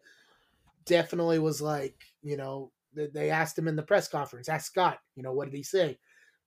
definitely 0.85 1.39
was 1.39 1.61
like, 1.61 2.03
you 2.23 2.37
know, 2.37 2.71
they 2.93 3.29
asked 3.29 3.57
him 3.57 3.67
in 3.67 3.75
the 3.75 3.83
press 3.83 4.07
conference, 4.07 4.49
ask 4.49 4.71
Scott, 4.71 4.99
you 5.15 5.23
know, 5.23 5.33
what 5.33 5.45
did 5.45 5.57
he 5.57 5.63
say? 5.63 5.97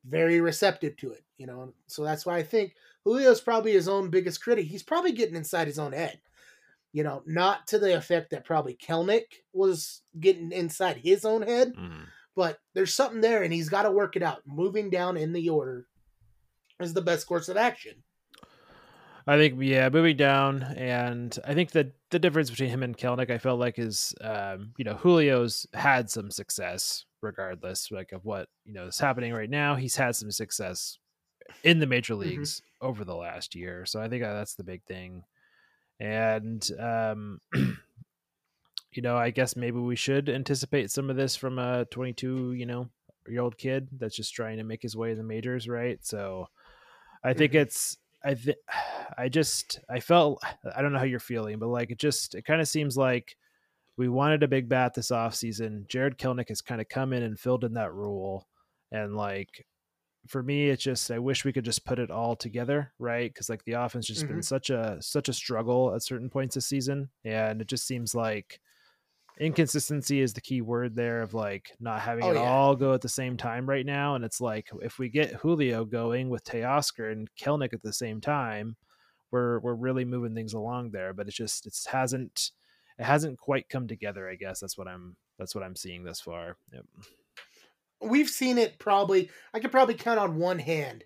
Very 0.04 0.40
receptive 0.40 0.96
to 0.98 1.12
it, 1.12 1.24
you 1.36 1.46
know. 1.46 1.74
So 1.86 2.04
that's 2.04 2.24
why 2.24 2.38
I 2.38 2.42
think 2.42 2.74
Julio's 3.06 3.40
probably 3.40 3.72
his 3.72 3.88
own 3.88 4.10
biggest 4.10 4.42
critic. 4.42 4.66
He's 4.66 4.82
probably 4.82 5.12
getting 5.12 5.36
inside 5.36 5.66
his 5.66 5.78
own 5.78 5.92
head. 5.92 6.20
You 6.92 7.02
know, 7.02 7.22
not 7.26 7.66
to 7.68 7.78
the 7.78 7.96
effect 7.96 8.30
that 8.30 8.46
probably 8.46 8.74
Kelenic 8.74 9.24
was 9.52 10.00
getting 10.18 10.52
inside 10.52 10.96
his 10.96 11.24
own 11.26 11.42
head, 11.42 11.74
Mm. 11.74 12.06
But 12.38 12.60
there's 12.72 12.94
something 12.94 13.20
there 13.20 13.42
and 13.42 13.52
he's 13.52 13.68
got 13.68 13.82
to 13.82 13.90
work 13.90 14.14
it 14.14 14.22
out. 14.22 14.42
Moving 14.46 14.90
down 14.90 15.16
in 15.16 15.32
the 15.32 15.48
order 15.48 15.88
is 16.78 16.94
the 16.94 17.02
best 17.02 17.26
course 17.26 17.48
of 17.48 17.56
action. 17.56 18.04
I 19.26 19.36
think 19.36 19.56
yeah, 19.60 19.88
moving 19.88 20.16
down, 20.16 20.62
and 20.62 21.36
I 21.44 21.52
think 21.52 21.72
that 21.72 21.94
the 22.10 22.20
difference 22.20 22.48
between 22.48 22.70
him 22.70 22.84
and 22.84 22.96
Kelenic, 22.96 23.28
I 23.28 23.38
felt 23.38 23.58
like 23.58 23.76
is, 23.78 24.14
um, 24.20 24.72
you 24.78 24.84
know, 24.84 24.94
Julio's 24.94 25.66
had 25.74 26.08
some 26.08 26.30
success 26.30 27.04
regardless, 27.22 27.90
like 27.90 28.12
of 28.12 28.24
what 28.24 28.48
you 28.64 28.72
know 28.72 28.86
is 28.86 29.00
happening 29.00 29.34
right 29.34 29.50
now. 29.50 29.74
He's 29.74 29.96
had 29.96 30.14
some 30.14 30.30
success 30.30 30.96
in 31.64 31.80
the 31.80 31.86
major 31.86 32.14
leagues 32.14 32.62
over 32.80 33.04
the 33.04 33.16
last 33.16 33.56
year, 33.56 33.84
so 33.84 34.00
I 34.00 34.08
think 34.08 34.22
uh, 34.22 34.32
that's 34.32 34.54
the 34.54 34.64
big 34.64 34.84
thing. 34.84 35.24
And 35.98 36.66
um, 36.78 37.40
you 38.92 39.02
know, 39.02 39.16
I 39.16 39.30
guess 39.30 39.56
maybe 39.56 39.78
we 39.78 39.96
should 39.96 40.28
anticipate 40.28 40.90
some 40.90 41.10
of 41.10 41.16
this 41.16 41.36
from 41.36 41.58
a 41.58 41.84
22, 41.86 42.52
you 42.54 42.66
know, 42.66 42.90
year 43.28 43.42
old 43.42 43.58
kid 43.58 43.88
that's 43.92 44.16
just 44.16 44.34
trying 44.34 44.58
to 44.58 44.64
make 44.64 44.82
his 44.82 44.96
way 44.96 45.10
in 45.12 45.18
the 45.18 45.24
majors, 45.24 45.68
right? 45.68 46.04
So 46.04 46.48
I 47.24 47.34
think 47.34 47.54
Mhm. 47.54 47.54
it's 47.54 47.98
I 48.24 48.34
think 48.34 48.58
I 49.18 49.28
just 49.28 49.80
I 49.88 50.00
felt 50.00 50.42
I 50.76 50.82
don't 50.82 50.92
know 50.92 50.98
how 50.98 51.04
you're 51.04 51.20
feeling, 51.20 51.58
but 51.58 51.68
like 51.68 51.90
it 51.90 51.98
just 51.98 52.34
it 52.34 52.42
kind 52.44 52.60
of 52.60 52.68
seems 52.68 52.96
like 52.96 53.36
we 53.96 54.08
wanted 54.08 54.42
a 54.42 54.48
big 54.48 54.68
bat 54.68 54.94
this 54.94 55.10
offseason. 55.10 55.88
Jarred 55.88 56.18
Kelenic 56.18 56.48
has 56.50 56.62
kind 56.62 56.80
of 56.80 56.88
come 56.88 57.12
in 57.12 57.22
and 57.24 57.38
filled 57.38 57.64
in 57.64 57.74
that 57.74 57.92
role. 57.94 58.48
And 58.92 59.16
like 59.16 59.66
for 60.26 60.42
me, 60.42 60.68
it's 60.70 60.82
just 60.82 61.10
I 61.10 61.18
wish 61.18 61.44
we 61.44 61.52
could 61.52 61.64
just 61.64 61.84
put 61.84 61.98
it 61.98 62.10
all 62.10 62.36
together, 62.36 62.92
right? 62.98 63.32
Because 63.32 63.48
like 63.48 63.64
the 63.64 63.72
offense 63.74 64.06
just 64.06 64.28
been 64.28 64.42
Mhm. 64.42 64.42
such 64.42 64.70
a 64.70 64.98
such 65.00 65.28
a 65.28 65.32
struggle 65.32 65.94
at 65.94 66.02
certain 66.02 66.30
points 66.30 66.54
this 66.56 66.66
season, 66.66 67.10
and 67.24 67.60
it 67.62 67.68
just 67.68 67.86
seems 67.86 68.14
like 68.14 68.60
inconsistency 69.40 70.20
is 70.20 70.32
the 70.32 70.40
key 70.40 70.60
word 70.60 70.94
there 70.96 71.22
of 71.22 71.34
like 71.34 71.70
not 71.80 72.00
having 72.00 72.24
Oh, 72.24 72.30
it 72.30 72.34
yeah. 72.34 72.40
all 72.40 72.76
go 72.76 72.92
at 72.94 73.00
the 73.00 73.08
same 73.08 73.36
time 73.36 73.68
right 73.68 73.86
now. 73.86 74.14
And 74.14 74.24
it's 74.24 74.40
like 74.40 74.68
if 74.82 74.98
we 74.98 75.08
get 75.08 75.34
Julio 75.34 75.84
going 75.84 76.28
with 76.28 76.44
Teoscar 76.44 77.10
and 77.12 77.28
Kelenic 77.40 77.72
at 77.72 77.82
the 77.82 77.92
same 77.92 78.20
time, 78.20 78.76
we're 79.30 79.60
we're 79.60 79.74
really 79.74 80.04
moving 80.04 80.34
things 80.34 80.54
along 80.54 80.90
there. 80.90 81.12
But 81.12 81.26
it's 81.28 81.36
just 81.36 81.66
it 81.66 81.76
hasn't 81.90 82.50
it 82.98 83.04
hasn't 83.04 83.38
quite 83.38 83.68
come 83.68 83.86
together. 83.86 84.28
I 84.28 84.34
guess 84.34 84.60
that's 84.60 84.76
what 84.78 84.88
I'm 84.88 85.16
that's 85.38 85.54
what 85.54 85.64
I'm 85.64 85.76
seeing 85.76 86.04
thus 86.04 86.20
far. 86.20 86.56
Yep. 86.72 86.84
we've 88.00 88.28
seen 88.28 88.58
it 88.58 88.78
probably 88.78 89.28
i 89.52 89.58
could 89.58 89.72
probably 89.72 89.94
count 89.94 90.20
on 90.20 90.36
one 90.36 90.60
hand 90.60 91.02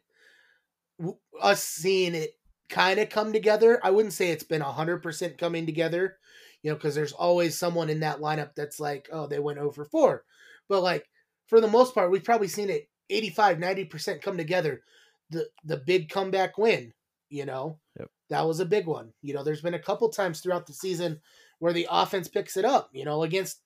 us 1.40 1.62
seeing 1.62 2.14
it 2.14 2.32
kind 2.68 3.00
of 3.00 3.08
come 3.08 3.32
together 3.32 3.80
i 3.82 3.90
wouldn't 3.90 4.12
say 4.12 4.30
it's 4.30 4.44
been 4.44 4.60
100% 4.62 5.38
coming 5.38 5.64
together 5.66 6.16
you 6.62 6.70
know 6.70 6.76
because 6.76 6.94
there's 6.94 7.12
always 7.12 7.58
someone 7.58 7.90
in 7.90 8.00
that 8.00 8.20
lineup 8.20 8.54
that's 8.54 8.80
like 8.80 9.08
oh 9.12 9.26
they 9.26 9.38
went 9.38 9.58
over 9.58 9.84
4 9.84 10.24
but 10.68 10.82
like 10.82 11.08
for 11.46 11.60
the 11.60 11.68
most 11.68 11.94
part 11.94 12.10
we've 12.10 12.24
probably 12.24 12.48
seen 12.48 12.70
it 12.70 12.88
85 13.10 13.58
90% 13.58 14.22
come 14.22 14.36
together 14.36 14.82
the 15.30 15.48
the 15.64 15.76
big 15.76 16.08
comeback 16.08 16.58
win 16.58 16.92
you 17.28 17.44
know 17.46 17.78
Yep. 17.98 18.10
that 18.30 18.46
was 18.46 18.60
a 18.60 18.64
big 18.66 18.86
one 18.86 19.12
you 19.22 19.34
know 19.34 19.42
there's 19.42 19.60
been 19.62 19.74
a 19.74 19.78
couple 19.78 20.08
times 20.08 20.40
throughout 20.40 20.66
the 20.66 20.72
season 20.72 21.20
where 21.58 21.72
the 21.72 21.86
offense 21.90 22.28
picks 22.28 22.56
it 22.56 22.64
up 22.64 22.90
you 22.92 23.04
know 23.04 23.22
against 23.22 23.60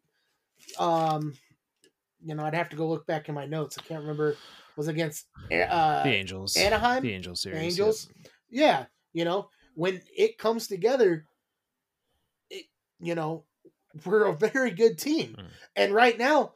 um 0.79 1.35
you 2.25 2.35
know, 2.35 2.45
I'd 2.45 2.55
have 2.55 2.71
to 2.71 2.77
go 2.77 2.89
look 2.89 3.07
back 3.07 3.29
in 3.29 3.35
my 3.35 3.47
notes. 3.47 3.79
I 3.79 3.83
can't 3.83 4.01
remember. 4.01 4.37
Was 4.77 4.89
against 4.89 5.27
uh, 5.51 6.03
The 6.03 6.09
Angels, 6.11 6.57
Anaheim, 6.57 7.03
the 7.03 7.13
Angels 7.13 7.43
The 7.43 7.51
series, 7.51 7.61
yep. 7.61 7.65
Angels. 7.87 8.09
Yeah, 8.51 8.85
you 9.13 9.25
know, 9.25 9.49
when 9.75 10.03
it 10.17 10.37
comes 10.37 10.67
together, 10.67 11.25
you 13.01 13.15
know, 13.15 13.45
we're 14.05 14.25
a 14.25 14.33
very 14.37 14.71
good 14.71 14.99
team, 14.99 15.37
Mm. 15.39 15.49
and 15.77 15.95
right 15.95 16.19
now, 16.19 16.53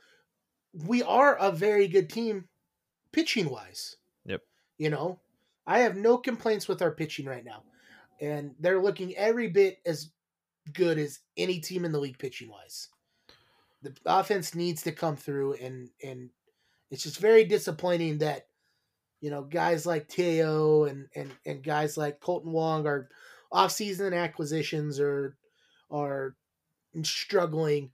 we 0.86 1.02
are 1.02 1.36
a 1.36 1.50
very 1.50 1.88
good 1.88 2.10
team, 2.10 2.48
pitching 3.12 3.48
wise. 3.50 3.96
Yep. 4.24 4.42
You 4.78 4.90
know, 4.90 5.20
I 5.66 5.80
have 5.80 5.96
no 5.96 6.18
complaints 6.18 6.68
with 6.68 6.82
our 6.82 6.90
pitching 6.90 7.26
right 7.26 7.44
now, 7.44 7.64
and 8.20 8.54
they're 8.60 8.82
looking 8.82 9.16
every 9.16 9.48
bit 9.48 9.78
as 9.84 10.10
good 10.72 10.98
as 10.98 11.20
any 11.36 11.60
team 11.60 11.84
in 11.84 11.92
the 11.92 11.98
league 11.98 12.18
pitching 12.18 12.50
wise. 12.50 12.88
The 13.82 13.94
offense 14.04 14.54
needs 14.54 14.82
to 14.82 14.92
come 14.92 15.16
through, 15.16 15.54
and 15.54 15.90
and 16.02 16.30
it's 16.90 17.02
just 17.02 17.18
very 17.18 17.44
disappointing 17.44 18.18
that 18.18 18.46
you 19.20 19.30
know 19.30 19.42
guys 19.42 19.86
like 19.86 20.08
Teo 20.08 20.84
and 20.84 21.08
and 21.14 21.30
and 21.46 21.62
guys 21.62 21.96
like 21.96 22.20
Kolten 22.20 22.52
Wong 22.52 22.86
are 22.86 23.08
off-season 23.50 24.12
acquisitions 24.14 25.00
or 25.00 25.36
are 25.90 26.34
struggling. 27.02 27.90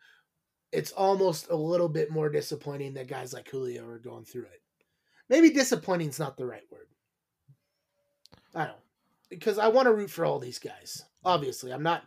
It's 0.72 0.92
almost 0.92 1.50
a 1.50 1.56
little 1.56 1.88
bit 1.88 2.10
more 2.10 2.28
disappointing 2.28 2.94
that 2.94 3.08
guys 3.08 3.32
like 3.32 3.48
Julio 3.48 3.86
are 3.86 3.98
going 3.98 4.24
through 4.24 4.42
it. 4.42 4.62
Maybe 5.28 5.50
disappointing 5.50 6.08
is 6.08 6.18
not 6.18 6.36
the 6.36 6.46
right 6.46 6.64
word. 6.70 6.88
I 8.54 8.66
don't 8.66 8.76
because 9.28 9.58
I 9.58 9.68
want 9.68 9.86
to 9.86 9.94
root 9.94 10.10
for 10.10 10.24
all 10.24 10.38
these 10.38 10.58
guys. 10.58 11.04
Obviously, 11.24 11.72
I'm 11.72 11.82
not 11.82 12.04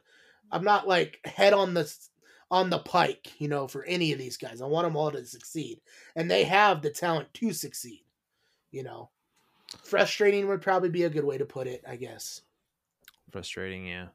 I'm 0.52 0.64
not 0.64 0.88
like 0.88 1.20
head 1.26 1.54
on 1.54 1.74
the 1.74 1.92
on 2.52 2.70
the 2.70 2.80
pike, 2.80 3.40
you 3.40 3.48
know, 3.48 3.68
for 3.68 3.84
any 3.84 4.12
of 4.12 4.20
these 4.20 4.38
guys. 4.38 4.62
I 4.62 4.66
want 4.66 4.88
them 4.88 4.98
all 4.98 5.12
to 5.12 5.26
succeed, 5.26 5.82
and 6.16 6.30
they 6.30 6.44
have 6.46 6.82
the 6.82 6.90
talent 6.90 7.34
to 7.36 7.54
succeed. 7.54 8.04
You 8.72 8.84
know, 8.84 9.10
frustrating 9.84 10.48
would 10.48 10.62
probably 10.62 10.90
be 10.90 11.04
a 11.04 11.10
good 11.10 11.24
way 11.24 11.38
to 11.38 11.46
put 11.46 11.68
it, 11.68 11.84
I 11.88 11.96
guess. 11.96 12.42
frustrating 13.32 13.86
yeah. 13.86 14.08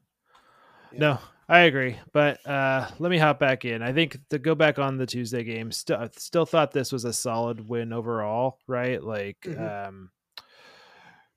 Yeah. 0.95 0.99
no 0.99 1.19
i 1.49 1.59
agree 1.61 1.97
but 2.13 2.45
uh 2.47 2.89
let 2.99 3.09
me 3.11 3.17
hop 3.17 3.37
back 3.39 3.65
in 3.65 3.81
i 3.83 3.91
think 3.93 4.17
to 4.29 4.39
go 4.39 4.55
back 4.55 4.79
on 4.79 4.97
the 4.97 5.05
tuesday 5.05 5.43
game 5.43 5.71
still 5.71 6.07
still 6.17 6.45
thought 6.45 6.71
this 6.71 6.91
was 6.91 7.05
a 7.05 7.13
solid 7.13 7.67
win 7.69 7.93
overall 7.93 8.57
right 8.67 9.03
like 9.03 9.37
Mhm. 9.43 9.87
um 9.89 10.11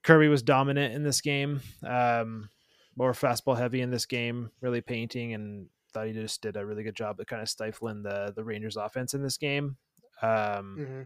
kirby 0.03 0.29
was 0.29 0.43
dominant 0.43 0.95
in 0.95 1.03
this 1.03 1.21
game 1.21 1.61
um 1.87 2.49
more 2.97 3.13
fastball 3.13 3.57
heavy 3.59 3.81
in 3.81 3.91
this 3.91 4.07
game 4.07 4.51
really 4.61 4.81
painting 4.81 5.35
and 5.35 5.67
thought 5.93 6.07
he 6.07 6.13
just 6.13 6.41
did 6.43 6.57
a 6.57 6.65
really 6.65 6.83
good 6.83 6.97
job 6.97 7.21
at 7.21 7.27
kind 7.27 7.43
of 7.43 7.49
stifling 7.49 8.03
the 8.03 8.33
the 8.37 8.45
rangers 8.45 8.77
offense 8.77 9.15
in 9.15 9.23
this 9.23 9.37
game 9.37 9.77
um 10.23 10.77
hmm 10.77 11.03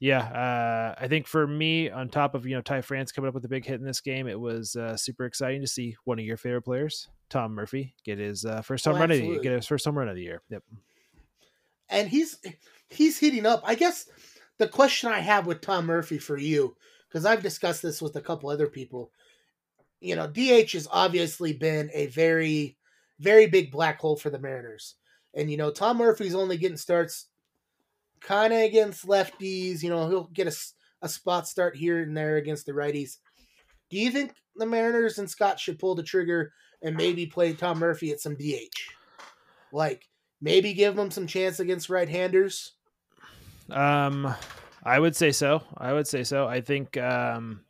Yeah, 0.00 0.20
uh, 0.20 0.94
I 0.98 1.08
think 1.08 1.26
for 1.26 1.46
me, 1.46 1.90
on 1.90 2.08
top 2.08 2.34
of 2.34 2.46
you 2.46 2.54
know 2.54 2.62
Ty 2.62 2.82
France 2.82 3.12
coming 3.12 3.28
up 3.28 3.34
with 3.34 3.44
a 3.44 3.48
big 3.48 3.64
hit 3.64 3.80
in 3.80 3.86
this 3.86 4.00
game, 4.00 4.26
it 4.26 4.38
was 4.38 4.76
uh, 4.76 4.96
super 4.96 5.24
exciting 5.24 5.60
to 5.60 5.66
see 5.66 5.96
one 6.04 6.18
of 6.18 6.24
your 6.24 6.36
favorite 6.36 6.62
players, 6.62 7.08
Tom 7.30 7.52
Murphy, 7.52 7.94
get 8.04 8.18
his 8.18 8.44
uh, 8.44 8.62
first 8.62 8.86
Oh, 8.86 8.92
home 8.92 9.00
run 9.00 9.10
of 9.10 9.18
the 9.18 9.24
year, 9.26 9.40
get 9.40 9.52
his 9.52 9.66
first 9.66 9.84
home 9.84 9.98
run 9.98 10.08
of 10.08 10.16
the 10.16 10.22
year. 10.22 10.42
Yep. 10.50 10.62
and 11.88 12.08
he's 12.08 12.38
he's 12.90 13.18
heating 13.18 13.46
up. 13.46 13.62
I 13.64 13.74
guess 13.74 14.08
the 14.58 14.68
question 14.68 15.10
I 15.10 15.20
have 15.20 15.46
with 15.46 15.60
Tom 15.60 15.86
Murphy 15.86 16.18
for 16.18 16.36
you, 16.38 16.76
because 17.08 17.24
I've 17.26 17.42
discussed 17.42 17.82
this 17.82 18.00
with 18.02 18.16
a 18.16 18.20
couple 18.22 18.48
other 18.50 18.66
people, 18.68 19.10
you 20.00 20.16
know, 20.16 20.26
DH 20.26 20.72
has 20.72 20.88
obviously 20.90 21.52
been 21.52 21.90
a 21.94 22.06
very, 22.06 22.76
very 23.20 23.46
big 23.46 23.70
black 23.70 24.00
hole 24.00 24.16
for 24.16 24.30
the 24.30 24.38
Mariners, 24.38 24.94
and 25.34 25.50
you 25.50 25.56
know 25.56 25.70
Tom 25.70 25.98
Murphy's 25.98 26.34
only 26.34 26.56
getting 26.56 26.76
starts, 26.76 27.26
kind 28.20 28.52
of 28.52 28.60
against 28.60 29.06
lefties. 29.06 29.82
You 29.82 29.90
know 29.90 30.08
he'll 30.08 30.30
get 30.32 30.48
a, 30.48 30.56
a 31.02 31.08
spot 31.08 31.48
start 31.48 31.76
here 31.76 32.02
and 32.02 32.16
there 32.16 32.36
against 32.36 32.66
the 32.66 32.72
righties. 32.72 33.18
Do 33.90 33.98
you 33.98 34.10
think 34.10 34.34
the 34.56 34.66
Mariners 34.66 35.18
and 35.18 35.30
Scott 35.30 35.60
should 35.60 35.78
pull 35.78 35.94
the 35.94 36.02
trigger 36.02 36.52
and 36.82 36.96
maybe 36.96 37.26
play 37.26 37.52
Tom 37.52 37.78
Murphy 37.78 38.10
at 38.10 38.20
some 38.20 38.34
DH? 38.34 38.90
Like 39.72 40.08
maybe 40.40 40.74
give 40.74 40.98
him 40.98 41.10
some 41.10 41.26
chance 41.26 41.60
against 41.60 41.88
right-handers. 41.88 42.72
Um, 43.70 44.34
I 44.84 44.98
would 44.98 45.16
say 45.16 45.32
so. 45.32 45.62
I 45.76 45.92
would 45.92 46.06
say 46.06 46.24
so. 46.24 46.46
I 46.46 46.60
think 46.60 46.96
um, 46.96 47.62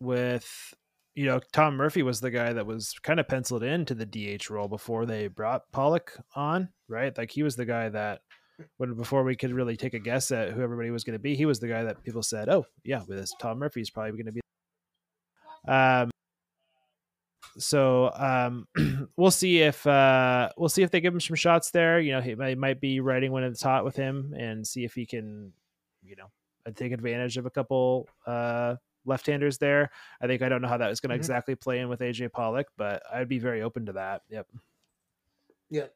with 0.00 0.74
you 1.14 1.26
know 1.26 1.40
Tom 1.52 1.76
Murphy 1.76 2.02
was 2.02 2.20
the 2.20 2.30
guy 2.30 2.52
that 2.52 2.66
was 2.66 2.94
kind 3.02 3.20
of 3.20 3.28
penciled 3.28 3.62
into 3.62 3.94
the 3.94 4.06
DH 4.06 4.50
role 4.50 4.68
before 4.68 5.06
they 5.06 5.26
brought 5.26 5.70
Pollock 5.72 6.16
on, 6.34 6.68
right? 6.88 7.16
Like 7.16 7.30
he 7.30 7.42
was 7.42 7.56
the 7.56 7.64
guy 7.64 7.88
that 7.88 8.20
when 8.76 8.94
before 8.94 9.24
we 9.24 9.36
could 9.36 9.52
really 9.52 9.76
take 9.76 9.94
a 9.94 9.98
guess 9.98 10.30
at 10.30 10.50
who 10.50 10.62
everybody 10.62 10.90
was 10.90 11.04
going 11.04 11.14
to 11.14 11.22
be, 11.22 11.34
he 11.34 11.46
was 11.46 11.60
the 11.60 11.68
guy 11.68 11.84
that 11.84 12.02
people 12.04 12.22
said, 12.22 12.48
"Oh, 12.48 12.66
yeah, 12.84 13.02
with 13.06 13.18
this 13.18 13.34
Tom 13.40 13.58
Murphy 13.58 13.80
is 13.80 13.90
probably 13.90 14.12
going 14.12 14.26
to 14.26 14.32
be." 14.32 14.40
Um. 15.68 16.10
So 17.58 18.10
um, 18.14 18.66
we'll 19.16 19.30
see 19.30 19.60
if 19.60 19.86
uh, 19.86 20.48
we'll 20.56 20.68
see 20.70 20.82
if 20.82 20.90
they 20.90 21.00
give 21.00 21.12
him 21.12 21.20
some 21.20 21.36
shots 21.36 21.70
there. 21.70 22.00
You 22.00 22.12
know, 22.12 22.20
he 22.20 22.34
might, 22.34 22.56
might 22.56 22.80
be 22.80 23.00
riding 23.00 23.30
when 23.30 23.44
it's 23.44 23.62
hot 23.62 23.84
with 23.84 23.94
him 23.96 24.34
and 24.38 24.66
see 24.66 24.84
if 24.84 24.94
he 24.94 25.04
can, 25.04 25.52
you 26.02 26.16
know, 26.16 26.30
take 26.74 26.92
advantage 26.92 27.36
of 27.36 27.44
a 27.44 27.50
couple 27.50 28.08
uh, 28.26 28.76
left-handers 29.04 29.58
there. 29.58 29.90
I 30.20 30.26
think 30.28 30.40
I 30.40 30.48
don't 30.48 30.62
know 30.62 30.68
how 30.68 30.78
that 30.78 30.90
is 30.90 31.00
going 31.00 31.10
to 31.10 31.16
Mhm. 31.16 31.18
exactly 31.18 31.54
play 31.54 31.80
in 31.80 31.88
with 31.90 32.00
AJ 32.00 32.32
Pollock, 32.32 32.68
but 32.78 33.02
I'd 33.12 33.28
be 33.28 33.38
very 33.38 33.60
open 33.60 33.84
to 33.86 33.92
that. 33.94 34.22
Yep. 34.30 34.46
Yep. 35.70 35.94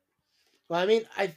Well, 0.69 0.81
I 0.81 0.87
mean, 0.87 1.05
I 1.17 1.35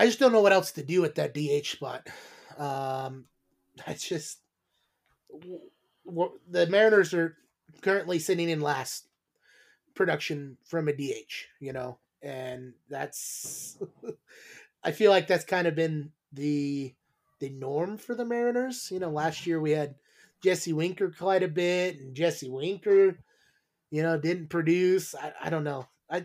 I 0.00 0.06
just 0.06 0.18
don't 0.18 0.32
know 0.32 0.40
what 0.40 0.54
else 0.54 0.72
to 0.72 0.82
do 0.82 1.04
at 1.04 1.16
that 1.16 1.34
DH 1.34 1.66
spot. 1.66 2.08
Um, 2.56 3.26
it's 3.86 4.08
just 4.08 4.38
the 6.50 6.66
Mariners 6.68 7.12
are 7.12 7.36
currently 7.82 8.18
sitting 8.18 8.48
in 8.48 8.62
last 8.62 9.04
production 9.94 10.56
from 10.64 10.88
a 10.88 10.94
DH, 10.94 11.48
you 11.60 11.74
know, 11.74 11.98
and 12.22 12.72
that's 12.88 13.76
I 14.84 14.92
feel 14.92 15.10
like 15.10 15.26
that's 15.26 15.44
kind 15.44 15.66
of 15.66 15.74
been 15.74 16.12
the 16.32 16.94
the 17.40 17.50
norm 17.50 17.98
for 17.98 18.14
the 18.14 18.24
Mariners. 18.24 18.88
You 18.90 19.00
know, 19.00 19.10
last 19.10 19.46
year 19.46 19.60
we 19.60 19.72
had 19.72 19.96
Jesse 20.42 20.72
Winker 20.72 21.10
quite 21.10 21.42
a 21.42 21.48
bit, 21.48 22.00
and 22.00 22.14
Jesse 22.14 22.48
Winker, 22.48 23.18
you 23.90 24.02
know, 24.02 24.18
didn't 24.18 24.48
produce. 24.48 25.14
I, 25.14 25.34
I 25.42 25.50
don't 25.50 25.64
know. 25.64 25.88
I 26.10 26.24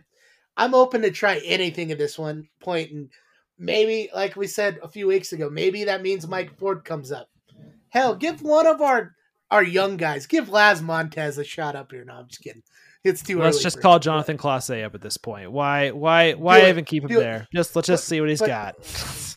I'm 0.55 0.73
open 0.73 1.01
to 1.01 1.11
try 1.11 1.41
anything 1.43 1.91
at 1.91 1.97
this 1.97 2.17
one 2.17 2.47
point, 2.61 2.91
and 2.91 3.09
maybe, 3.58 4.10
like 4.13 4.36
we 4.36 4.48
said 4.48 4.80
a 4.84 4.88
few 4.88 5.08
weeks 5.08 5.34
ago, 5.34 5.50
maybe 5.50 5.84
that 5.86 6.02
means 6.02 6.28
Mike 6.28 6.58
Ford 6.58 6.84
comes 6.86 7.12
up. 7.12 7.30
Hell, 7.89 8.15
give 8.15 8.41
one 8.41 8.68
of 8.68 8.82
our 8.82 9.15
our 9.52 9.63
young 9.63 9.96
guys, 9.96 10.26
give 10.26 10.50
Laz 10.50 10.82
Montes 10.82 11.38
a 11.38 11.44
shot 11.44 11.76
up 11.76 11.91
here. 11.91 12.04
No, 12.04 12.13
I'm 12.15 12.28
just 12.28 12.41
kidding. 12.41 12.63
It's 13.04 13.22
too 13.22 13.36
early. 13.38 13.46
Let's 13.46 13.62
just 13.62 13.80
call 13.80 13.96
him, 13.96 14.02
but- 14.04 14.26
Jonatan 14.26 14.38
Clase 14.38 14.84
up 14.84 14.96
at 14.96 15.02
this 15.02 15.18
point. 15.18 15.52
Why? 15.52 15.91
Why? 15.91 16.34
Why 16.34 16.60
it. 16.62 16.70
even 16.70 16.84
keep 16.86 17.04
him 17.04 17.10
Do 17.10 17.18
it. 17.20 17.22
there? 17.22 17.48
Just 17.54 17.76
let's 17.76 17.88
just 17.88 18.06
see 18.06 18.20
what 18.20 18.30
he's 18.30 18.39
But- 18.39 18.48
got. 18.48 18.76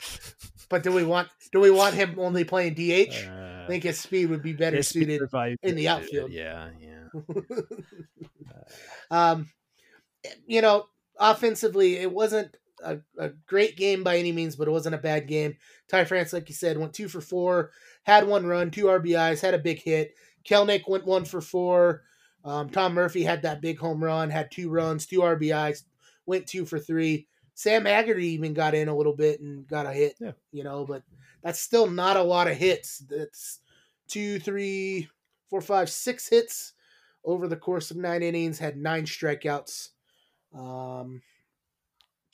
But 0.70 0.82
do 0.82 0.92
we 0.92 1.02
want 1.02 1.28
do 1.50 1.60
we 1.60 1.70
want 1.70 1.94
him 1.94 2.14
only 2.18 2.44
playing 2.44 2.74
DH? 2.74 3.26
Uh, 3.26 3.62
I 3.62 3.64
think 3.66 3.84
his 3.84 3.98
speed 3.98 4.28
would 4.28 4.42
be 4.42 4.52
better 4.52 4.82
suited. 4.82 5.22
in 5.62 5.76
the 5.76 5.88
outfield. 5.88 6.30
Yeah, 6.30 6.68
yeah. 6.78 7.08
Um, 9.10 9.48
you 10.46 10.60
know, 10.60 10.86
offensively, 11.18 11.96
it 11.96 12.12
wasn't 12.12 12.54
a, 12.84 12.98
a 13.18 13.30
great 13.46 13.76
game 13.76 14.02
by 14.02 14.16
any 14.18 14.32
means, 14.32 14.56
but 14.56 14.68
it 14.68 14.72
wasn't 14.72 14.94
a 14.94 14.98
bad 14.98 15.26
game. 15.26 15.56
Ty 15.88 16.04
France, 16.04 16.32
like 16.32 16.48
you 16.48 16.54
said, 16.54 16.78
went 16.78 16.92
two 16.92 17.08
for 17.08 17.20
four, 17.20 17.70
had 18.04 18.26
one 18.26 18.46
run, 18.46 18.70
two 18.70 18.84
RBIs, 18.86 19.40
had 19.40 19.54
a 19.54 19.58
big 19.58 19.80
hit. 19.82 20.14
Kelenic 20.48 20.88
went 20.88 21.06
one 21.06 21.24
for 21.24 21.40
four. 21.40 22.02
Um, 22.44 22.70
Tom 22.70 22.94
Murphy 22.94 23.22
had 23.22 23.42
that 23.42 23.60
big 23.60 23.78
home 23.78 24.02
run, 24.02 24.30
had 24.30 24.50
two 24.50 24.70
runs, 24.70 25.06
two 25.06 25.20
RBIs, 25.20 25.82
went 26.26 26.46
two 26.46 26.64
for 26.64 26.78
three. 26.78 27.26
Sam 27.54 27.84
Haggerty 27.84 28.28
even 28.28 28.54
got 28.54 28.74
in 28.74 28.88
a 28.88 28.96
little 28.96 29.14
bit 29.16 29.40
and 29.40 29.66
got 29.66 29.86
a 29.86 29.92
hit, 29.92 30.14
Yeah. 30.20 30.32
you 30.52 30.62
know, 30.62 30.84
but 30.86 31.02
that's 31.42 31.58
still 31.60 31.88
not 31.90 32.16
a 32.16 32.22
lot 32.22 32.46
of 32.48 32.56
hits. 32.56 32.98
That's 33.08 33.58
two, 34.06 34.38
three, 34.38 35.08
four, 35.50 35.60
five, 35.60 35.90
six 35.90 36.28
hits 36.28 36.74
over 37.24 37.48
the 37.48 37.56
course 37.56 37.90
of 37.90 37.96
nine 37.96 38.22
innings, 38.22 38.58
had 38.60 38.76
nine 38.76 39.04
strikeouts, 39.04 39.88
um, 40.54 41.20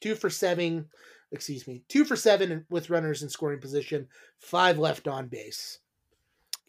two 0.04 0.14
for 0.14 0.28
seven, 0.28 0.84
excuse 1.32 1.66
me, 1.66 1.82
two 1.88 2.04
for 2.04 2.14
seven 2.14 2.66
with 2.68 2.90
runners 2.90 3.22
in 3.22 3.30
scoring 3.30 3.58
position, 3.58 4.06
five 4.38 4.78
left 4.78 5.08
on 5.08 5.28
base. 5.28 5.78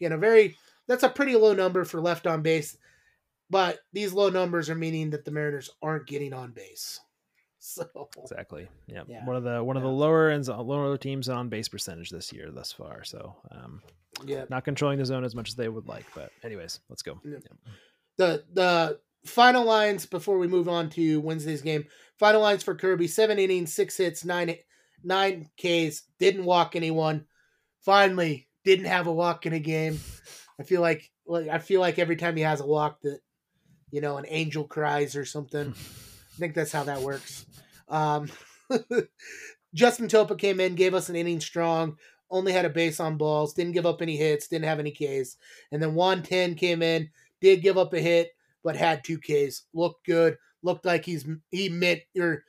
Again, 0.00 0.12
a 0.12 0.16
very 0.16 0.56
that's 0.88 1.02
a 1.02 1.10
pretty 1.10 1.36
low 1.36 1.52
number 1.52 1.84
for 1.84 2.00
left 2.00 2.26
on 2.26 2.40
base, 2.40 2.78
but 3.50 3.80
these 3.92 4.14
low 4.14 4.30
numbers 4.30 4.70
are 4.70 4.74
meaning 4.74 5.10
that 5.10 5.26
the 5.26 5.30
Mariners 5.30 5.68
aren't 5.82 6.06
getting 6.06 6.32
on 6.32 6.52
base. 6.52 7.00
So 7.58 8.08
Exactly. 8.22 8.68
Yeah. 8.86 9.02
Yeah. 9.08 9.26
One 9.26 9.34
of 9.34 9.42
the 9.42 9.64
one 9.64 9.76
of 9.76 9.82
the 9.82 9.88
lower 9.88 10.30
ends, 10.30 10.48
lower 10.48 10.96
teams 10.96 11.28
on 11.28 11.48
base 11.48 11.66
percentage 11.66 12.10
this 12.10 12.32
year 12.32 12.52
thus 12.52 12.70
far. 12.70 13.02
So, 13.02 13.34
um, 13.50 13.82
yeah, 14.24 14.44
not 14.48 14.64
controlling 14.64 15.00
the 15.00 15.04
zone 15.04 15.24
as 15.24 15.34
much 15.34 15.48
as 15.48 15.56
they 15.56 15.68
would 15.68 15.88
like. 15.88 16.06
But, 16.14 16.30
anyways, 16.44 16.78
let's 16.88 17.02
go. 17.02 17.18
Yeah. 17.24 17.38
Yep. 17.42 17.74
the 18.18 18.44
the 18.52 19.00
final 19.24 19.64
lines 19.64 20.06
before 20.06 20.38
we 20.38 20.46
move 20.46 20.68
on 20.68 20.90
to 20.90 21.20
Wednesday's 21.20 21.62
game. 21.62 21.86
Final 22.18 22.40
lines 22.40 22.62
for 22.62 22.74
Kirby: 22.74 23.08
seven 23.08 23.38
innings, 23.38 23.74
six 23.74 23.96
hits, 23.96 24.24
nine 24.24 24.56
nine 25.02 25.48
Ks. 25.58 26.02
Didn't 26.18 26.44
walk 26.44 26.76
anyone. 26.76 27.26
Finally, 27.80 28.48
didn't 28.64 28.86
have 28.86 29.06
a 29.06 29.12
walk 29.12 29.46
in 29.46 29.52
a 29.52 29.60
game. 29.60 30.00
I 30.58 30.62
feel 30.62 30.80
like 30.80 31.10
like 31.26 31.48
I 31.48 31.58
feel 31.58 31.80
like 31.80 31.98
every 31.98 32.16
time 32.16 32.36
he 32.36 32.42
has 32.42 32.60
a 32.60 32.66
walk 32.66 33.00
that 33.02 33.20
you 33.90 34.00
know 34.00 34.16
an 34.16 34.26
angel 34.28 34.64
cries 34.64 35.16
or 35.16 35.24
something. 35.24 35.74
I 36.36 36.38
think 36.38 36.54
that's 36.54 36.72
how 36.72 36.84
that 36.84 37.00
works. 37.00 37.46
Um, 37.88 38.28
Justin 39.74 40.08
Topa 40.08 40.38
came 40.38 40.60
in, 40.60 40.74
gave 40.74 40.92
us 40.92 41.08
an 41.08 41.16
inning 41.16 41.40
strong, 41.40 41.96
only 42.30 42.52
had 42.52 42.66
a 42.66 42.70
base 42.70 43.00
on 43.00 43.16
balls, 43.16 43.54
didn't 43.54 43.72
give 43.72 43.86
up 43.86 44.02
any 44.02 44.16
hits, 44.16 44.48
didn't 44.48 44.66
have 44.66 44.78
any 44.78 44.90
Ks. 44.90 45.36
And 45.72 45.82
then 45.82 45.94
Juan 45.94 46.22
Then 46.28 46.54
came 46.54 46.82
in, 46.82 47.08
did 47.40 47.62
give 47.62 47.78
up 47.78 47.94
a 47.94 48.00
hit, 48.00 48.32
but 48.62 48.76
had 48.76 49.02
two 49.02 49.18
Ks. 49.18 49.62
Looked 49.72 50.04
good. 50.04 50.36
Looked 50.62 50.84
like 50.84 51.04
he's 51.04 51.26
he 51.50 51.68
meant 51.68 52.00
or 52.18 52.44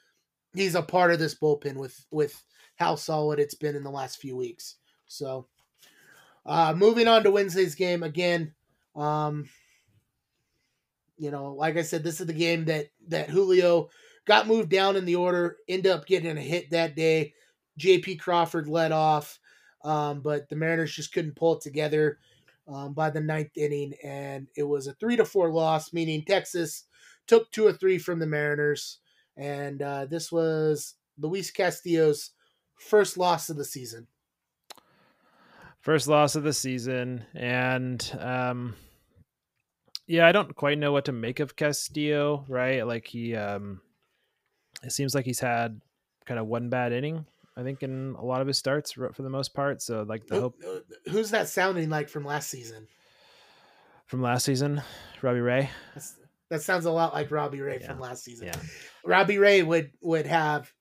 he's 0.54 0.76
a 0.76 0.82
part 0.82 1.12
of 1.12 1.20
this 1.20 1.36
bullpen 1.36 1.76
with 1.76 2.06
with 2.12 2.44
how 2.76 2.96
solid 2.96 3.40
it's 3.40 3.56
been 3.56 3.76
in 3.76 3.84
the 3.84 3.92
last 3.92 4.20
few 4.20 4.36
weeks. 4.36 4.76
So, 5.08 5.48
uh, 6.46 6.74
moving 6.76 7.08
on 7.08 7.24
to 7.24 7.32
Wednesday's 7.32 7.76
game 7.76 8.04
again. 8.04 8.54
Um, 8.96 9.50
you 11.18 11.32
know, 11.32 11.54
like 11.54 11.78
I 11.78 11.82
said, 11.82 12.04
this 12.04 12.22
is 12.22 12.28
the 12.28 12.34
game 12.34 12.66
that 12.66 12.88
that 13.08 13.30
Julio 13.30 13.90
got 14.26 14.48
moved 14.48 14.70
down 14.70 14.96
in 14.96 15.06
the 15.06 15.16
order, 15.16 15.58
ended 15.68 15.92
up 15.92 16.06
getting 16.06 16.38
a 16.38 16.42
hit 16.42 16.70
that 16.72 16.96
day. 16.96 17.34
J.P. 17.78 18.18
Crawford 18.18 18.68
led 18.68 18.92
off, 18.92 19.40
um, 19.84 20.22
but 20.22 20.50
the 20.50 20.56
Mariners 20.56 20.94
just 20.94 21.14
couldn't 21.14 21.36
pull 21.36 21.56
it 21.56 21.62
together 21.62 22.18
um, 22.68 22.94
by 22.94 23.10
the 23.10 23.22
ninth 23.22 23.56
inning, 23.56 23.94
and 24.04 24.48
it 24.56 24.64
was 24.64 24.88
a 24.88 24.94
three 24.94 25.16
to 25.16 25.26
four 25.26 25.52
loss, 25.52 25.94
meaning 25.94 26.24
Texas 26.26 26.86
took 27.28 27.52
two 27.52 27.66
or 27.68 27.74
three 27.74 27.98
from 27.98 28.20
the 28.20 28.26
Mariners, 28.28 29.00
and 29.36 29.82
uh, 29.82 30.06
this 30.06 30.32
was 30.32 30.96
Luis 31.20 31.52
Castillo's 31.52 32.32
first 32.80 33.18
loss 33.18 33.50
of 33.50 33.58
the 33.58 33.66
season. 33.66 34.08
First 35.80 36.08
loss 36.08 36.36
of 36.36 36.44
the 36.44 36.54
season, 36.54 37.24
and 37.34 38.18
um, 38.20 38.76
yeah, 40.06 40.28
I 40.28 40.32
don't 40.32 40.54
quite 40.56 40.78
know 40.78 40.92
what 40.92 41.06
to 41.06 41.12
make 41.12 41.40
of 41.40 41.56
Castillo. 41.56 42.44
Right, 42.50 42.86
like 42.86 43.08
he, 43.08 43.36
um, 43.36 43.82
it 44.84 44.92
seems 44.92 45.16
like 45.16 45.26
he's 45.26 45.40
had 45.40 45.80
kind 46.26 46.40
of 46.40 46.48
one 46.48 46.70
bad 46.70 46.92
inning. 46.92 47.26
I 47.56 47.64
think 47.64 47.82
in 47.84 48.16
a 48.20 48.24
lot 48.26 48.42
of 48.42 48.48
his 48.48 48.58
starts 48.58 48.92
for 48.92 49.12
the 49.18 49.30
most 49.30 49.54
part. 49.54 49.82
So 49.82 50.04
like 50.04 50.28
the 50.28 50.36
Who- 50.36 50.42
hope 50.42 50.56
Who's 51.10 51.32
that 51.32 51.48
sounding 51.48 51.90
like 51.90 52.10
from 52.10 52.26
last 52.26 52.50
season? 52.50 52.88
from 54.06 54.22
last 54.22 54.46
season, 54.46 54.82
Robbie 55.22 55.42
Ray. 55.42 55.70
That's, 55.94 56.16
that 56.50 56.62
sounds 56.62 56.86
a 56.86 56.92
lot 56.92 57.14
like 57.14 57.32
Robbie 57.32 57.62
Ray 57.62 57.80
Yeah. 57.82 57.88
from 57.88 58.00
last 58.00 58.24
season. 58.24 58.48
Yeah, 58.48 58.60
Robbie 59.06 59.38
Ray 59.38 59.64
would 59.64 59.92
would 60.02 60.26
have 60.26 60.72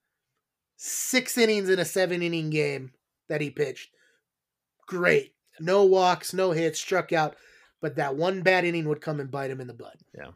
six 0.77 1.37
innings 1.39 1.69
in 1.69 1.79
a 1.79 1.85
seven 1.85 2.23
inning 2.23 2.51
game 2.51 2.93
that 3.29 3.41
he 3.41 3.51
pitched, 3.51 3.91
great. 4.87 5.33
No 5.59 5.85
walks, 5.85 6.35
no 6.35 6.51
hits, 6.51 6.79
struck 6.79 7.13
out, 7.13 7.37
but 7.81 7.97
that 7.97 8.15
one 8.15 8.43
bad 8.43 8.65
inning 8.65 8.89
would 8.89 9.01
come 9.01 9.21
and 9.21 9.31
bite 9.31 9.51
him 9.51 9.61
in 9.61 9.67
the 9.67 9.75
butt. 9.75 9.97
Yeah. 10.17 10.31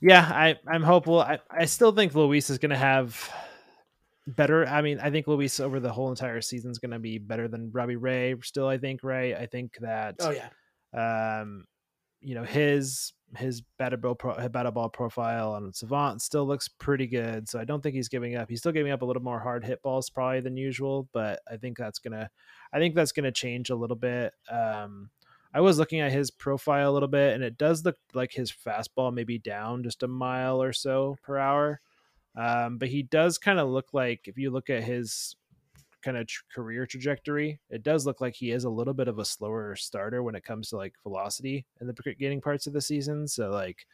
Yeah, 0.00 0.20
I, 0.22 0.56
I'm 0.68 0.82
hopeful. 0.82 1.20
I, 1.20 1.38
I 1.50 1.64
still 1.64 1.90
think 1.90 2.14
Luis 2.14 2.50
is 2.50 2.58
going 2.58 2.70
to 2.70 2.76
have 2.76 3.28
better. 4.26 4.66
I 4.66 4.82
mean, 4.82 5.00
I 5.00 5.10
think 5.10 5.26
Luis 5.26 5.58
over 5.58 5.80
the 5.80 5.90
whole 5.92 6.10
entire 6.10 6.40
season 6.42 6.70
is 6.70 6.78
going 6.78 6.90
to 6.90 6.98
be 6.98 7.18
better 7.18 7.48
than 7.48 7.70
Robbie 7.72 7.96
Ray. 7.96 8.34
Still, 8.42 8.68
I 8.68 8.76
think, 8.78 9.00
right? 9.02 9.34
I 9.34 9.46
think 9.46 9.72
that. 9.80 10.16
Oh 10.20 10.30
yeah. 10.32 11.40
Um, 11.40 11.64
you 12.20 12.34
know 12.34 12.44
his 12.44 13.12
his 13.36 13.62
better 13.78 13.96
ball, 13.96 14.14
pro, 14.14 14.48
batted 14.48 14.74
ball 14.74 14.88
profile 14.88 15.52
on 15.52 15.72
Savant 15.72 16.22
still 16.22 16.46
looks 16.46 16.68
pretty 16.68 17.06
good. 17.06 17.48
So 17.48 17.58
I 17.58 17.64
don't 17.64 17.82
think 17.82 17.94
he's 17.94 18.08
giving 18.08 18.36
up. 18.36 18.48
He's 18.48 18.60
still 18.60 18.72
giving 18.72 18.92
up 18.92 19.02
a 19.02 19.04
little 19.04 19.22
more 19.22 19.40
hard 19.40 19.64
hit 19.64 19.82
balls 19.82 20.08
probably 20.10 20.40
than 20.40 20.56
usual, 20.56 21.08
but 21.12 21.40
I 21.50 21.56
think 21.56 21.76
that's 21.76 21.98
gonna 21.98 22.30
I 22.72 22.78
think 22.78 22.94
that's 22.94 23.12
gonna 23.12 23.32
change 23.32 23.70
a 23.70 23.76
little 23.76 23.96
bit. 23.96 24.32
Um, 24.50 25.10
I 25.52 25.60
was 25.60 25.78
looking 25.78 26.00
at 26.00 26.12
his 26.12 26.30
profile 26.30 26.90
a 26.90 26.92
little 26.92 27.08
bit, 27.08 27.34
and 27.34 27.42
it 27.42 27.56
does 27.58 27.84
look 27.84 27.96
like 28.14 28.32
his 28.32 28.52
fastball 28.52 29.12
may 29.12 29.24
be 29.24 29.38
down 29.38 29.82
just 29.82 30.02
a 30.02 30.08
mile 30.08 30.62
or 30.62 30.72
so 30.72 31.16
per 31.22 31.38
hour. 31.38 31.80
Um, 32.36 32.76
but 32.78 32.88
he 32.88 33.02
does 33.02 33.38
kind 33.38 33.58
of 33.58 33.68
look 33.68 33.94
like 33.94 34.28
if 34.28 34.36
you 34.36 34.50
look 34.50 34.68
at 34.68 34.84
his 34.84 35.34
kind 36.02 36.16
of 36.16 36.26
tr- 36.26 36.42
career 36.54 36.86
trajectory, 36.86 37.60
it 37.70 37.82
does 37.82 38.06
look 38.06 38.20
like 38.20 38.34
he 38.34 38.50
is 38.50 38.64
a 38.64 38.70
little 38.70 38.94
bit 38.94 39.08
of 39.08 39.18
a 39.18 39.24
slower 39.24 39.76
starter 39.76 40.22
when 40.22 40.34
it 40.34 40.44
comes 40.44 40.70
to 40.70 40.76
like 40.76 40.94
velocity 41.02 41.66
in 41.80 41.86
the 41.86 41.94
beginning 42.04 42.40
parts 42.40 42.66
of 42.66 42.72
the 42.72 42.80
season. 42.80 43.26
So 43.26 43.50
like 43.50 43.86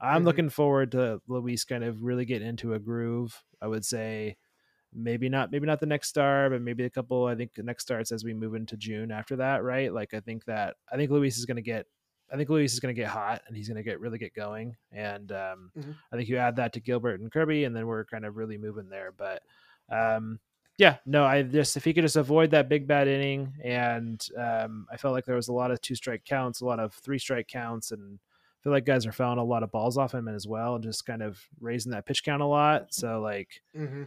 I'm 0.00 0.18
mm-hmm. 0.18 0.26
looking 0.26 0.50
forward 0.50 0.92
to 0.92 1.20
Luis 1.28 1.64
kind 1.64 1.84
of 1.84 2.02
really 2.02 2.24
getting 2.24 2.48
into 2.48 2.74
a 2.74 2.78
groove. 2.78 3.42
I 3.60 3.66
would 3.66 3.84
say 3.84 4.36
maybe 4.94 5.28
not 5.28 5.50
maybe 5.50 5.66
not 5.66 5.80
the 5.80 5.86
next 5.86 6.08
star, 6.08 6.50
but 6.50 6.62
maybe 6.62 6.84
a 6.84 6.90
couple 6.90 7.26
I 7.26 7.34
think 7.34 7.54
the 7.54 7.62
next 7.62 7.84
starts 7.84 8.12
as 8.12 8.24
we 8.24 8.34
move 8.34 8.54
into 8.54 8.76
June 8.76 9.10
after 9.10 9.36
that, 9.36 9.62
right? 9.62 9.92
Like 9.92 10.14
I 10.14 10.20
think 10.20 10.44
that 10.46 10.76
I 10.92 10.96
think 10.96 11.10
Luis 11.10 11.38
is 11.38 11.46
gonna 11.46 11.62
get 11.62 11.86
I 12.32 12.36
think 12.36 12.48
Luis 12.48 12.72
is 12.72 12.80
going 12.80 12.94
to 12.94 13.00
get 13.00 13.08
hot 13.08 13.42
and 13.46 13.56
he's 13.56 13.68
going 13.68 13.76
to 13.76 13.82
get 13.82 14.00
really 14.00 14.18
get 14.18 14.34
going. 14.34 14.76
And 14.92 15.30
um, 15.32 15.70
mm-hmm. 15.78 15.92
I 16.12 16.16
think 16.16 16.28
you 16.28 16.38
add 16.38 16.56
that 16.56 16.72
to 16.72 16.80
Gilbert 16.80 17.20
and 17.20 17.30
Kirby, 17.30 17.64
and 17.64 17.74
then 17.74 17.86
we're 17.86 18.04
kind 18.04 18.24
of 18.24 18.36
really 18.36 18.58
moving 18.58 18.88
there. 18.88 19.12
But 19.16 19.42
um, 19.90 20.40
yeah, 20.78 20.96
no, 21.06 21.24
I 21.24 21.42
just 21.42 21.76
if 21.76 21.84
he 21.84 21.94
could 21.94 22.04
just 22.04 22.16
avoid 22.16 22.50
that 22.50 22.68
big 22.68 22.86
bad 22.86 23.08
inning, 23.08 23.54
and 23.64 24.24
um, 24.36 24.86
I 24.90 24.98
felt 24.98 25.14
like 25.14 25.24
there 25.24 25.36
was 25.36 25.48
a 25.48 25.52
lot 25.52 25.70
of 25.70 25.80
two 25.80 25.94
strike 25.94 26.24
counts, 26.24 26.60
a 26.60 26.66
lot 26.66 26.80
of 26.80 26.92
three 26.92 27.18
strike 27.18 27.48
counts, 27.48 27.92
and 27.92 28.18
I 28.18 28.58
feel 28.62 28.72
like 28.72 28.84
guys 28.84 29.06
are 29.06 29.12
fouling 29.12 29.38
a 29.38 29.44
lot 29.44 29.62
of 29.62 29.72
balls 29.72 29.96
off 29.96 30.12
him 30.12 30.28
as 30.28 30.46
well, 30.46 30.74
and 30.74 30.84
just 30.84 31.06
kind 31.06 31.22
of 31.22 31.40
raising 31.60 31.92
that 31.92 32.04
pitch 32.04 32.24
count 32.24 32.42
a 32.42 32.46
lot. 32.46 32.92
So 32.92 33.20
like, 33.20 33.62
mm-hmm. 33.74 34.04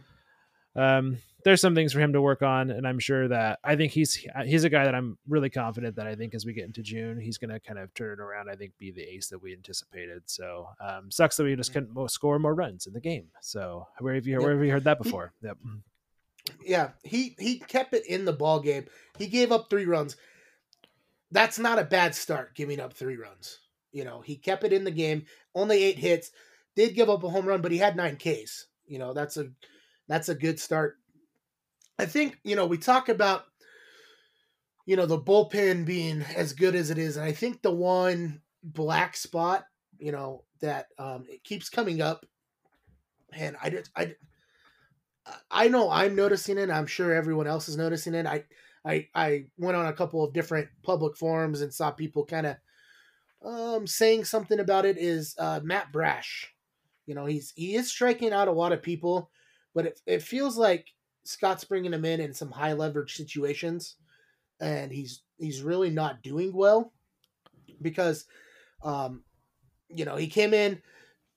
um, 0.80 1.18
there's 1.42 1.60
some 1.60 1.74
things 1.74 1.92
for 1.92 1.98
him 1.98 2.12
to 2.12 2.22
work 2.22 2.42
on, 2.42 2.70
and 2.70 2.86
I'm 2.86 3.00
sure 3.00 3.26
that 3.26 3.58
I 3.64 3.74
think 3.74 3.90
he's 3.90 4.24
he's 4.44 4.62
a 4.62 4.70
guy 4.70 4.84
that 4.84 4.94
I'm 4.94 5.18
really 5.28 5.50
confident 5.50 5.96
that 5.96 6.06
I 6.06 6.14
think 6.14 6.36
as 6.36 6.46
we 6.46 6.52
get 6.52 6.66
into 6.66 6.82
June, 6.82 7.18
he's 7.18 7.38
going 7.38 7.50
to 7.50 7.58
kind 7.58 7.80
of 7.80 7.92
turn 7.94 8.12
it 8.12 8.20
around. 8.20 8.48
I 8.48 8.54
think 8.54 8.78
be 8.78 8.92
the 8.92 9.02
ace 9.02 9.26
that 9.30 9.42
we 9.42 9.54
anticipated. 9.54 10.22
So 10.26 10.68
um, 10.80 11.10
sucks 11.10 11.36
that 11.36 11.42
we 11.42 11.56
just 11.56 11.72
mm-hmm. 11.72 11.94
couldn't 11.94 12.10
score 12.12 12.38
more 12.38 12.54
runs 12.54 12.86
in 12.86 12.92
the 12.92 13.00
game. 13.00 13.26
So 13.40 13.88
where 13.98 14.14
have 14.14 14.28
you 14.28 14.38
where 14.38 14.52
have 14.52 14.64
you 14.64 14.70
heard 14.70 14.84
that 14.84 15.02
before? 15.02 15.32
Yep. 15.42 15.58
Yeah, 16.64 16.90
he 17.04 17.36
he 17.38 17.58
kept 17.58 17.94
it 17.94 18.06
in 18.06 18.24
the 18.24 18.32
ball 18.32 18.60
game. 18.60 18.86
He 19.18 19.26
gave 19.26 19.52
up 19.52 19.68
three 19.68 19.86
runs. 19.86 20.16
That's 21.30 21.58
not 21.58 21.78
a 21.78 21.84
bad 21.84 22.14
start, 22.14 22.54
giving 22.54 22.80
up 22.80 22.92
three 22.92 23.16
runs. 23.16 23.60
You 23.92 24.04
know, 24.04 24.20
he 24.20 24.36
kept 24.36 24.64
it 24.64 24.72
in 24.72 24.84
the 24.84 24.90
game. 24.90 25.24
Only 25.54 25.82
eight 25.82 25.98
hits. 25.98 26.30
Did 26.76 26.94
give 26.94 27.10
up 27.10 27.24
a 27.24 27.28
home 27.28 27.46
run, 27.46 27.62
but 27.62 27.72
he 27.72 27.78
had 27.78 27.96
nine 27.96 28.16
Ks. 28.16 28.66
You 28.86 28.98
know, 28.98 29.12
that's 29.12 29.36
a 29.36 29.50
that's 30.08 30.28
a 30.28 30.34
good 30.34 30.58
start. 30.58 30.96
I 31.98 32.06
think 32.06 32.38
you 32.44 32.56
know 32.56 32.66
we 32.66 32.78
talk 32.78 33.08
about 33.08 33.44
you 34.86 34.96
know 34.96 35.06
the 35.06 35.18
bullpen 35.18 35.84
being 35.84 36.22
as 36.36 36.52
good 36.52 36.74
as 36.74 36.90
it 36.90 36.98
is, 36.98 37.16
and 37.16 37.26
I 37.26 37.32
think 37.32 37.62
the 37.62 37.72
one 37.72 38.40
black 38.62 39.16
spot, 39.16 39.64
you 39.98 40.12
know, 40.12 40.44
that 40.60 40.86
um, 40.98 41.24
it 41.28 41.44
keeps 41.44 41.68
coming 41.68 42.00
up, 42.00 42.24
and 43.32 43.56
I 43.62 43.70
just 43.70 43.90
I 43.96 44.14
I 45.50 45.68
know 45.68 45.90
I'm 45.90 46.14
noticing 46.14 46.58
it. 46.58 46.70
I'm 46.70 46.86
sure 46.86 47.12
everyone 47.12 47.46
else 47.46 47.68
is 47.68 47.76
noticing 47.76 48.14
it. 48.14 48.26
I 48.26 48.44
I 48.84 49.08
I 49.14 49.46
went 49.58 49.76
on 49.76 49.86
a 49.86 49.92
couple 49.92 50.24
of 50.24 50.32
different 50.32 50.68
public 50.82 51.16
forums 51.16 51.60
and 51.60 51.72
saw 51.72 51.90
people 51.90 52.24
kind 52.24 52.46
of 52.46 52.56
um, 53.44 53.86
saying 53.86 54.24
something 54.24 54.60
about 54.60 54.84
it. 54.84 54.98
Is 54.98 55.34
uh, 55.38 55.60
Matt 55.62 55.92
Brash? 55.92 56.52
You 57.06 57.14
know, 57.14 57.26
he's 57.26 57.52
he 57.56 57.74
is 57.74 57.90
striking 57.90 58.32
out 58.32 58.48
a 58.48 58.52
lot 58.52 58.72
of 58.72 58.82
people, 58.82 59.30
but 59.74 59.86
it 59.86 60.00
it 60.06 60.22
feels 60.22 60.56
like 60.56 60.86
Scott's 61.24 61.64
bringing 61.64 61.92
him 61.92 62.04
in 62.04 62.20
in 62.20 62.32
some 62.34 62.50
high 62.50 62.72
leverage 62.72 63.14
situations, 63.14 63.96
and 64.60 64.92
he's 64.92 65.22
he's 65.38 65.62
really 65.62 65.90
not 65.90 66.22
doing 66.22 66.52
well 66.52 66.92
because, 67.82 68.26
um, 68.82 69.24
you 69.88 70.04
know, 70.04 70.16
he 70.16 70.26
came 70.26 70.54
in 70.54 70.80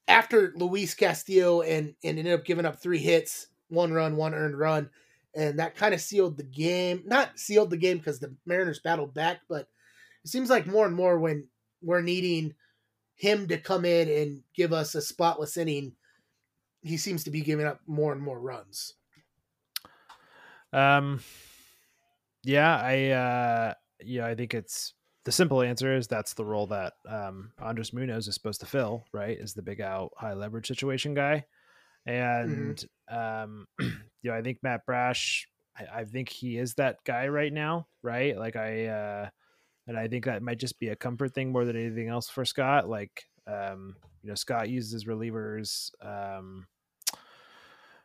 after 0.08 0.54
Luis 0.56 0.94
Castillo 0.94 1.62
and 1.62 1.96
and 2.04 2.20
ended 2.20 2.34
up 2.34 2.46
giving 2.46 2.66
up 2.66 2.82
three 2.82 3.00
hits 3.00 3.48
one 3.74 3.92
run, 3.92 4.16
one 4.16 4.34
earned 4.34 4.58
run, 4.58 4.90
and 5.36 5.60
that 5.60 5.76
kind 5.76 5.94
of 5.94 6.02
sealed 6.02 6.38
the 6.38 6.44
game. 6.44 7.04
Not 7.06 7.40
sealed 7.40 7.70
the 7.70 7.78
game 7.78 7.98
because 7.98 8.20
the 8.20 8.36
Mariners 8.46 8.80
battled 8.80 9.14
back, 9.14 9.42
but 9.50 9.68
it 10.24 10.30
seems 10.30 10.50
like 10.50 10.66
more 10.68 10.86
and 10.86 10.96
more 10.96 11.20
when 11.20 11.48
we're 11.82 12.02
needing 12.02 12.54
him 13.16 13.48
to 13.48 13.58
come 13.58 13.86
in 13.86 14.10
and 14.10 14.42
give 14.56 14.74
us 14.74 14.96
a 14.96 15.02
spotless 15.02 15.58
inning, 15.58 15.94
he 16.82 16.98
seems 16.98 17.24
to 17.24 17.32
be 17.32 17.42
giving 17.42 17.66
up 17.66 17.80
more 17.88 18.12
and 18.12 18.22
more 18.22 18.40
runs. 18.40 18.94
Um, 20.72 21.20
yeah, 22.44 22.78
I 22.78 23.10
uh, 23.10 23.74
yeah, 24.04 24.26
I 24.26 24.36
think 24.36 24.54
it's 24.54 24.94
the 25.24 25.32
simple 25.32 25.62
answer 25.62 25.96
is 25.96 26.08
that's 26.08 26.34
the 26.34 26.46
role 26.46 26.68
that 26.68 26.94
um, 27.08 27.52
Andres 27.62 27.94
Munoz 27.94 28.28
is 28.28 28.34
supposed 28.34 28.60
to 28.62 28.66
fill, 28.66 29.06
right? 29.14 29.38
Is 29.40 29.54
the 29.54 29.62
big 29.62 29.82
out 29.82 30.12
high 30.18 30.34
leverage 30.34 30.68
situation 30.68 31.14
guy. 31.14 31.46
Mm-hmm. 32.08 32.52
and 32.52 32.86
mm-hmm. 33.12 33.44
um, 33.44 33.68
you 33.80 34.32
know, 34.32 34.34
I 34.34 34.42
think 34.42 34.60
Matt 34.62 34.86
Brash, 34.86 35.48
I, 35.78 36.02
I, 36.02 36.06
think 36.06 36.30
he 36.30 36.58
is 36.58 36.74
that 36.76 36.98
guy 37.06 37.28
right 37.28 37.52
now, 37.52 37.88
right? 38.02 38.38
Like 38.38 38.56
I, 38.56 38.88
uh, 38.88 39.30
and 39.88 39.98
I 39.98 40.08
think 40.08 40.26
that 40.26 40.42
might 40.42 40.60
just 40.60 40.80
be 40.80 40.90
a 40.90 40.96
comfort 40.96 41.34
thing 41.34 41.52
more 41.52 41.66
than 41.66 41.76
anything 41.76 42.10
else 42.10 42.30
for 42.30 42.46
Scott. 42.46 42.90
Like, 42.90 43.24
um, 43.48 43.96
you 44.22 44.30
know, 44.30 44.36
Scott 44.36 44.70
uses 44.70 45.06
relievers. 45.06 45.92
Um, 46.02 46.68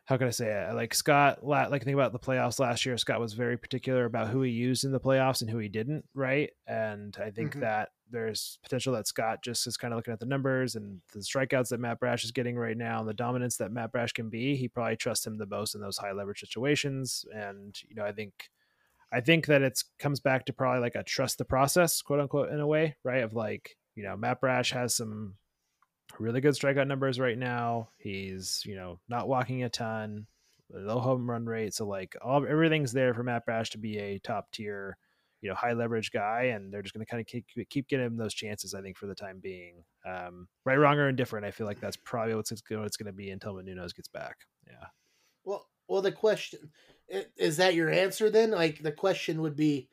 how 0.05 0.17
can 0.17 0.27
I 0.27 0.31
say 0.31 0.49
it? 0.49 0.73
Like 0.73 0.93
Scott, 0.93 1.45
like 1.45 1.83
think 1.83 1.93
about 1.93 2.13
the 2.13 2.19
playoffs 2.19 2.59
last 2.59 2.85
year. 2.85 2.97
Scott 2.97 3.19
was 3.19 3.33
very 3.33 3.57
particular 3.57 4.05
about 4.05 4.29
who 4.29 4.41
he 4.41 4.51
used 4.51 4.83
in 4.83 4.91
the 4.91 4.99
playoffs 4.99 5.41
and 5.41 5.49
who 5.49 5.59
he 5.59 5.69
didn't, 5.69 6.03
right? 6.15 6.49
And 6.65 7.15
I 7.23 7.29
think 7.29 7.51
mm-hmm. 7.51 7.59
that 7.61 7.89
there's 8.11 8.59
potential 8.63 8.93
that 8.93 9.07
Scott 9.07 9.39
just 9.43 9.67
is 9.67 9.77
kind 9.77 9.93
of 9.93 9.97
looking 9.97 10.13
at 10.13 10.19
the 10.19 10.25
numbers 10.25 10.75
and 10.75 11.01
the 11.13 11.19
strikeouts 11.19 11.69
that 11.69 11.79
Matt 11.79 11.99
Brash 11.99 12.23
is 12.23 12.31
getting 12.31 12.55
right 12.55 12.77
now 12.77 12.99
and 12.99 13.07
the 13.07 13.13
dominance 13.13 13.57
that 13.57 13.71
Matt 13.71 13.91
Brash 13.91 14.11
can 14.11 14.29
be. 14.29 14.55
He 14.55 14.67
probably 14.67 14.95
trusts 14.95 15.25
him 15.25 15.37
the 15.37 15.45
most 15.45 15.75
in 15.75 15.81
those 15.81 15.97
high 15.97 16.11
leverage 16.11 16.39
situations. 16.39 17.25
And 17.33 17.75
you 17.87 17.95
know, 17.95 18.05
I 18.05 18.11
think, 18.11 18.49
I 19.11 19.21
think 19.21 19.47
that 19.47 19.61
it's 19.61 19.85
comes 19.99 20.19
back 20.19 20.45
to 20.45 20.53
probably 20.53 20.81
like 20.81 20.95
a 20.95 21.03
trust 21.03 21.37
the 21.37 21.45
process, 21.45 22.01
quote 22.01 22.19
unquote, 22.19 22.51
in 22.51 22.59
a 22.59 22.67
way, 22.67 22.95
right? 23.03 23.23
Of 23.23 23.33
like, 23.33 23.75
you 23.95 24.03
know, 24.03 24.15
Matt 24.15 24.41
Brash 24.41 24.71
has 24.71 24.95
some 24.95 25.35
really 26.19 26.41
good 26.41 26.53
strikeout 26.53 26.87
numbers 26.87 27.19
right 27.19 27.37
now. 27.37 27.89
He's, 27.97 28.63
you 28.65 28.75
know, 28.75 28.99
not 29.07 29.27
walking 29.27 29.63
a 29.63 29.69
ton, 29.69 30.27
low 30.71 30.99
home 30.99 31.29
run 31.29 31.45
rate. 31.45 31.73
So 31.73 31.85
like 31.85 32.15
all 32.21 32.45
everything's 32.47 32.93
there 32.93 33.13
for 33.13 33.23
Matt 33.23 33.45
Brash 33.45 33.71
to 33.71 33.77
be 33.77 33.97
a 33.97 34.19
top 34.19 34.51
tier, 34.51 34.97
you 35.41 35.49
know, 35.49 35.55
high 35.55 35.73
leverage 35.73 36.11
guy. 36.11 36.51
And 36.53 36.73
they're 36.73 36.81
just 36.81 36.93
going 36.93 37.05
to 37.05 37.09
kind 37.09 37.21
of 37.21 37.27
keep, 37.27 37.45
keep 37.69 37.87
getting 37.87 38.05
him 38.05 38.17
those 38.17 38.33
chances, 38.33 38.73
I 38.73 38.81
think, 38.81 38.97
for 38.97 39.07
the 39.07 39.15
time 39.15 39.39
being. 39.41 39.83
Um, 40.05 40.47
right, 40.65 40.77
wrong, 40.77 40.97
or 40.97 41.09
indifferent. 41.09 41.45
I 41.45 41.51
feel 41.51 41.67
like 41.67 41.79
that's 41.79 41.97
probably 41.97 42.35
what's 42.35 42.51
it's 42.51 42.61
going 42.61 43.05
to 43.05 43.13
be 43.13 43.29
until 43.29 43.55
Munoz 43.55 43.93
gets 43.93 44.09
back. 44.09 44.37
Yeah. 44.67 44.87
Well, 45.43 45.67
well, 45.87 46.01
the 46.01 46.11
question 46.11 46.71
is 47.37 47.57
that 47.57 47.73
your 47.73 47.89
answer 47.89 48.29
then? 48.29 48.51
Like 48.51 48.81
the 48.81 48.91
question 48.91 49.41
would 49.41 49.55
be, 49.55 49.89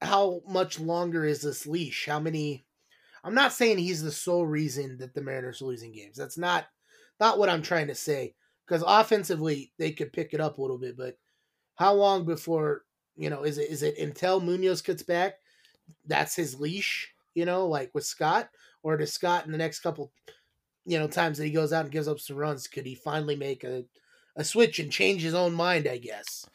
how 0.00 0.42
much 0.46 0.80
longer 0.80 1.24
is 1.24 1.42
this 1.42 1.66
leash? 1.66 2.06
How 2.06 2.20
many 2.20 2.66
I'm 3.24 3.34
not 3.34 3.54
saying 3.54 3.78
he's 3.78 4.02
the 4.02 4.12
sole 4.12 4.46
reason 4.46 4.98
that 4.98 5.14
the 5.14 5.22
Mariners 5.22 5.62
are 5.62 5.66
losing 5.66 5.92
games. 5.92 6.16
That's 6.16 6.36
not 6.36 6.66
not 7.18 7.38
what 7.38 7.48
I'm 7.48 7.62
trying 7.62 7.86
to 7.88 7.94
say. 7.94 8.34
Because 8.66 8.84
offensively 8.86 9.72
they 9.78 9.92
could 9.92 10.12
pick 10.12 10.32
it 10.32 10.40
up 10.40 10.56
a 10.56 10.60
little 10.62 10.78
bit, 10.78 10.96
but 10.96 11.16
how 11.74 11.92
long 11.94 12.24
before 12.24 12.82
you 13.16 13.30
know 13.30 13.42
is 13.42 13.58
it 13.58 13.70
is 13.70 13.82
it 13.82 13.98
until 13.98 14.40
Munoz 14.40 14.82
cuts 14.82 15.02
back? 15.02 15.34
That's 16.06 16.34
his 16.34 16.58
leash, 16.58 17.12
you 17.34 17.44
know, 17.44 17.66
like 17.66 17.90
with 17.94 18.04
Scott, 18.04 18.48
or 18.82 18.96
does 18.96 19.12
Scott 19.12 19.46
in 19.46 19.52
the 19.52 19.58
next 19.58 19.80
couple, 19.80 20.12
you 20.86 20.98
know, 20.98 21.06
times 21.06 21.38
that 21.38 21.44
he 21.44 21.50
goes 21.50 21.72
out 21.72 21.84
and 21.84 21.92
gives 21.92 22.08
up 22.08 22.20
some 22.20 22.36
runs, 22.36 22.66
could 22.66 22.86
he 22.86 22.94
finally 22.94 23.36
make 23.36 23.64
a 23.64 23.84
a 24.36 24.44
switch 24.44 24.78
and 24.78 24.90
change 24.90 25.22
his 25.22 25.34
own 25.34 25.52
mind? 25.52 25.86
I 25.86 25.98
guess. 25.98 26.46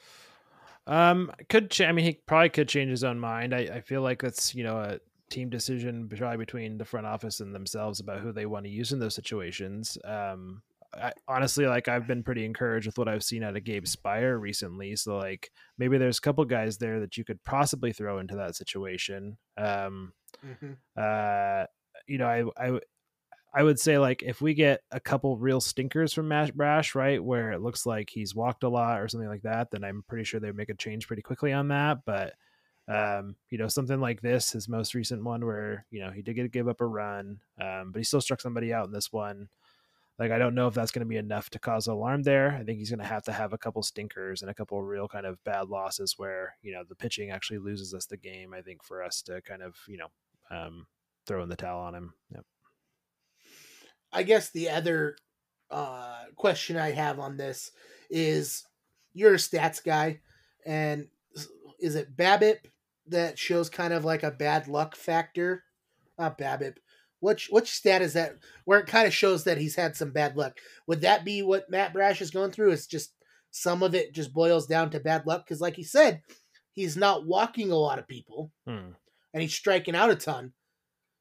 Um, 0.88 1.32
could 1.50 1.70
ch- 1.70 1.82
I 1.82 1.92
mean 1.92 2.06
he 2.06 2.20
probably 2.26 2.50
could 2.50 2.68
change 2.68 2.90
his 2.90 3.04
own 3.04 3.20
mind. 3.20 3.54
I, 3.54 3.60
I 3.60 3.82
feel 3.82 4.02
like 4.02 4.22
that's 4.22 4.56
you 4.56 4.64
know 4.64 4.78
a 4.78 5.00
team 5.30 5.50
decision 5.50 6.10
probably 6.10 6.38
between 6.38 6.78
the 6.78 6.86
front 6.86 7.06
office 7.06 7.40
and 7.40 7.54
themselves 7.54 8.00
about 8.00 8.20
who 8.20 8.32
they 8.32 8.48
want 8.48 8.66
to 8.66 8.72
use 8.72 8.92
in 8.92 9.00
those 9.00 9.14
situations. 9.14 9.98
Um, 10.04 10.64
I, 10.94 11.14
honestly, 11.28 11.68
like 11.68 11.88
I've 11.88 12.08
been 12.08 12.24
pretty 12.24 12.46
encouraged 12.46 12.88
with 12.88 12.98
what 12.98 13.08
I've 13.08 13.24
seen 13.24 13.44
out 13.44 13.56
of 13.56 13.64
Gabe 13.64 13.86
Speier 13.86 14.40
recently. 14.40 14.96
So 14.96 15.18
like 15.18 15.52
maybe 15.78 15.98
there's 15.98 16.18
a 16.18 16.22
couple 16.22 16.44
guys 16.46 16.78
there 16.78 17.00
that 17.02 17.18
you 17.18 17.24
could 17.24 17.44
possibly 17.44 17.94
throw 17.94 18.20
into 18.20 18.36
that 18.38 18.56
situation. 18.56 19.38
Um, 19.58 20.14
mm-hmm. 20.46 20.74
uh, 20.98 21.66
you 22.08 22.18
know, 22.18 22.28
I, 22.28 22.70
I 22.70 22.80
I 23.54 23.64
would 23.64 23.80
say 23.80 23.98
like 23.98 24.22
if 24.24 24.42
we 24.42 24.54
get 24.54 24.82
a 24.92 25.00
couple 25.00 25.38
real 25.38 25.60
stinkers 25.60 26.14
from 26.14 26.28
Matt 26.28 26.56
Brash, 26.56 26.94
right, 26.94 27.24
where 27.24 27.52
it 27.52 27.62
looks 27.62 27.86
like 27.86 28.10
he's 28.10 28.36
walked 28.36 28.64
a 28.64 28.70
lot 28.70 29.02
or 29.02 29.08
something 29.08 29.30
like 29.30 29.42
that, 29.42 29.72
then 29.72 29.84
I'm 29.84 30.04
pretty 30.08 30.24
sure 30.24 30.40
they 30.40 30.48
would 30.48 30.56
make 30.56 30.70
a 30.70 30.76
change 30.76 31.08
pretty 31.08 31.24
quickly 31.24 31.52
on 31.52 31.70
that. 31.70 32.00
But 32.06 32.34
um, 32.88 33.36
you 33.50 33.58
know, 33.58 33.68
something 33.68 34.00
like 34.00 34.22
this, 34.22 34.52
his 34.52 34.68
most 34.68 34.96
recent 34.96 35.24
one, 35.24 35.46
where 35.46 35.86
you 35.92 36.00
know 36.00 36.12
he 36.12 36.22
did 36.22 36.36
get 36.36 36.52
give 36.52 36.68
up 36.68 36.82
a 36.82 36.86
run, 36.86 37.40
um, 37.62 37.92
but 37.92 38.00
he 38.00 38.04
still 38.04 38.22
struck 38.22 38.42
somebody 38.42 38.74
out 38.74 38.88
in 38.88 38.92
this 38.92 39.12
one. 39.12 39.50
Like 40.20 40.32
I 40.32 40.38
don't 40.38 40.54
know 40.54 40.68
if 40.68 40.74
that's 40.74 40.92
going 40.92 41.06
to 41.06 41.10
be 41.10 41.16
enough 41.16 41.50
to 41.52 41.60
cause 41.60 41.88
alarm 41.88 42.24
there. 42.24 42.52
I 42.52 42.64
think 42.64 42.78
he's 42.78 42.90
going 42.90 43.00
to 43.00 43.06
have 43.06 43.24
to 43.24 43.32
have 43.32 43.54
a 43.54 43.58
couple 43.58 43.82
stinkers 43.82 44.42
and 44.42 44.52
a 44.52 44.54
couple 44.54 44.82
real 44.84 45.08
kind 45.08 45.26
of 45.26 45.42
bad 45.46 45.70
losses 45.70 46.16
where 46.18 46.58
you 46.62 46.74
know 46.74 46.84
the 46.88 46.96
pitching 46.96 47.32
actually 47.32 47.60
loses 47.60 47.94
us 47.94 48.06
the 48.06 48.18
game. 48.18 48.54
I 48.54 48.62
think 48.62 48.84
for 48.84 49.02
us 49.02 49.22
to 49.24 49.42
kind 49.42 49.64
of 49.64 49.76
you 49.88 49.98
know 49.98 50.08
um, 50.52 50.88
throw 51.26 51.42
in 51.42 51.50
the 51.50 51.56
towel 51.56 51.82
on 51.82 51.96
him. 51.96 52.14
Yep. 52.34 52.46
I 54.12 54.24
guess 54.24 54.50
the 54.50 54.70
other 54.70 55.16
uh, 55.72 56.24
question 56.36 56.76
I 56.76 56.92
have 56.92 57.20
on 57.20 57.38
this 57.38 57.72
is 58.10 58.66
you're 59.14 59.36
a 59.36 59.38
stats 59.38 59.82
guy, 59.84 60.20
and 60.66 61.08
is 61.80 61.96
it 61.96 62.18
BABIP 62.18 62.58
that 63.08 63.40
shows 63.40 63.70
kind 63.70 63.94
of 63.94 64.04
like 64.04 64.24
a 64.24 64.32
bad 64.32 64.68
luck 64.68 64.98
factor? 64.98 65.64
Not 66.18 66.38
BABIP. 66.38 66.76
Which 67.22 67.50
which 67.50 67.72
stat 67.72 68.02
is 68.02 68.14
that 68.14 68.36
where 68.66 68.80
it 68.80 68.88
kind 68.88 69.06
of 69.06 69.14
shows 69.14 69.44
that 69.44 69.58
he's 69.58 69.76
had 69.76 69.96
some 69.96 70.12
bad 70.12 70.38
luck? 70.38 70.58
Would 70.88 71.02
that 71.02 71.26
be 71.26 71.42
what 71.42 71.70
Matt 71.70 71.94
Brash 71.94 72.22
is 72.22 72.32
going 72.32 72.52
through? 72.52 72.72
It's 72.72 72.88
just 72.88 73.14
some 73.52 73.84
of 73.84 73.96
it 73.96 74.14
just 74.14 74.34
boils 74.34 74.68
down 74.68 74.90
to 74.92 75.00
bad 75.00 75.26
luck 75.26 75.46
because, 75.46 75.60
like 75.60 75.76
he 75.76 75.84
said, 75.84 76.22
he's 76.74 76.96
not 76.96 77.26
walking 77.26 77.72
a 77.72 77.76
lot 77.76 78.00
of 78.00 78.08
people, 78.08 78.52
hmm. 78.66 78.92
and 79.34 79.42
he's 79.42 79.54
striking 79.54 79.96
out 79.96 80.12
a 80.12 80.16
ton. 80.16 80.54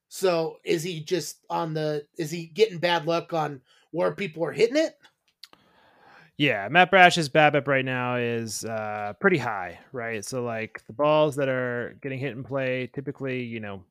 So 0.09 0.57
is 0.65 0.83
he 0.83 1.03
just 1.03 1.45
on 1.51 1.75
the 1.75 2.07
is 2.17 2.31
he 2.31 2.47
getting 2.47 2.79
bad 2.79 3.07
luck 3.07 3.33
on 3.33 3.61
where 3.91 4.15
people 4.15 4.45
are 4.45 4.53
hitting 4.53 4.77
it? 4.77 4.95
Yeah, 6.39 6.69
Matt 6.71 6.93
Brash's 6.93 7.29
BABIP 7.29 7.67
right 7.67 7.85
now 7.85 8.15
is 8.15 8.65
uh, 8.65 9.15
pretty 9.21 9.39
high, 9.39 9.81
right? 9.91 10.25
So 10.25 10.45
like 10.45 10.81
the 10.87 10.93
balls 10.93 11.35
that 11.35 11.49
are 11.49 11.99
getting 12.01 12.21
hit 12.21 12.37
in 12.37 12.45
play, 12.45 12.89
typically, 12.95 13.43
you 13.43 13.59
know, 13.59 13.83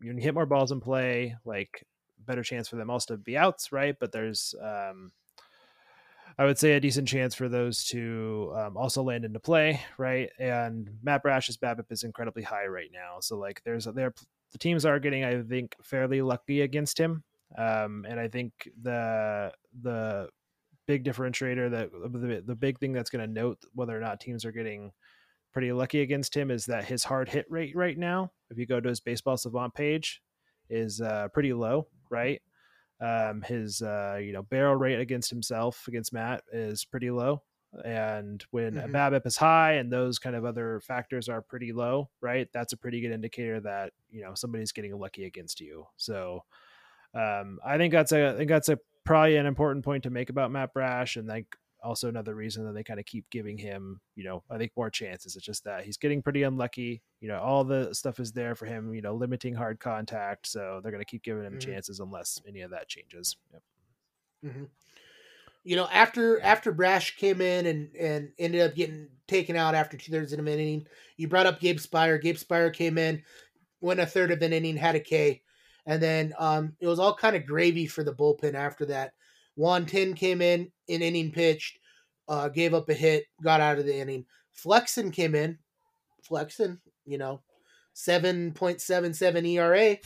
you 0.00 0.10
can 0.10 0.20
hit 0.20 0.34
more 0.34 0.46
balls 0.46 0.72
in 0.72 0.80
play, 0.80 1.36
like 1.44 1.84
better 2.26 2.42
chance 2.42 2.68
for 2.68 2.76
them 2.76 2.90
also 2.90 3.14
to 3.14 3.22
be 3.22 3.36
outs, 3.36 3.72
right? 3.72 3.96
But 3.98 4.12
there's 4.12 4.54
um, 4.62 5.12
I 6.38 6.44
would 6.44 6.58
say 6.58 6.72
a 6.72 6.80
decent 6.80 7.08
chance 7.08 7.34
for 7.34 7.48
those 7.48 7.84
to 7.86 8.52
um, 8.56 8.76
also 8.76 9.02
land 9.02 9.24
into 9.24 9.40
play, 9.40 9.80
right? 9.98 10.30
And 10.38 10.90
Matt 11.02 11.22
Brash's 11.22 11.56
BABIP 11.56 11.90
is 11.90 12.02
incredibly 12.02 12.42
high 12.42 12.66
right 12.66 12.90
now, 12.92 13.18
so 13.20 13.36
like 13.36 13.62
there's 13.64 13.84
there 13.84 14.14
the 14.52 14.58
teams 14.58 14.84
are 14.84 14.98
getting, 14.98 15.24
I 15.24 15.42
think, 15.42 15.76
fairly 15.82 16.22
lucky 16.22 16.62
against 16.62 16.98
him. 16.98 17.22
Um, 17.56 18.06
and 18.08 18.18
I 18.18 18.28
think 18.28 18.52
the 18.82 19.52
the 19.82 20.28
big 20.86 21.04
differentiator 21.04 21.70
that 21.70 21.90
the, 21.92 22.42
the 22.44 22.54
big 22.54 22.78
thing 22.78 22.92
that's 22.92 23.10
going 23.10 23.26
to 23.26 23.32
note 23.32 23.58
whether 23.74 23.96
or 23.96 24.00
not 24.00 24.20
teams 24.20 24.44
are 24.44 24.52
getting 24.52 24.92
pretty 25.52 25.72
lucky 25.72 26.02
against 26.02 26.36
him 26.36 26.50
is 26.50 26.66
that 26.66 26.84
his 26.84 27.04
hard 27.04 27.28
hit 27.28 27.46
rate 27.48 27.74
right 27.74 27.98
now, 27.98 28.32
if 28.50 28.58
you 28.58 28.66
go 28.66 28.80
to 28.80 28.88
his 28.88 29.00
baseball 29.00 29.36
savant 29.36 29.74
page, 29.74 30.22
is 30.68 31.00
uh, 31.00 31.28
pretty 31.32 31.52
low, 31.52 31.86
right? 32.10 32.40
Um, 33.00 33.42
his 33.42 33.82
uh, 33.82 34.18
you 34.22 34.32
know 34.32 34.42
barrel 34.42 34.76
rate 34.76 35.00
against 35.00 35.30
himself 35.30 35.86
against 35.88 36.12
Matt 36.12 36.42
is 36.52 36.84
pretty 36.84 37.10
low 37.10 37.42
and 37.84 38.44
when 38.50 38.74
mm-hmm. 38.74 38.94
a 38.94 38.98
BABIP 38.98 39.26
is 39.26 39.36
high 39.36 39.74
and 39.74 39.92
those 39.92 40.18
kind 40.18 40.34
of 40.34 40.44
other 40.44 40.80
factors 40.80 41.28
are 41.28 41.40
pretty 41.40 41.72
low, 41.72 42.10
right? 42.20 42.48
That's 42.52 42.72
a 42.72 42.76
pretty 42.76 43.00
good 43.00 43.12
indicator 43.12 43.60
that 43.60 43.92
you 44.10 44.22
know 44.22 44.34
somebody's 44.34 44.72
getting 44.72 44.98
lucky 44.98 45.24
against 45.24 45.60
you. 45.60 45.86
So 45.96 46.44
um, 47.14 47.58
I 47.64 47.76
think 47.76 47.92
that's 47.92 48.12
a 48.12 48.30
I 48.30 48.36
think 48.36 48.48
that's 48.48 48.68
a 48.68 48.78
probably 49.04 49.36
an 49.36 49.46
important 49.46 49.84
point 49.84 50.02
to 50.04 50.10
make 50.10 50.30
about 50.30 50.50
Matt 50.50 50.72
Brash, 50.72 51.16
and 51.16 51.28
like 51.28 51.56
also 51.82 52.08
another 52.08 52.34
reason 52.34 52.64
that 52.64 52.72
they 52.72 52.84
kind 52.84 53.00
of 53.00 53.06
keep 53.06 53.28
giving 53.30 53.56
him, 53.56 54.00
you 54.14 54.24
know, 54.24 54.42
I 54.50 54.58
think 54.58 54.72
more 54.76 54.90
chances. 54.90 55.36
It's 55.36 55.44
just 55.44 55.64
that 55.64 55.84
he's 55.84 55.96
getting 55.96 56.22
pretty 56.22 56.42
unlucky. 56.42 57.02
You 57.20 57.28
know, 57.28 57.40
all 57.40 57.64
the 57.64 57.94
stuff 57.94 58.20
is 58.20 58.32
there 58.32 58.54
for 58.54 58.66
him. 58.66 58.94
You 58.94 59.02
know, 59.02 59.14
limiting 59.14 59.54
hard 59.54 59.80
contact, 59.80 60.46
so 60.46 60.80
they're 60.82 60.92
going 60.92 61.04
to 61.04 61.10
keep 61.10 61.22
giving 61.22 61.44
him 61.44 61.54
mm-hmm. 61.54 61.70
chances 61.70 62.00
unless 62.00 62.40
any 62.46 62.60
of 62.60 62.70
that 62.70 62.88
changes. 62.88 63.36
Yep. 63.52 63.62
Mm-hmm 64.46 64.64
you 65.62 65.76
know, 65.76 65.88
after 65.92 66.40
after 66.40 66.72
Brash 66.72 67.16
came 67.16 67.40
in 67.40 67.66
and 67.66 67.94
and 67.96 68.30
ended 68.38 68.62
up 68.62 68.74
getting 68.74 69.08
taken 69.28 69.56
out 69.56 69.74
after 69.74 69.96
two 69.96 70.12
thirds 70.12 70.32
of 70.32 70.38
an 70.38 70.48
inning, 70.48 70.86
you 71.16 71.28
brought 71.28 71.46
up 71.46 71.60
Gabe 71.60 71.78
Speier. 71.78 72.20
Gabe 72.20 72.36
Speier 72.36 72.72
came 72.72 72.96
in, 72.96 73.22
went 73.80 74.00
a 74.00 74.06
third 74.06 74.30
of 74.30 74.40
an 74.42 74.52
inning, 74.52 74.76
had 74.76 74.94
a 74.94 75.00
K, 75.00 75.42
and 75.86 76.02
then 76.02 76.32
um, 76.38 76.74
it 76.80 76.86
was 76.86 76.98
all 76.98 77.14
kind 77.14 77.36
of 77.36 77.46
gravy 77.46 77.86
for 77.86 78.02
the 78.02 78.14
bullpen 78.14 78.54
after 78.54 78.86
that. 78.86 79.12
Juan 79.60 79.84
Then 79.84 80.14
came 80.14 80.40
in, 80.40 80.72
in 80.88 81.02
inning 81.02 81.32
pitched, 81.32 81.78
uh, 82.28 82.48
gave 82.48 82.74
up 82.74 82.88
a 82.88 82.94
hit, 82.94 83.26
got 83.42 83.60
out 83.60 83.78
of 83.78 83.86
the 83.86 83.96
inning. 83.96 84.24
Flexen 84.52 85.10
came 85.10 85.34
in, 85.34 85.58
Flexen, 86.22 86.80
you 87.04 87.18
know, 87.18 87.42
seven 87.92 88.52
point 88.52 88.80
seven 88.80 89.12
seven 89.14 89.44
ERA, 89.44 89.98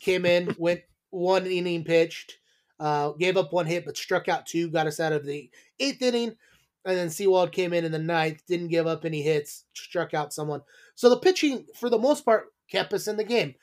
came 0.00 0.24
in, 0.24 0.54
went 0.58 0.82
one 1.10 1.46
inning 1.46 1.84
pitched 1.84 2.38
uh, 2.78 3.12
gave 3.12 3.36
up 3.36 3.52
one 3.52 3.66
hit, 3.66 3.84
but 3.84 3.96
struck 3.96 4.28
out 4.28 4.46
two, 4.46 4.70
got 4.70 4.86
us 4.86 5.00
out 5.00 5.12
of 5.12 5.24
the 5.24 5.50
eighth 5.80 6.02
inning. 6.02 6.36
And 6.84 6.96
then 6.96 7.10
Sewald 7.10 7.52
came 7.52 7.72
in 7.72 7.84
in 7.84 7.92
the 7.92 7.98
ninth, 7.98 8.42
didn't 8.46 8.68
give 8.68 8.86
up 8.86 9.04
any 9.04 9.22
hits, 9.22 9.64
struck 9.74 10.14
out 10.14 10.32
someone. 10.32 10.62
So 10.94 11.10
the 11.10 11.18
pitching, 11.18 11.66
for 11.74 11.90
the 11.90 11.98
most 11.98 12.24
part, 12.24 12.52
kept 12.70 12.92
us 12.92 13.08
in 13.08 13.16
the 13.16 13.24
game. 13.24 13.54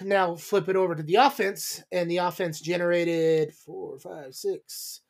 Now 0.00 0.36
flip 0.36 0.68
it 0.68 0.76
over 0.76 0.94
to 0.94 1.02
the 1.02 1.16
offense, 1.16 1.82
and 1.92 2.10
the 2.10 2.18
offense 2.18 2.60
generated 2.60 3.54
four, 3.54 3.98
five, 3.98 4.34
six. 4.34 5.00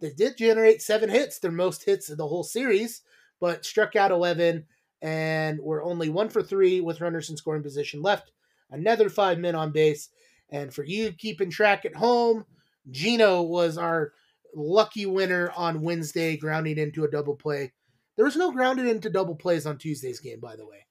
They 0.00 0.10
did 0.10 0.36
generate 0.36 0.82
seven 0.82 1.08
hits, 1.08 1.38
their 1.38 1.50
most 1.50 1.84
hits 1.84 2.10
of 2.10 2.18
the 2.18 2.26
whole 2.26 2.42
series, 2.42 3.02
but 3.40 3.64
struck 3.64 3.96
out 3.96 4.10
11 4.10 4.66
and 5.02 5.60
were 5.60 5.82
only 5.82 6.08
one 6.08 6.28
for 6.28 6.42
three 6.42 6.80
with 6.80 7.00
runners 7.00 7.30
in 7.30 7.36
scoring 7.36 7.62
position 7.62 8.02
left. 8.02 8.32
Another 8.70 9.08
five 9.08 9.38
men 9.38 9.54
on 9.54 9.70
base 9.70 10.10
and 10.50 10.72
for 10.72 10.84
you 10.84 11.12
keeping 11.12 11.50
track 11.50 11.84
at 11.84 11.96
home, 11.96 12.44
Geno 12.90 13.42
was 13.42 13.78
our 13.78 14.12
lucky 14.54 15.06
winner 15.06 15.52
on 15.56 15.82
Wednesday, 15.82 16.36
grounding 16.36 16.78
into 16.78 17.04
a 17.04 17.10
double 17.10 17.34
play. 17.34 17.72
There 18.16 18.24
was 18.24 18.36
no 18.36 18.52
grounded 18.52 18.86
into 18.86 19.10
double 19.10 19.34
plays 19.34 19.66
on 19.66 19.78
Tuesday's 19.78 20.20
game, 20.20 20.40
by 20.40 20.56
the 20.56 20.66
way. 20.66 20.86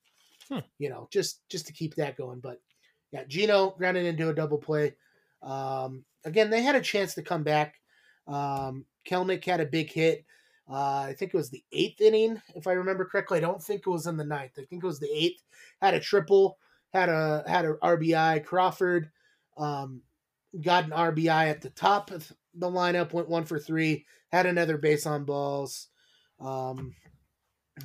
Hmm. 0.50 0.60
You 0.78 0.90
know, 0.90 1.08
just 1.12 1.48
just 1.50 1.68
to 1.68 1.74
keep 1.74 1.96
that 1.96 2.18
going. 2.18 2.42
But 2.42 2.60
yeah, 3.14 3.24
Geno 3.26 3.76
grounded 3.78 4.06
into 4.06 4.30
a 4.30 4.34
double 4.34 4.58
play. 4.58 4.96
Um, 5.44 6.04
again, 6.26 6.50
they 6.50 6.64
had 6.64 6.76
a 6.76 6.82
chance 6.82 7.14
to 7.14 7.22
come 7.22 7.44
back. 7.44 7.76
Um, 8.28 8.86
Kelenic 9.08 9.46
had 9.46 9.62
a 9.62 9.66
big 9.66 9.92
hit. 9.92 10.26
Uh, 10.70 11.06
I 11.08 11.16
think 11.18 11.34
it 11.34 11.38
was 11.38 11.50
the 11.50 11.64
eighth 11.72 12.02
inning, 12.02 12.42
if 12.56 12.66
I 12.68 12.72
remember 12.72 13.06
correctly. 13.06 13.38
I 13.38 13.42
don't 13.42 13.62
think 13.62 13.82
it 13.82 13.90
was 13.90 14.08
in 14.08 14.18
the 14.18 14.24
ninth. 14.26 14.54
I 14.58 14.64
think 14.64 14.84
it 14.84 14.88
was 14.88 15.00
the 15.00 15.12
eighth. 15.14 15.44
Had 15.82 15.94
a 15.94 16.00
triple. 16.00 16.58
Had 16.92 17.10
a 17.10 17.44
had 17.48 17.66
a 17.66 17.74
RBI. 17.74 18.46
Crawford 18.46 19.12
um, 19.58 20.02
got 20.62 20.86
an 20.86 20.92
RBI 20.92 21.50
at 21.50 21.62
the 21.62 21.70
top 21.70 22.12
of 22.12 22.32
the 22.56 22.70
lineup, 22.70 23.14
went 23.14 23.30
one 23.30 23.46
for 23.46 23.60
three, 23.60 24.06
had 24.32 24.46
another 24.46 24.78
base 24.78 25.06
on 25.06 25.26
balls. 25.26 25.88
Um, 26.40 26.96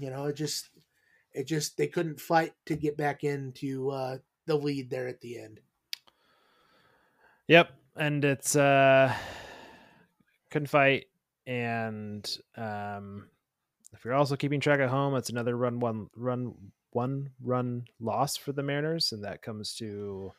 you 0.00 0.10
know, 0.10 0.26
it 0.26 0.36
just, 0.36 0.68
it 1.32 1.46
just, 1.46 1.76
they 1.76 1.86
couldn't 1.86 2.20
fight 2.20 2.52
to 2.66 2.76
get 2.76 2.96
back 2.96 3.24
into 3.24 3.90
uh, 3.90 4.18
the 4.48 4.56
lead 4.56 4.90
there 4.90 5.06
at 5.06 5.20
the 5.20 5.38
end. 5.38 5.60
Yep. 7.46 7.70
And 7.96 8.24
it's, 8.24 8.56
uh, 8.56 9.14
couldn't 10.50 10.66
fight. 10.66 11.06
And, 11.46 12.28
um, 12.56 13.28
if 13.92 14.04
you're 14.04 14.14
also 14.14 14.36
keeping 14.36 14.60
track 14.60 14.80
at 14.80 14.90
home, 14.90 15.14
it's 15.14 15.30
another 15.30 15.56
run 15.56 15.80
one 15.80 16.08
run 16.14 16.54
one 16.92 17.30
run 17.42 17.84
loss 18.00 18.36
for 18.36 18.52
the 18.52 18.62
Mariners, 18.62 19.12
and 19.12 19.24
that 19.24 19.42
comes 19.42 19.74
to 19.76 20.32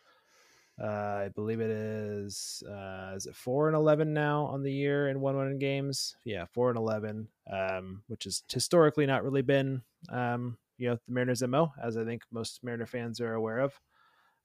uh, 0.81 0.85
I 1.25 1.29
believe 1.35 1.59
it 1.59 1.71
is 1.71 2.63
uh, 2.69 3.13
is 3.15 3.25
it 3.25 3.35
four 3.35 3.67
and 3.67 3.75
eleven 3.75 4.13
now 4.13 4.45
on 4.45 4.63
the 4.63 4.71
year 4.71 5.09
in 5.09 5.19
one 5.19 5.35
one 5.35 5.57
games. 5.57 6.15
Yeah, 6.23 6.45
four 6.53 6.69
and 6.69 6.77
eleven, 6.77 7.27
um, 7.51 8.03
which 8.07 8.25
has 8.25 8.43
historically 8.51 9.05
not 9.05 9.23
really 9.23 9.41
been 9.41 9.81
um, 10.09 10.57
you 10.77 10.89
know 10.89 10.95
the 11.07 11.13
Mariners' 11.13 11.43
mo, 11.43 11.73
as 11.81 11.97
I 11.97 12.05
think 12.05 12.23
most 12.31 12.63
Mariner 12.63 12.85
fans 12.85 13.19
are 13.19 13.33
aware 13.33 13.59
of. 13.59 13.79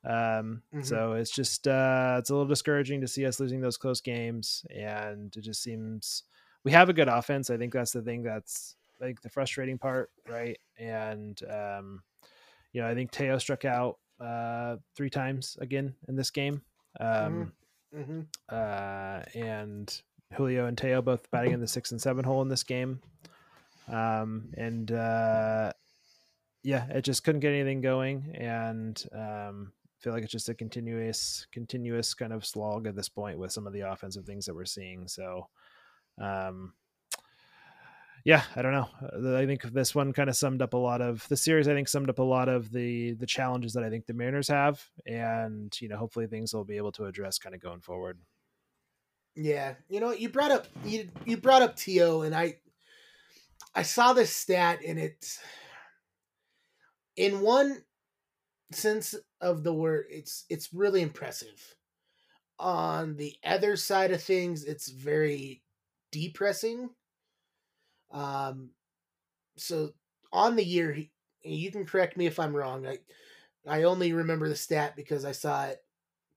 Um, 0.04 0.62
mm-hmm. 0.74 0.82
So 0.82 1.14
it's 1.14 1.30
just 1.30 1.66
uh, 1.66 2.16
it's 2.18 2.30
a 2.30 2.34
little 2.34 2.48
discouraging 2.48 3.00
to 3.00 3.08
see 3.08 3.24
us 3.26 3.40
losing 3.40 3.60
those 3.60 3.76
close 3.76 4.00
games, 4.00 4.64
and 4.74 5.34
it 5.36 5.40
just 5.40 5.62
seems 5.62 6.24
we 6.62 6.72
have 6.72 6.88
a 6.88 6.92
good 6.92 7.08
offense. 7.08 7.50
I 7.50 7.56
think 7.56 7.72
that's 7.72 7.92
the 7.92 8.02
thing 8.02 8.22
that's 8.22 8.76
like 9.00 9.20
the 9.22 9.30
frustrating 9.30 9.78
part, 9.78 10.10
right? 10.28 10.58
And 10.78 11.40
um, 11.50 12.02
you 12.72 12.82
know, 12.82 12.88
I 12.88 12.94
think 12.94 13.10
Teo 13.10 13.38
struck 13.38 13.64
out 13.64 13.98
uh, 14.20 14.76
three 14.96 15.10
times 15.10 15.56
again 15.60 15.94
in 16.08 16.16
this 16.16 16.30
game. 16.30 16.62
Um, 17.00 17.52
Mm-hmm. 17.96 18.22
uh, 18.48 19.20
and 19.40 20.02
Julio 20.32 20.66
and 20.66 20.76
Teo 20.76 21.00
both 21.00 21.30
batting 21.30 21.52
in 21.52 21.60
the 21.60 21.68
six 21.68 21.92
and 21.92 22.02
seven 22.02 22.24
hole 22.24 22.42
in 22.42 22.48
this 22.48 22.64
game. 22.64 23.00
Um, 23.86 24.48
and 24.56 24.90
uh, 24.90 25.72
yeah, 26.64 26.86
it 26.88 27.02
just 27.02 27.22
couldn't 27.22 27.40
get 27.40 27.52
anything 27.52 27.82
going, 27.82 28.34
and 28.34 29.00
um, 29.12 29.72
feel 30.04 30.12
like 30.12 30.22
it's 30.22 30.32
just 30.32 30.50
a 30.50 30.54
continuous, 30.54 31.46
continuous 31.50 32.12
kind 32.12 32.34
of 32.34 32.44
slog 32.44 32.86
at 32.86 32.94
this 32.94 33.08
point 33.08 33.38
with 33.38 33.50
some 33.50 33.66
of 33.66 33.72
the 33.72 33.80
offensive 33.80 34.26
things 34.26 34.44
that 34.44 34.54
we're 34.54 34.66
seeing. 34.66 35.08
So, 35.08 35.48
um, 36.20 36.74
yeah, 38.22 38.42
I 38.54 38.60
don't 38.60 38.72
know. 38.72 38.88
Uh, 39.02 39.36
I 39.36 39.46
think 39.46 39.62
this 39.62 39.94
one 39.94 40.12
kind 40.12 40.28
of 40.28 40.36
summed 40.36 40.60
up 40.60 40.74
a 40.74 40.78
lot 40.78 41.00
of 41.00 41.26
the 41.28 41.38
series. 41.38 41.68
I 41.68 41.72
think 41.72 41.88
summed 41.88 42.10
up 42.10 42.18
a 42.18 42.22
lot 42.22 42.50
of 42.50 42.70
the 42.70 43.14
the 43.14 43.26
challenges 43.26 43.72
that 43.72 43.82
I 43.82 43.88
think 43.88 44.04
the 44.04 44.12
Mariners 44.12 44.48
have, 44.48 44.82
and 45.06 45.74
you 45.80 45.88
know, 45.88 45.96
hopefully 45.96 46.26
things 46.26 46.52
will 46.52 46.64
be 46.64 46.76
able 46.76 46.92
to 46.92 47.06
address 47.06 47.38
kind 47.38 47.54
of 47.54 47.62
going 47.62 47.80
forward. 47.80 48.18
Yeah, 49.34 49.74
you 49.88 50.00
know, 50.00 50.12
you 50.12 50.28
brought 50.28 50.50
up 50.50 50.66
you 50.84 51.08
you 51.24 51.38
brought 51.38 51.62
up 51.62 51.76
Teo, 51.76 52.22
and 52.22 52.34
I 52.34 52.58
I 53.74 53.82
saw 53.82 54.12
this 54.12 54.34
stat, 54.34 54.80
and 54.86 54.98
it's 54.98 55.38
in 57.16 57.40
one 57.40 57.84
sense 58.72 59.14
of 59.44 59.62
the 59.62 59.74
word, 59.74 60.06
it's 60.08 60.44
it's 60.48 60.72
really 60.72 61.02
impressive. 61.02 61.76
On 62.58 63.16
the 63.16 63.34
other 63.44 63.76
side 63.76 64.10
of 64.10 64.22
things, 64.22 64.64
it's 64.64 64.88
very 64.88 65.62
depressing. 66.10 66.88
Um, 68.10 68.70
so 69.56 69.90
on 70.32 70.56
the 70.56 70.64
year, 70.64 70.96
you 71.42 71.70
can 71.70 71.84
correct 71.84 72.16
me 72.16 72.26
if 72.26 72.40
I'm 72.40 72.56
wrong. 72.56 72.86
I 72.86 72.98
I 73.66 73.82
only 73.82 74.14
remember 74.14 74.48
the 74.48 74.56
stat 74.56 74.96
because 74.96 75.26
I 75.26 75.32
saw 75.32 75.66
it 75.66 75.78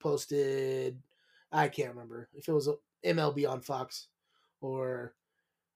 posted. 0.01 1.01
I 1.51 1.69
can't 1.69 1.93
remember 1.93 2.27
if 2.33 2.49
it 2.49 2.53
was 2.53 2.69
MLB 3.05 3.49
on 3.49 3.61
Fox 3.61 4.07
or 4.59 5.13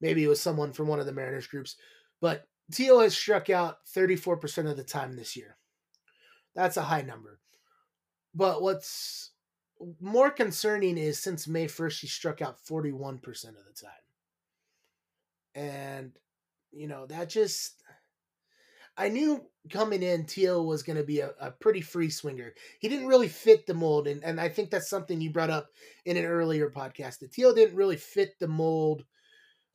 maybe 0.01 0.23
it 0.23 0.27
was 0.27 0.41
someone 0.41 0.73
from 0.73 0.87
one 0.87 0.99
of 0.99 1.05
the 1.05 1.13
Mariners 1.13 1.47
groups. 1.47 1.77
But 2.19 2.45
Teo 2.73 2.99
has 2.99 3.15
struck 3.15 3.49
out 3.49 3.85
34% 3.95 4.69
of 4.69 4.75
the 4.75 4.83
time 4.83 5.15
this 5.15 5.37
year. 5.37 5.55
That's 6.55 6.77
a 6.77 6.83
high 6.83 7.01
number. 7.01 7.39
But 8.33 8.61
what's 8.61 9.31
more 9.99 10.31
concerning 10.31 10.97
is 10.97 11.19
since 11.19 11.47
May 11.47 11.65
1st, 11.65 11.99
he 12.01 12.07
struck 12.07 12.41
out 12.41 12.63
41% 12.63 13.23
of 13.49 13.55
the 13.55 13.73
time. 13.81 13.91
And, 15.55 16.11
you 16.71 16.87
know, 16.87 17.05
that 17.07 17.29
just. 17.29 17.75
I 18.97 19.07
knew 19.07 19.45
coming 19.69 20.03
in, 20.03 20.25
Teo 20.25 20.61
was 20.61 20.83
going 20.83 20.97
to 20.97 21.03
be 21.03 21.21
a, 21.21 21.31
a, 21.39 21.49
pretty 21.49 21.79
free 21.79 22.09
swinger. 22.09 22.53
He 22.79 22.89
didn't 22.89 23.07
really 23.07 23.29
fit 23.29 23.65
the 23.65 23.73
mold. 23.73 24.05
And, 24.05 24.21
and 24.23 24.39
I 24.39 24.49
think 24.49 24.69
that's 24.69 24.89
something 24.89 25.21
you 25.21 25.31
brought 25.31 25.49
up 25.49 25.69
in 26.05 26.17
an 26.17 26.25
earlier 26.25 26.69
podcast. 26.69 27.19
That 27.19 27.31
Teo 27.31 27.55
didn't 27.55 27.77
really 27.77 27.95
fit 27.95 28.37
the 28.39 28.49
mold 28.49 29.05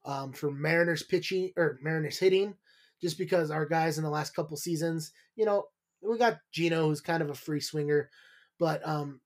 um, 0.05 0.33
for 0.33 0.51
Mariners 0.51 1.03
pitching 1.03 1.51
or 1.57 1.79
Mariners 1.83 2.19
hitting, 2.19 2.55
just 3.01 3.17
because 3.17 3.51
our 3.51 3.67
guys 3.67 3.97
in 3.97 4.05
the 4.05 4.11
last 4.11 4.37
couple 4.37 4.57
seasons, 4.57 5.13
you 5.35 5.47
know, 5.47 5.65
we 6.09 6.19
got 6.19 6.39
Geno, 6.53 6.89
who's 6.89 7.01
kind 7.01 7.23
of 7.23 7.31
a 7.31 7.35
free 7.35 7.61
swinger, 7.61 8.11
but 8.59 8.87
um, 8.87 9.21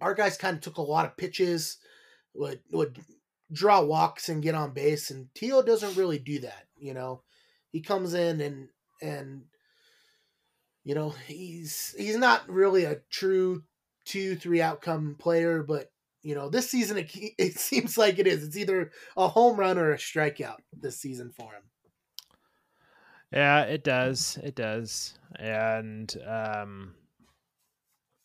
our 0.00 0.14
guys 0.14 0.36
kind 0.36 0.56
of 0.56 0.62
took 0.62 0.76
a 0.76 0.82
lot 0.82 1.06
of 1.06 1.16
pitches, 1.16 1.78
would 2.34 2.60
would 2.72 2.98
draw 3.52 3.82
walks 3.82 4.28
and 4.28 4.42
get 4.42 4.54
on 4.54 4.72
base, 4.72 5.10
and 5.10 5.28
Teo 5.34 5.62
doesn't 5.62 5.96
really 5.96 6.18
do 6.18 6.40
that. 6.40 6.66
You 6.78 6.94
know, 6.94 7.22
he 7.72 7.80
comes 7.80 8.14
in 8.14 8.40
and 8.40 8.68
and 9.02 9.42
you 10.84 10.94
know 10.94 11.14
he's 11.26 11.94
he's 11.98 12.16
not 12.16 12.48
really 12.48 12.84
a 12.84 13.00
true 13.10 13.62
two 14.04 14.36
three 14.36 14.62
outcome 14.62 15.16
player, 15.18 15.62
but 15.62 15.90
you 16.22 16.34
know 16.34 16.48
this 16.48 16.70
season 16.70 16.98
it, 16.98 17.10
it 17.38 17.58
seems 17.58 17.96
like 17.98 18.18
it 18.18 18.26
is. 18.26 18.44
It's 18.44 18.56
either 18.56 18.90
a 19.16 19.28
home 19.28 19.58
run 19.58 19.78
or 19.78 19.92
a 19.92 19.98
strikeout 19.98 20.58
this 20.72 20.98
season 20.98 21.32
for 21.36 21.52
him. 21.52 21.62
Yeah, 23.32 23.62
it 23.62 23.84
does. 23.84 24.38
It 24.42 24.54
does. 24.54 25.14
And 25.38 26.14
um, 26.26 26.94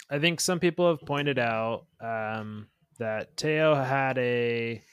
I 0.10 0.20
think 0.20 0.39
some 0.39 0.60
people 0.60 0.88
have 0.89 1.02
pointed 1.02 1.39
out 1.39 1.86
um, 1.99 2.68
that 2.99 3.36
Teo 3.38 3.76
had 3.76 4.18
a 4.18 4.84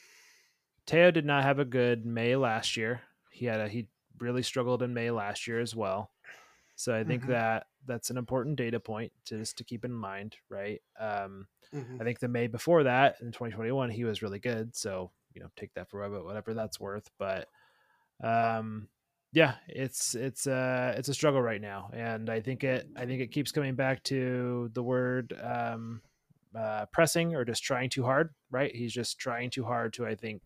Teo 0.85 1.11
did 1.11 1.25
not 1.25 1.43
have 1.43 1.59
a 1.59 1.65
good 1.65 2.05
May 2.05 2.35
last 2.35 2.75
year. 2.75 3.01
He 3.31 3.45
had 3.45 3.59
a 3.59 3.67
he 3.67 3.87
really 4.19 4.43
struggled 4.43 4.81
in 4.81 4.93
May 4.93 5.11
last 5.11 5.47
year 5.47 5.59
as 5.59 5.75
well. 5.75 6.09
So 6.75 6.95
I 6.95 7.03
think 7.03 7.23
mm-hmm. 7.23 7.31
that 7.33 7.67
that's 7.85 8.09
an 8.09 8.17
important 8.17 8.55
data 8.55 8.79
point 8.79 9.11
to 9.25 9.37
just 9.37 9.57
to 9.57 9.63
keep 9.63 9.85
in 9.85 9.93
mind, 9.93 10.37
right? 10.49 10.81
Um, 10.99 11.47
mm-hmm. 11.75 11.97
I 11.99 12.03
think 12.03 12.19
the 12.19 12.27
May 12.27 12.47
before 12.47 12.83
that 12.83 13.17
in 13.21 13.27
2021 13.27 13.89
he 13.89 14.05
was 14.05 14.21
really 14.21 14.39
good. 14.39 14.75
So 14.75 15.11
you 15.33 15.41
know 15.41 15.49
take 15.55 15.73
that 15.75 15.89
for 15.89 16.09
whatever 16.23 16.53
that's 16.53 16.79
worth. 16.79 17.09
But 17.19 17.47
um, 18.23 18.87
yeah, 19.31 19.55
it's 19.67 20.15
it's 20.15 20.47
uh 20.47 20.93
it's 20.97 21.09
a 21.09 21.13
struggle 21.13 21.41
right 21.41 21.61
now, 21.61 21.91
and 21.93 22.29
I 22.29 22.39
think 22.39 22.63
it 22.63 22.87
I 22.95 23.05
think 23.05 23.21
it 23.21 23.31
keeps 23.31 23.51
coming 23.51 23.75
back 23.75 24.03
to 24.05 24.71
the 24.73 24.81
word 24.81 25.33
um, 25.41 26.01
uh, 26.57 26.85
pressing 26.91 27.35
or 27.35 27.45
just 27.45 27.63
trying 27.63 27.89
too 27.89 28.03
hard. 28.03 28.33
Right, 28.49 28.75
he's 28.75 28.93
just 28.93 29.19
trying 29.19 29.51
too 29.51 29.63
hard 29.63 29.93
to 29.93 30.05
I 30.07 30.15
think 30.15 30.41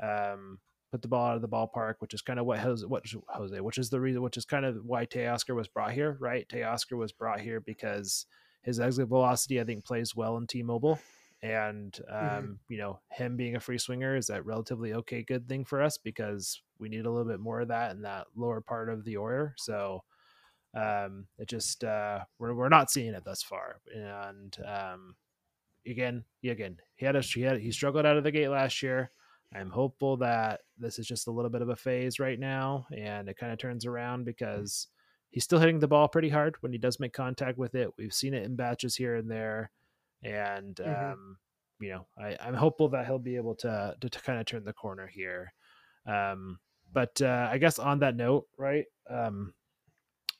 um, 0.00 0.58
put 0.92 1.02
the 1.02 1.08
ball 1.08 1.26
out 1.26 1.36
of 1.36 1.42
the 1.42 1.48
ballpark, 1.48 1.94
which 1.98 2.14
is 2.14 2.22
kind 2.22 2.38
of 2.38 2.46
what 2.46 2.60
Jose, 2.60 2.86
what 2.86 3.04
Jose, 3.28 3.60
which 3.60 3.78
is 3.78 3.90
the 3.90 4.00
reason, 4.00 4.22
which 4.22 4.36
is 4.36 4.44
kind 4.44 4.64
of 4.64 4.76
why 4.84 5.04
Teoscar 5.04 5.56
was 5.56 5.68
brought 5.68 5.92
here. 5.92 6.16
Right, 6.20 6.46
Teoscar 6.48 6.96
was 6.96 7.10
brought 7.12 7.40
here 7.40 7.60
because 7.60 8.26
his 8.62 8.78
exit 8.78 9.08
velocity 9.08 9.60
I 9.60 9.64
think 9.64 9.84
plays 9.84 10.14
well 10.14 10.36
in 10.36 10.46
T-Mobile 10.46 11.00
and 11.42 11.98
mm-hmm. 12.10 12.36
um, 12.36 12.42
mm-hmm. 12.42 12.52
you 12.68 12.78
know 12.78 13.00
him 13.10 13.36
being 13.36 13.56
a 13.56 13.60
free 13.60 13.78
swinger 13.78 14.16
is 14.16 14.26
that 14.26 14.46
relatively 14.46 14.94
okay 14.94 15.22
good 15.22 15.48
thing 15.48 15.64
for 15.64 15.82
us 15.82 15.98
because 15.98 16.62
we 16.78 16.88
need 16.88 17.04
a 17.04 17.10
little 17.10 17.28
bit 17.28 17.40
more 17.40 17.60
of 17.60 17.68
that 17.68 17.92
in 17.92 18.02
that 18.02 18.26
lower 18.36 18.60
part 18.60 18.88
of 18.88 19.04
the 19.04 19.16
order 19.16 19.54
so 19.58 20.02
um, 20.74 21.26
it 21.38 21.48
just 21.48 21.84
uh, 21.84 22.20
we're, 22.38 22.54
we're 22.54 22.68
not 22.70 22.90
seeing 22.90 23.12
it 23.12 23.24
thus 23.24 23.42
far 23.42 23.80
and 23.94 24.56
um, 24.66 25.16
again 25.86 26.24
again 26.44 26.76
he 26.94 27.04
had 27.04 27.16
a 27.16 27.20
he 27.20 27.42
had 27.42 27.58
he 27.58 27.72
struggled 27.72 28.06
out 28.06 28.16
of 28.16 28.24
the 28.24 28.30
gate 28.30 28.48
last 28.48 28.82
year 28.82 29.10
i'm 29.54 29.70
hopeful 29.70 30.16
that 30.16 30.60
this 30.78 30.98
is 30.98 31.06
just 31.06 31.26
a 31.26 31.30
little 31.30 31.50
bit 31.50 31.62
of 31.62 31.68
a 31.68 31.76
phase 31.76 32.20
right 32.20 32.38
now 32.38 32.86
and 32.96 33.28
it 33.28 33.36
kind 33.36 33.52
of 33.52 33.58
turns 33.58 33.84
around 33.84 34.24
because 34.24 34.86
he's 35.30 35.42
still 35.42 35.58
hitting 35.58 35.80
the 35.80 35.88
ball 35.88 36.06
pretty 36.06 36.28
hard 36.28 36.54
when 36.60 36.72
he 36.72 36.78
does 36.78 37.00
make 37.00 37.12
contact 37.12 37.58
with 37.58 37.74
it 37.74 37.90
we've 37.98 38.14
seen 38.14 38.32
it 38.32 38.44
in 38.44 38.54
batches 38.54 38.94
here 38.94 39.16
and 39.16 39.28
there 39.28 39.72
and 40.22 40.76
mm-hmm. 40.76 41.12
um, 41.12 41.36
you 41.80 41.90
know 41.90 42.06
I, 42.18 42.36
am 42.40 42.54
hopeful 42.54 42.88
that 42.90 43.06
he'll 43.06 43.18
be 43.18 43.36
able 43.36 43.54
to, 43.56 43.96
to, 44.00 44.08
to 44.08 44.22
kind 44.22 44.38
of 44.38 44.46
turn 44.46 44.64
the 44.64 44.72
corner 44.72 45.06
here. 45.06 45.52
Um, 46.06 46.58
but 46.92 47.20
uh, 47.22 47.48
I 47.50 47.58
guess 47.58 47.78
on 47.78 48.00
that 48.00 48.16
note, 48.16 48.46
right? 48.58 48.84
Um, 49.08 49.54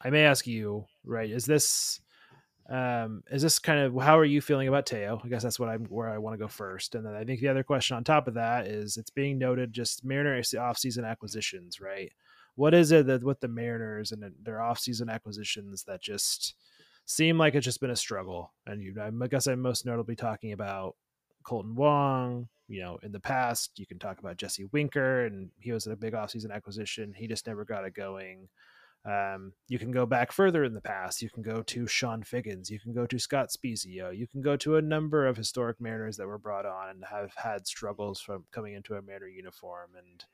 I 0.00 0.10
may 0.10 0.24
ask 0.24 0.46
you, 0.46 0.84
right? 1.04 1.30
Is 1.30 1.44
this 1.44 2.00
um, 2.68 3.22
is 3.30 3.42
this 3.42 3.58
kind 3.58 3.80
of 3.80 4.00
how 4.00 4.18
are 4.18 4.24
you 4.24 4.40
feeling 4.40 4.68
about 4.68 4.86
Teo? 4.86 5.20
I 5.24 5.28
guess 5.28 5.42
that's 5.42 5.58
what 5.58 5.68
I'm 5.68 5.84
where 5.86 6.08
I 6.08 6.18
want 6.18 6.34
to 6.34 6.38
go 6.38 6.48
first, 6.48 6.94
and 6.94 7.04
then 7.04 7.14
I 7.14 7.24
think 7.24 7.40
the 7.40 7.48
other 7.48 7.62
question 7.62 7.96
on 7.96 8.04
top 8.04 8.28
of 8.28 8.34
that 8.34 8.66
is 8.66 8.96
it's 8.96 9.10
being 9.10 9.38
noted 9.38 9.72
just 9.72 10.04
Mariners 10.04 10.54
off-season 10.54 11.04
acquisitions, 11.04 11.80
right? 11.80 12.12
What 12.54 12.74
is 12.74 12.92
it 12.92 13.06
that 13.06 13.24
with 13.24 13.40
the 13.40 13.48
Mariners 13.48 14.12
and 14.12 14.24
their 14.42 14.60
off-season 14.60 15.08
acquisitions 15.08 15.84
that 15.84 16.02
just 16.02 16.54
seem 17.14 17.38
like 17.38 17.54
it's 17.54 17.64
just 17.64 17.80
been 17.80 17.90
a 17.90 17.96
struggle. 17.96 18.52
And 18.66 18.82
you, 18.82 18.94
I 19.00 19.26
guess 19.26 19.46
I'm 19.46 19.60
most 19.60 19.86
notably 19.86 20.16
talking 20.16 20.52
about 20.52 20.96
Kolten 21.44 21.74
Wong. 21.74 22.48
You 22.68 22.80
know, 22.80 22.98
in 23.02 23.12
the 23.12 23.20
past, 23.20 23.72
you 23.76 23.86
can 23.86 23.98
talk 23.98 24.18
about 24.18 24.38
Jesse 24.38 24.64
Winker, 24.72 25.26
and 25.26 25.50
he 25.58 25.72
was 25.72 25.86
a 25.86 25.96
big 25.96 26.14
offseason 26.14 26.52
acquisition. 26.52 27.12
He 27.14 27.26
just 27.26 27.46
never 27.46 27.64
got 27.64 27.84
it 27.84 27.94
going. 27.94 28.48
Um, 29.04 29.52
you 29.68 29.78
can 29.78 29.90
go 29.90 30.06
back 30.06 30.30
further 30.32 30.64
in 30.64 30.74
the 30.74 30.80
past. 30.80 31.22
You 31.22 31.28
can 31.28 31.42
go 31.42 31.62
to 31.62 31.86
Chone 31.86 32.22
Figgins. 32.22 32.70
You 32.70 32.78
can 32.78 32.94
go 32.94 33.04
to 33.04 33.18
Scott 33.18 33.48
Spiezio. 33.50 34.16
You 34.16 34.26
can 34.28 34.40
go 34.42 34.56
to 34.56 34.76
a 34.76 34.82
number 34.82 35.26
of 35.26 35.36
historic 35.36 35.80
Mariners 35.80 36.16
that 36.16 36.26
were 36.26 36.38
brought 36.38 36.64
on 36.64 36.88
and 36.90 37.04
have 37.10 37.34
had 37.34 37.66
struggles 37.66 38.20
from 38.20 38.44
coming 38.52 38.74
into 38.74 38.94
a 38.94 39.02
Mariner 39.02 39.26
uniform. 39.26 39.90
And 39.98 40.24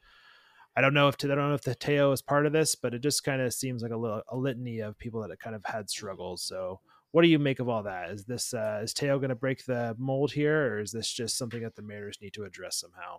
I 0.79 0.81
don't 0.81 0.95
know 0.95 1.09
if 1.09 1.17
I 1.25 1.27
don't 1.27 1.39
know 1.39 1.55
if 1.55 1.63
the 1.63 1.75
Teo 1.75 2.13
is 2.13 2.23
part 2.23 2.47
of 2.47 2.53
this, 2.53 2.77
but 2.77 2.95
it 2.95 3.01
just 3.01 3.25
kind 3.25 3.43
of 3.43 3.53
seems 3.53 3.83
like 3.83 3.91
a 3.91 3.97
little 3.97 4.23
a 4.29 4.37
litany 4.37 4.79
of 4.79 4.97
people 4.97 5.27
that 5.27 5.41
kind 5.41 5.57
of 5.57 5.65
had 5.65 5.91
struggles. 5.91 6.41
So, 6.45 6.79
what 7.11 7.23
do 7.23 7.29
you 7.29 7.41
make 7.41 7.59
of 7.59 7.69
all 7.69 7.83
that? 7.83 8.11
Is 8.11 8.27
this 8.27 8.55
uh, 8.55 8.83
is 8.85 8.95
Teo 8.95 9.19
going 9.19 9.31
to 9.31 9.35
break 9.35 9.65
the 9.65 9.97
mold 9.99 10.31
here, 10.31 10.75
or 10.75 10.79
is 10.79 10.93
this 10.93 11.13
just 11.13 11.37
something 11.37 11.63
that 11.63 11.75
the 11.75 11.83
Mariners 11.83 12.19
need 12.23 12.33
to 12.35 12.45
address 12.45 12.77
somehow? 12.77 13.19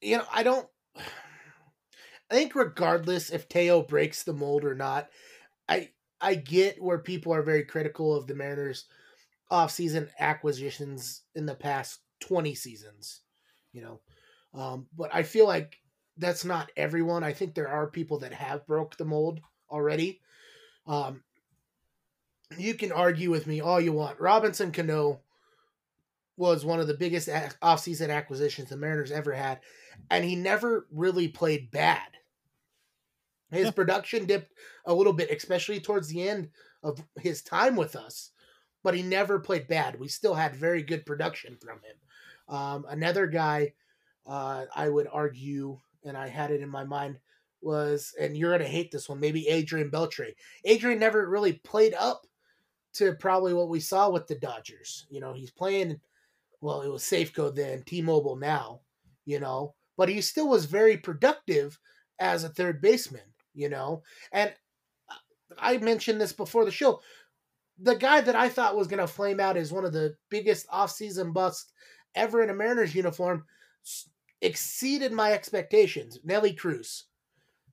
You 0.00 0.16
know, 0.16 0.24
I 0.32 0.42
don't. 0.42 0.66
I 0.96 2.34
think 2.34 2.54
regardless 2.54 3.28
if 3.28 3.46
Teo 3.46 3.82
breaks 3.82 4.22
the 4.22 4.32
mold 4.32 4.64
or 4.64 4.74
not, 4.74 5.10
I 5.68 5.90
I 6.18 6.36
get 6.36 6.82
where 6.82 6.98
people 6.98 7.34
are 7.34 7.42
very 7.42 7.66
critical 7.66 8.14
of 8.14 8.26
the 8.26 8.34
Mariners 8.34 8.86
offseason 9.52 10.08
acquisitions 10.18 11.24
in 11.34 11.44
the 11.44 11.54
past 11.54 12.00
20 12.20 12.54
seasons. 12.54 13.20
You 13.74 13.82
know, 13.82 14.00
um, 14.54 14.86
but 14.96 15.14
I 15.14 15.22
feel 15.22 15.46
like 15.46 15.78
that's 16.16 16.44
not 16.44 16.70
everyone. 16.76 17.22
I 17.22 17.32
think 17.32 17.54
there 17.54 17.68
are 17.68 17.86
people 17.86 18.18
that 18.20 18.32
have 18.32 18.66
broke 18.66 18.96
the 18.96 19.04
mold 19.04 19.40
already. 19.70 20.20
Um, 20.86 21.22
you 22.56 22.74
can 22.74 22.92
argue 22.92 23.30
with 23.30 23.46
me 23.46 23.60
all 23.60 23.80
you 23.80 23.92
want. 23.92 24.20
Robinson 24.20 24.72
Cano 24.72 25.20
was 26.36 26.64
one 26.64 26.80
of 26.80 26.86
the 26.86 26.94
biggest 26.94 27.28
offseason 27.28 28.10
acquisitions 28.10 28.70
the 28.70 28.76
Mariners 28.76 29.10
ever 29.10 29.32
had, 29.32 29.60
and 30.10 30.24
he 30.24 30.36
never 30.36 30.86
really 30.90 31.28
played 31.28 31.70
bad. 31.70 32.08
His 33.50 33.66
yeah. 33.66 33.70
production 33.72 34.26
dipped 34.26 34.52
a 34.86 34.94
little 34.94 35.12
bit, 35.12 35.30
especially 35.30 35.80
towards 35.80 36.08
the 36.08 36.28
end 36.28 36.50
of 36.82 37.02
his 37.20 37.42
time 37.42 37.76
with 37.76 37.96
us, 37.96 38.30
but 38.82 38.94
he 38.94 39.02
never 39.02 39.40
played 39.40 39.68
bad. 39.68 39.98
We 39.98 40.08
still 40.08 40.34
had 40.34 40.54
very 40.54 40.82
good 40.82 41.06
production 41.06 41.56
from 41.60 41.80
him. 41.80 42.56
Um, 42.56 42.86
another 42.88 43.26
guy 43.26 43.72
uh, 44.28 44.66
I 44.76 44.88
would 44.88 45.08
argue, 45.10 45.78
and 46.04 46.16
I 46.16 46.28
had 46.28 46.50
it 46.50 46.60
in 46.60 46.68
my 46.68 46.84
mind, 46.84 47.18
was, 47.60 48.14
and 48.20 48.36
you're 48.36 48.50
going 48.50 48.60
to 48.60 48.68
hate 48.68 48.90
this 48.92 49.08
one, 49.08 49.18
maybe 49.18 49.48
Adrian 49.48 49.90
Beltre. 49.90 50.34
Adrian 50.64 50.98
never 50.98 51.28
really 51.28 51.54
played 51.54 51.94
up 51.94 52.26
to 52.94 53.14
probably 53.14 53.54
what 53.54 53.68
we 53.68 53.80
saw 53.80 54.10
with 54.10 54.26
the 54.26 54.36
Dodgers. 54.36 55.06
You 55.10 55.20
know, 55.20 55.32
he's 55.32 55.50
playing, 55.50 56.00
well, 56.60 56.82
it 56.82 56.88
was 56.88 57.02
Safeco 57.02 57.54
then, 57.54 57.82
T 57.84 58.02
Mobile 58.02 58.36
now, 58.36 58.80
you 59.24 59.40
know, 59.40 59.74
but 59.96 60.08
he 60.08 60.20
still 60.20 60.48
was 60.48 60.66
very 60.66 60.96
productive 60.96 61.78
as 62.20 62.44
a 62.44 62.48
third 62.48 62.80
baseman, 62.80 63.22
you 63.54 63.68
know. 63.68 64.02
And 64.30 64.52
I 65.58 65.78
mentioned 65.78 66.20
this 66.20 66.32
before 66.32 66.64
the 66.64 66.70
show. 66.70 67.00
The 67.80 67.94
guy 67.94 68.20
that 68.20 68.36
I 68.36 68.48
thought 68.48 68.76
was 68.76 68.88
going 68.88 69.00
to 69.00 69.06
flame 69.06 69.40
out 69.40 69.56
is 69.56 69.72
one 69.72 69.84
of 69.84 69.92
the 69.92 70.16
biggest 70.30 70.68
offseason 70.68 71.32
busts 71.32 71.72
ever 72.14 72.42
in 72.42 72.50
a 72.50 72.54
Mariners 72.54 72.94
uniform 72.94 73.44
exceeded 74.40 75.12
my 75.12 75.32
expectations. 75.32 76.18
Nelly 76.24 76.52
Cruz. 76.52 77.04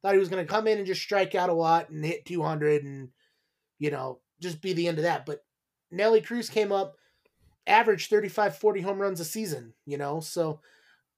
Thought 0.02 0.14
he 0.14 0.20
was 0.20 0.30
going 0.30 0.46
to 0.46 0.52
come 0.52 0.68
in 0.68 0.78
and 0.78 0.86
just 0.86 1.02
strike 1.02 1.34
out 1.34 1.50
a 1.50 1.54
lot 1.54 1.90
and 1.90 2.06
hit 2.06 2.26
200 2.26 2.84
and, 2.84 3.10
you 3.80 3.90
know, 3.90 4.20
just 4.40 4.62
be 4.62 4.74
the 4.74 4.88
end 4.88 5.00
of 5.00 5.04
that. 5.04 5.26
But 5.26 5.44
Nelly 5.92 6.22
Cruz 6.22 6.50
came 6.50 6.72
up, 6.72 6.96
averaged 7.66 8.10
35, 8.10 8.58
40 8.58 8.82
home 8.82 9.00
runs 9.02 9.20
a 9.20 9.26
season, 9.26 9.74
you 9.86 9.98
know? 9.98 10.20
So, 10.20 10.60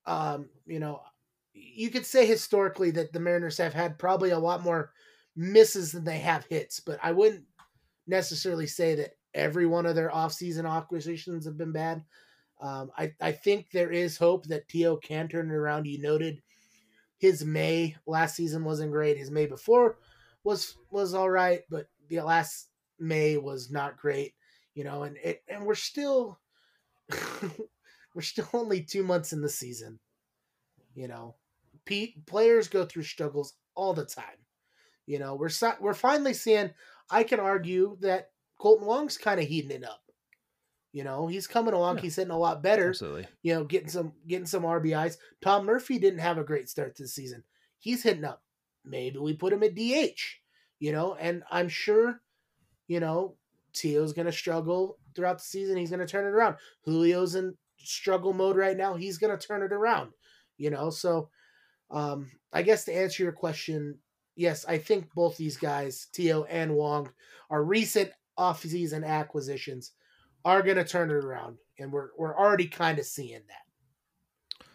um, 0.06 0.50
you 0.66 0.80
know, 0.80 1.02
you 1.54 1.90
could 1.90 2.06
say 2.06 2.26
historically 2.26 2.92
that 2.92 3.12
the 3.12 3.20
Mariners 3.20 3.58
have 3.58 3.74
had 3.74 4.00
probably 4.00 4.30
a 4.30 4.40
lot 4.40 4.64
more 4.64 4.92
misses 5.36 5.92
than 5.92 6.04
they 6.04 6.20
have 6.20 6.46
hits, 6.46 6.80
but 6.80 7.00
I 7.04 7.12
wouldn't 7.12 7.44
necessarily 8.08 8.68
say 8.68 8.96
that 8.96 9.12
every 9.34 9.66
one 9.66 9.86
of 9.86 9.96
their 9.96 10.10
offseason 10.10 10.70
acquisitions 10.70 11.46
have 11.46 11.58
been 11.58 11.72
bad. 11.72 12.04
Um, 12.60 12.92
I, 12.98 13.14
I 13.22 13.32
think 13.32 13.72
there 13.72 13.92
is 13.92 14.18
hope 14.18 14.46
that 14.48 14.68
Teo 14.68 14.98
can 14.98 15.28
turn 15.28 15.52
it 15.52 15.54
around. 15.54 15.86
You 15.86 16.02
noted 16.02 16.42
his 17.18 17.46
May 17.46 17.96
last 18.06 18.36
season 18.36 18.64
wasn't 18.64 18.92
great. 18.92 19.18
His 19.18 19.32
May 19.32 19.46
before 19.46 19.98
was 20.44 20.76
was 20.90 21.14
all 21.14 21.30
right, 21.30 21.62
but 21.70 21.88
the 22.10 22.22
last 22.22 22.70
May 23.00 23.38
was 23.38 23.70
not 23.70 23.98
great, 23.98 24.34
you 24.74 24.84
know, 24.84 25.04
and 25.04 25.18
it 25.18 25.44
and 25.48 25.66
we're 25.66 25.76
still 25.76 26.40
we're 28.14 28.22
still 28.22 28.48
only 28.54 28.82
two 28.82 29.04
months 29.04 29.34
in 29.34 29.42
the 29.42 29.50
season. 29.50 30.00
You 30.96 31.08
know, 31.08 31.36
Pete 31.86 32.26
players 32.26 32.68
go 32.68 32.86
through 32.86 33.04
struggles 33.04 33.54
all 33.76 33.94
the 33.94 34.06
time. 34.06 34.26
You 35.06 35.20
know, 35.20 35.36
we're 35.36 35.50
we're 35.80 35.94
finally 35.94 36.34
seeing. 36.34 36.72
I 37.10 37.24
can 37.24 37.40
argue 37.40 37.98
that 38.02 38.32
Kolten 38.60 38.84
Wong's 38.84 39.18
kind 39.18 39.40
of 39.40 39.48
heating 39.48 39.72
it 39.72 39.86
up. 39.86 40.02
You 40.94 41.04
know, 41.04 41.28
he's 41.28 41.48
coming 41.48 41.74
along. 41.74 41.98
Yeah. 41.98 42.04
He's 42.04 42.16
hitting 42.16 42.32
a 42.32 42.38
lot 42.38 42.64
better. 42.64 42.90
Absolutely. 42.90 43.28
You 43.44 43.56
know, 43.56 43.64
getting 43.64 43.90
some 43.90 44.14
getting 44.28 44.48
some 44.48 44.64
RBIs. 44.64 45.18
Tom 45.42 45.66
Murphy 45.66 46.00
didn't 46.00 46.20
have 46.20 46.38
a 46.38 46.44
great 46.44 46.70
start 46.70 46.96
to 46.96 47.04
the 47.04 47.10
season. 47.10 47.44
He's 47.80 48.04
hitting 48.04 48.26
up. 48.26 48.42
Maybe 48.84 49.20
we 49.20 49.34
put 49.34 49.54
him 49.54 49.64
at 49.64 49.76
DH. 49.76 50.20
You 50.80 50.92
know, 50.92 51.16
and 51.16 51.44
I'm 51.52 51.70
sure 51.70 52.22
you 52.88 53.00
know, 53.00 53.36
Teo's 53.74 54.14
going 54.14 54.26
to 54.26 54.32
struggle 54.32 54.98
throughout 55.16 55.38
the 55.38 55.44
season. 55.44 55.78
He's 55.78 55.90
going 55.90 56.00
to 56.00 56.08
turn 56.08 56.26
it 56.26 56.36
around. 56.36 56.56
Julio's 56.86 57.36
in 57.36 57.56
struggle 57.78 58.34
mode 58.34 58.56
right 58.56 58.78
now. 58.78 58.96
He's 58.96 59.18
going 59.18 59.38
to 59.38 59.48
turn 59.48 59.62
it 59.62 59.74
around, 59.74 60.12
you 60.58 60.70
know? 60.70 60.90
So, 60.90 61.30
um, 61.92 62.32
I 62.52 62.64
guess 62.64 62.86
to 62.86 62.96
answer 62.96 63.24
your 63.24 63.34
question, 63.34 64.00
yes, 64.36 64.66
I 64.68 64.78
think 64.78 65.14
both 65.14 65.38
these 65.38 65.58
guys, 65.58 66.08
Teo 66.12 66.46
and 66.46 66.76
Wong, 66.76 67.10
are 67.50 67.64
recent 67.64 68.12
off-season 68.38 69.04
acquisitions, 69.04 69.92
are 70.46 70.62
going 70.62 70.78
to 70.78 70.84
turn 70.84 71.10
it 71.10 71.16
around, 71.16 71.58
and 71.80 71.92
we're 71.92 72.10
we're 72.18 72.38
already 72.38 72.68
kind 72.68 73.00
of 73.00 73.06
seeing 73.06 73.42
that. 73.48 74.66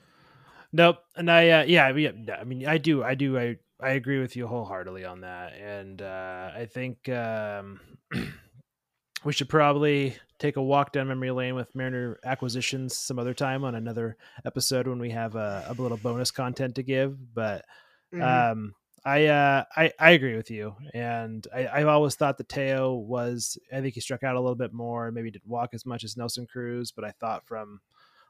Nope, 0.73 0.99
and 1.17 1.31
I 1.31 1.51
uh, 1.51 1.65
yeah, 1.65 1.95
yeah, 1.95 2.13
I 2.39 2.45
mean, 2.45 2.67
I 2.67 2.79
do, 2.79 3.03
I 3.05 3.15
do, 3.15 3.39
I 3.39 3.57
I 3.81 3.91
agree 3.91 4.21
with 4.21 4.37
you 4.37 4.47
wholeheartedly 4.47 5.05
on 5.05 5.21
that, 5.23 5.55
and 5.55 6.01
uh, 6.01 6.51
I 6.55 6.67
think 6.67 7.09
um, 7.09 7.81
we 9.25 9.33
should 9.33 9.49
probably 9.49 10.17
take 10.39 10.57
a 10.57 10.63
walk 10.63 10.93
down 10.93 11.09
memory 11.09 11.31
lane 11.31 11.55
with 11.55 11.75
Mariner 11.75 12.19
acquisitions 12.25 12.97
some 12.97 13.19
other 13.19 13.35
time 13.35 13.65
on 13.65 13.75
another 13.75 14.17
episode 14.45 14.89
when 14.89 14.99
we 14.99 15.11
have 15.11 15.37
a, 15.37 15.67
a 15.69 15.81
little 15.81 15.97
bonus 15.97 16.31
content 16.31 16.75
to 16.75 16.83
give. 16.83 17.17
But 17.33 17.65
mm-hmm. 18.13 18.23
um, 18.53 18.75
I, 19.05 19.27
uh, 19.27 19.65
I 19.77 19.93
I 19.99 20.11
agree 20.13 20.37
with 20.37 20.51
you, 20.51 20.77
and 20.95 21.45
I, 21.53 21.67
I've 21.67 21.89
always 21.89 22.15
thought 22.15 22.39
that 22.39 22.49
Teo 22.49 22.95
was. 22.95 23.59
I 23.73 23.81
think 23.81 23.95
he 23.95 24.01
struck 24.01 24.23
out 24.23 24.37
a 24.37 24.41
little 24.41 24.55
bit 24.55 24.73
more, 24.73 25.11
maybe 25.11 25.31
didn't 25.31 25.51
walk 25.51 25.71
as 25.75 25.85
much 25.85 26.05
as 26.05 26.17
Nelson 26.17 26.47
Cruz, 26.47 26.93
but 26.93 27.05
I 27.05 27.11
thought 27.11 27.45
from 27.45 27.81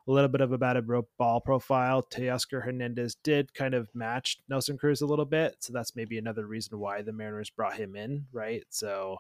a 0.07 0.13
little 0.13 0.29
bit 0.29 0.41
of 0.41 0.53
a 0.53 0.59
batted 0.59 0.89
ball 1.19 1.41
profile. 1.41 2.03
Teoscar 2.03 2.65
Hernandez 2.65 3.17
did 3.23 3.55
kind 3.55 3.75
of 3.75 3.95
match 3.95 4.39
Nelson 4.49 4.79
Cruz 4.79 5.01
a 5.01 5.07
little 5.07 5.25
bit, 5.27 5.57
so 5.61 5.73
that's 5.73 5.95
maybe 5.95 6.19
another 6.19 6.47
reason 6.47 6.79
why 6.79 7.03
the 7.03 7.13
Mariners 7.13 7.51
brought 7.51 7.77
him 7.77 7.95
in, 7.95 8.27
right? 8.33 8.65
So 8.71 9.19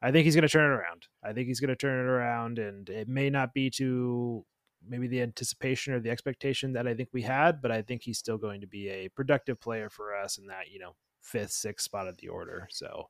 I 0.00 0.10
think 0.10 0.24
he's 0.24 0.34
going 0.34 0.42
to 0.42 0.48
turn 0.48 0.72
it 0.72 0.74
around. 0.74 1.06
I 1.22 1.32
think 1.32 1.48
he's 1.48 1.60
going 1.60 1.68
to 1.68 1.76
turn 1.76 1.98
it 1.98 2.08
around, 2.08 2.58
and 2.58 2.88
it 2.88 3.08
may 3.08 3.28
not 3.28 3.52
be 3.52 3.70
to 3.70 4.44
maybe 4.86 5.06
the 5.06 5.22
anticipation 5.22 5.94
or 5.94 6.00
the 6.00 6.10
expectation 6.10 6.72
that 6.72 6.86
I 6.86 6.94
think 6.94 7.10
we 7.12 7.22
had, 7.22 7.62
but 7.62 7.70
I 7.70 7.82
think 7.82 8.02
he's 8.02 8.18
still 8.18 8.38
going 8.38 8.60
to 8.60 8.66
be 8.66 8.88
a 8.88 9.08
productive 9.08 9.60
player 9.60 9.88
for 9.88 10.14
us 10.16 10.38
in 10.38 10.46
that 10.46 10.70
you 10.70 10.78
know 10.78 10.94
fifth, 11.22 11.52
sixth 11.52 11.84
spot 11.84 12.08
of 12.08 12.16
the 12.18 12.28
order. 12.28 12.68
So 12.70 13.08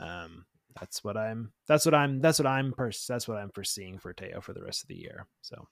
um, 0.00 0.46
that's 0.78 1.02
what 1.02 1.16
I'm. 1.16 1.52
That's 1.66 1.84
what 1.84 1.94
I'm. 1.94 2.20
That's 2.20 2.38
what 2.38 2.46
I'm. 2.46 2.72
Pers- 2.72 3.06
that's 3.06 3.28
what 3.28 3.38
I'm 3.38 3.50
foreseeing 3.50 3.98
for 3.98 4.12
Teo 4.12 4.40
for 4.40 4.52
the 4.52 4.62
rest 4.62 4.82
of 4.82 4.88
the 4.88 4.96
year. 4.96 5.26
So 5.42 5.66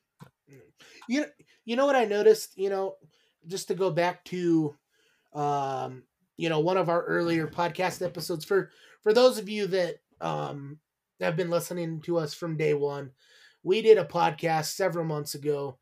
you 1.09 1.20
know, 1.22 1.26
you 1.64 1.76
know 1.76 1.86
what 1.86 1.97
I 1.97 2.05
noticed. 2.05 2.57
You 2.57 2.70
know, 2.70 2.97
just 3.47 3.68
to 3.68 3.74
go 3.74 3.90
back 3.90 4.24
to, 4.26 4.74
um, 5.34 6.03
you 6.36 6.49
know, 6.49 6.61
one 6.61 6.76
of 6.76 6.88
our 6.88 7.05
earlier 7.05 7.47
podcast 7.47 8.05
episodes 8.05 8.44
for 8.44 8.70
for 9.03 9.12
those 9.12 9.38
of 9.38 9.49
you 9.49 9.66
that 9.68 9.97
um 10.20 10.78
have 11.20 11.36
been 11.36 11.51
listening 11.51 12.01
to 12.03 12.18
us 12.18 12.34
from 12.34 12.57
day 12.57 12.74
one, 12.74 13.11
we 13.66 13.82
did 13.82 13.98
a 13.98 14.04
podcast 14.04 14.66
several 14.66 15.04
months 15.04 15.34
ago. 15.34 15.76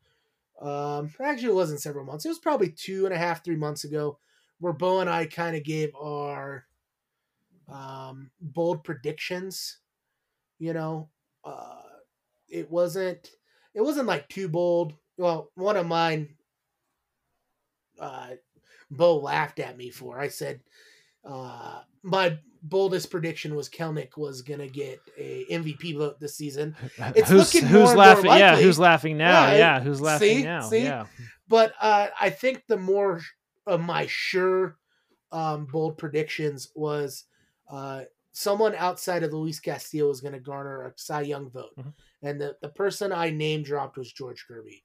Um, 0.59 1.11
actually, 1.21 1.49
it 1.49 1.55
wasn't 1.55 1.81
several 1.81 2.03
months. 2.03 2.25
It 2.25 2.29
was 2.29 2.39
probably 2.39 2.69
two 2.71 3.05
and 3.05 3.13
a 3.13 3.17
half, 3.17 3.45
three 3.45 3.55
months 3.55 3.83
ago, 3.83 4.17
where 4.59 4.73
Beau 4.73 5.01
and 5.01 5.09
I 5.09 5.27
kind 5.27 5.55
of 5.55 5.63
gave 5.63 5.95
our 5.95 6.65
um 7.71 8.31
bold 8.41 8.83
predictions. 8.83 9.77
You 10.57 10.73
know, 10.73 11.09
uh, 11.43 11.81
it 12.49 12.71
wasn't 12.71 13.29
it 13.75 13.81
wasn't 13.81 14.07
like 14.07 14.29
too 14.29 14.49
bold. 14.49 14.95
Well, 15.17 15.51
one 15.53 15.77
of 15.77 15.85
mine, 15.85 16.37
uh, 17.99 18.31
Beau 18.89 19.17
laughed 19.17 19.59
at 19.59 19.77
me 19.77 19.91
for. 19.91 20.19
I 20.19 20.29
said 20.29 20.61
uh, 21.23 21.81
my 22.01 22.39
boldest 22.69 23.11
prediction 23.11 23.55
was 23.55 23.69
Kelenic 23.69 24.17
was 24.17 24.41
gonna 24.41 24.67
get 24.67 24.99
a 25.17 25.45
MVP 25.51 25.97
vote 25.97 26.19
this 26.19 26.35
season. 26.35 26.75
It's 27.15 27.29
who's, 27.29 27.53
looking 27.53 27.67
who's 27.67 27.93
laughing. 27.93 28.31
yeah, 28.31 28.55
who's 28.55 28.79
laughing 28.79 29.17
now? 29.17 29.51
Yeah, 29.51 29.57
yeah 29.57 29.79
who's 29.79 30.01
laughing 30.01 30.37
see, 30.37 30.43
now? 30.43 30.61
See? 30.61 30.83
Yeah, 30.83 31.05
but 31.47 31.73
uh, 31.79 32.07
I 32.19 32.29
think 32.29 32.63
the 32.67 32.77
more 32.77 33.21
of 33.67 33.81
my 33.81 34.05
sure 34.07 34.77
um, 35.31 35.65
bold 35.65 35.97
predictions 35.97 36.71
was 36.75 37.25
uh, 37.69 38.01
someone 38.31 38.75
outside 38.75 39.23
of 39.23 39.33
Luis 39.33 39.59
Castillo 39.59 40.09
is 40.09 40.21
going 40.21 40.33
to 40.33 40.39
garner 40.39 40.85
a 40.85 40.93
Cy 40.95 41.21
Young 41.21 41.49
vote. 41.49 41.75
Mm-hmm. 41.79 41.89
And 42.27 42.41
the, 42.41 42.55
the 42.61 42.69
person 42.69 43.11
I 43.11 43.29
name 43.29 43.63
dropped 43.63 43.97
was 43.97 44.11
George 44.11 44.45
Kirby. 44.47 44.83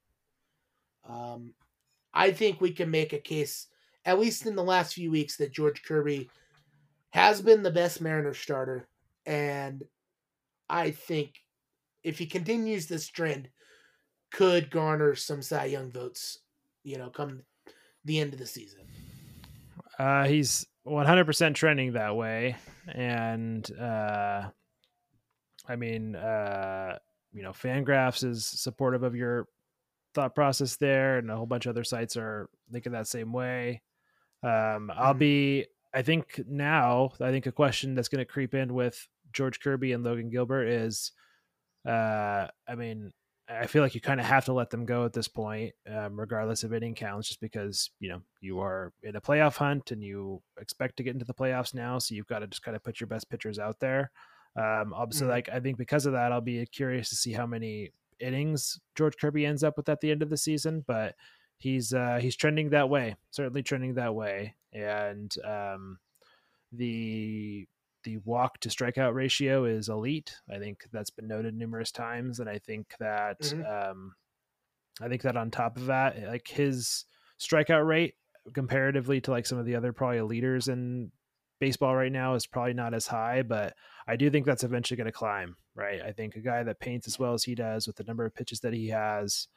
Um, 1.07 1.53
I 2.13 2.31
think 2.31 2.61
we 2.61 2.71
can 2.71 2.89
make 2.91 3.13
a 3.13 3.19
case, 3.19 3.67
at 4.05 4.19
least 4.19 4.45
in 4.45 4.55
the 4.55 4.63
last 4.63 4.93
few 4.93 5.11
weeks, 5.11 5.37
that 5.37 5.51
George 5.51 5.83
Kirby 5.83 6.29
has 7.11 7.41
been 7.41 7.63
the 7.63 7.71
best 7.71 8.01
Mariner 8.01 8.33
starter. 8.33 8.87
And 9.25 9.83
I 10.69 10.91
think 10.91 11.35
if 12.03 12.17
he 12.17 12.25
continues 12.25 12.87
this 12.87 13.07
trend, 13.07 13.49
could 14.31 14.71
garner 14.71 15.15
some 15.15 15.41
Cy 15.41 15.65
Young 15.65 15.91
votes, 15.91 16.39
you 16.83 16.97
know, 16.97 17.09
come 17.09 17.43
the 18.05 18.19
end 18.19 18.33
of 18.33 18.39
the 18.39 18.45
season. 18.45 18.81
Uh, 19.99 20.25
he's 20.25 20.65
100% 20.87 21.53
trending 21.53 21.93
that 21.93 22.15
way 22.15 22.55
and 22.87 23.71
uh 23.79 24.43
i 25.67 25.75
mean 25.75 26.15
uh 26.15 26.97
you 27.31 27.43
know 27.43 27.51
fangraphs 27.51 28.23
is 28.23 28.45
supportive 28.45 29.03
of 29.03 29.15
your 29.15 29.47
thought 30.13 30.33
process 30.33 30.75
there 30.77 31.19
and 31.19 31.29
a 31.29 31.35
whole 31.35 31.45
bunch 31.45 31.65
of 31.65 31.69
other 31.69 31.83
sites 31.83 32.17
are 32.17 32.49
thinking 32.71 32.91
that 32.91 33.07
same 33.07 33.31
way 33.31 33.81
um 34.43 34.91
i'll 34.95 35.11
mm-hmm. 35.11 35.19
be 35.19 35.65
i 35.93 36.01
think 36.01 36.39
now 36.47 37.11
i 37.21 37.31
think 37.31 37.45
a 37.45 37.51
question 37.51 37.95
that's 37.95 38.09
going 38.09 38.19
to 38.19 38.25
creep 38.31 38.53
in 38.53 38.73
with 38.73 39.07
george 39.33 39.59
kirby 39.59 39.91
and 39.93 40.03
logan 40.03 40.29
gilbert 40.29 40.65
is 40.67 41.11
uh 41.87 42.47
i 42.67 42.75
mean 42.75 43.11
I 43.49 43.67
feel 43.67 43.83
like 43.83 43.93
you 43.95 43.99
kind 43.99 44.21
of 44.21 44.25
have 44.27 44.45
to 44.45 44.53
let 44.53 44.69
them 44.69 44.85
go 44.85 45.03
at 45.03 45.11
this 45.11 45.27
point, 45.27 45.73
um, 45.85 46.17
regardless 46.17 46.63
of 46.63 46.73
inning 46.73 46.95
counts, 46.95 47.27
just 47.27 47.41
because 47.41 47.89
you 47.99 48.07
know 48.07 48.21
you 48.39 48.61
are 48.61 48.93
in 49.03 49.17
a 49.17 49.21
playoff 49.21 49.57
hunt 49.57 49.91
and 49.91 50.01
you 50.01 50.41
expect 50.57 50.95
to 50.97 51.03
get 51.03 51.15
into 51.15 51.25
the 51.25 51.33
playoffs 51.33 51.73
now. 51.73 51.97
So 51.99 52.15
you've 52.15 52.27
got 52.27 52.39
to 52.39 52.47
just 52.47 52.61
kind 52.61 52.77
of 52.77 52.83
put 52.83 53.01
your 53.01 53.07
best 53.07 53.29
pitchers 53.29 53.59
out 53.59 53.81
there. 53.81 54.09
Um, 54.55 54.93
obviously, 54.93 55.27
Mhm. 55.27 55.31
like 55.31 55.49
I 55.49 55.59
think 55.59 55.77
because 55.77 56.05
of 56.05 56.13
that, 56.13 56.31
I'll 56.31 56.39
be 56.39 56.65
curious 56.67 57.09
to 57.09 57.17
see 57.17 57.33
how 57.33 57.45
many 57.45 57.91
innings 58.21 58.79
George 58.95 59.17
Kirby 59.17 59.45
ends 59.45 59.65
up 59.65 59.75
with 59.75 59.89
at 59.89 59.99
the 59.99 60.11
end 60.11 60.23
of 60.23 60.29
the 60.29 60.37
season. 60.37 60.85
But 60.87 61.15
he's 61.61 61.93
uh, 61.93 62.19
he's 62.21 62.35
trending 62.35 62.69
that 62.71 62.89
way, 62.89 63.15
certainly 63.31 63.63
trending 63.63 63.93
that 63.95 64.15
way, 64.15 64.55
and 64.73 65.33
um, 65.45 65.99
the 66.71 67.67
the 68.03 68.17
walk 68.17 68.59
to 68.59 68.69
strikeout 68.69 69.13
ratio 69.13 69.65
is 69.65 69.87
elite. 69.89 70.35
I 70.51 70.57
think 70.57 70.85
that's 70.91 71.11
been 71.11 71.27
noted 71.27 71.53
numerous 71.55 71.91
times, 71.91 72.39
and 72.39 72.49
I 72.49 72.57
think 72.57 72.95
that 72.99 73.39
Mhm. 73.41 73.91
um, 73.91 74.15
I 74.99 75.07
think 75.07 75.21
that 75.21 75.37
on 75.37 75.51
top 75.51 75.77
of 75.77 75.85
that, 75.85 76.21
like 76.23 76.47
his 76.47 77.05
strikeout 77.39 77.85
rate 77.85 78.15
comparatively 78.53 79.21
to 79.21 79.31
like 79.31 79.45
some 79.45 79.57
of 79.57 79.65
the 79.65 79.75
other 79.75 79.93
probably 79.93 80.21
leaders 80.21 80.67
in 80.67 81.11
baseball 81.59 81.95
right 81.95 82.11
now 82.11 82.33
is 82.33 82.47
probably 82.47 82.73
not 82.73 82.93
as 82.95 83.05
high, 83.07 83.43
but 83.43 83.75
I 84.07 84.15
do 84.15 84.31
think 84.31 84.45
that's 84.47 84.63
eventually 84.63 84.97
going 84.97 85.05
to 85.05 85.11
climb. 85.11 85.55
Right? 85.75 86.01
I 86.01 86.11
think 86.11 86.35
a 86.35 86.41
guy 86.41 86.63
that 86.63 86.79
paints 86.79 87.07
as 87.07 87.17
well 87.19 87.33
as 87.33 87.43
he 87.43 87.55
does 87.55 87.87
with 87.87 87.95
the 87.95 88.03
number 88.03 88.25
of 88.25 88.33
pitches 88.35 88.59
that 88.61 88.73
he 88.73 88.89
has. 88.89 89.47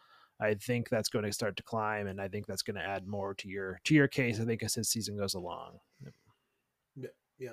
I 0.41 0.55
think 0.55 0.89
that's 0.89 1.09
going 1.09 1.25
to 1.25 1.33
start 1.33 1.57
to 1.57 1.63
climb, 1.63 2.07
and 2.09 2.21
I 2.21 2.29
think 2.29 2.47
that's 2.47 2.63
going 2.63 2.77
to 2.77 2.85
add 2.85 3.07
more 3.07 3.35
to 3.35 3.49
your 3.49 3.81
to 3.85 3.95
your 3.95 4.09
case. 4.09 4.41
I 4.41 4.45
think 4.45 4.63
as 4.63 4.75
his 4.75 4.89
season 4.89 5.17
goes 5.17 5.35
along. 5.35 5.79
Yep. 6.03 6.15
Yeah. 7.39 7.51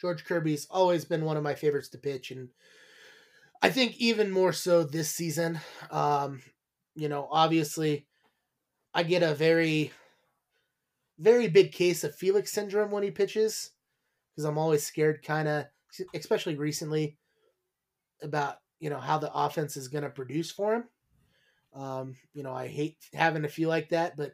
George 0.00 0.24
Kirby's 0.24 0.66
always 0.70 1.04
been 1.04 1.24
one 1.24 1.36
of 1.36 1.42
my 1.42 1.54
favorites 1.54 1.88
to 1.90 1.98
pitch, 1.98 2.30
and 2.30 2.48
I 3.62 3.70
think 3.70 3.96
even 3.98 4.30
more 4.30 4.52
so 4.52 4.84
this 4.84 5.10
season. 5.10 5.60
Um, 5.90 6.42
you 6.94 7.08
know, 7.08 7.28
obviously, 7.30 8.06
I 8.94 9.02
get 9.02 9.22
a 9.22 9.34
very, 9.34 9.92
very 11.18 11.48
big 11.48 11.72
case 11.72 12.04
of 12.04 12.14
Felix 12.14 12.52
syndrome 12.52 12.90
when 12.90 13.02
he 13.02 13.10
pitches 13.10 13.70
because 14.34 14.44
I'm 14.44 14.58
always 14.58 14.84
scared, 14.84 15.22
kind 15.24 15.48
of, 15.48 15.66
especially 16.14 16.56
recently, 16.56 17.16
about 18.22 18.56
you 18.80 18.90
know 18.90 19.00
how 19.00 19.18
the 19.18 19.32
offense 19.32 19.76
is 19.76 19.88
going 19.88 20.04
to 20.04 20.10
produce 20.10 20.50
for 20.50 20.74
him. 20.74 20.84
Um, 21.74 22.16
you 22.32 22.42
know, 22.42 22.52
I 22.52 22.66
hate 22.66 22.96
having 23.12 23.42
to 23.42 23.48
feel 23.48 23.68
like 23.68 23.90
that, 23.90 24.16
but 24.16 24.32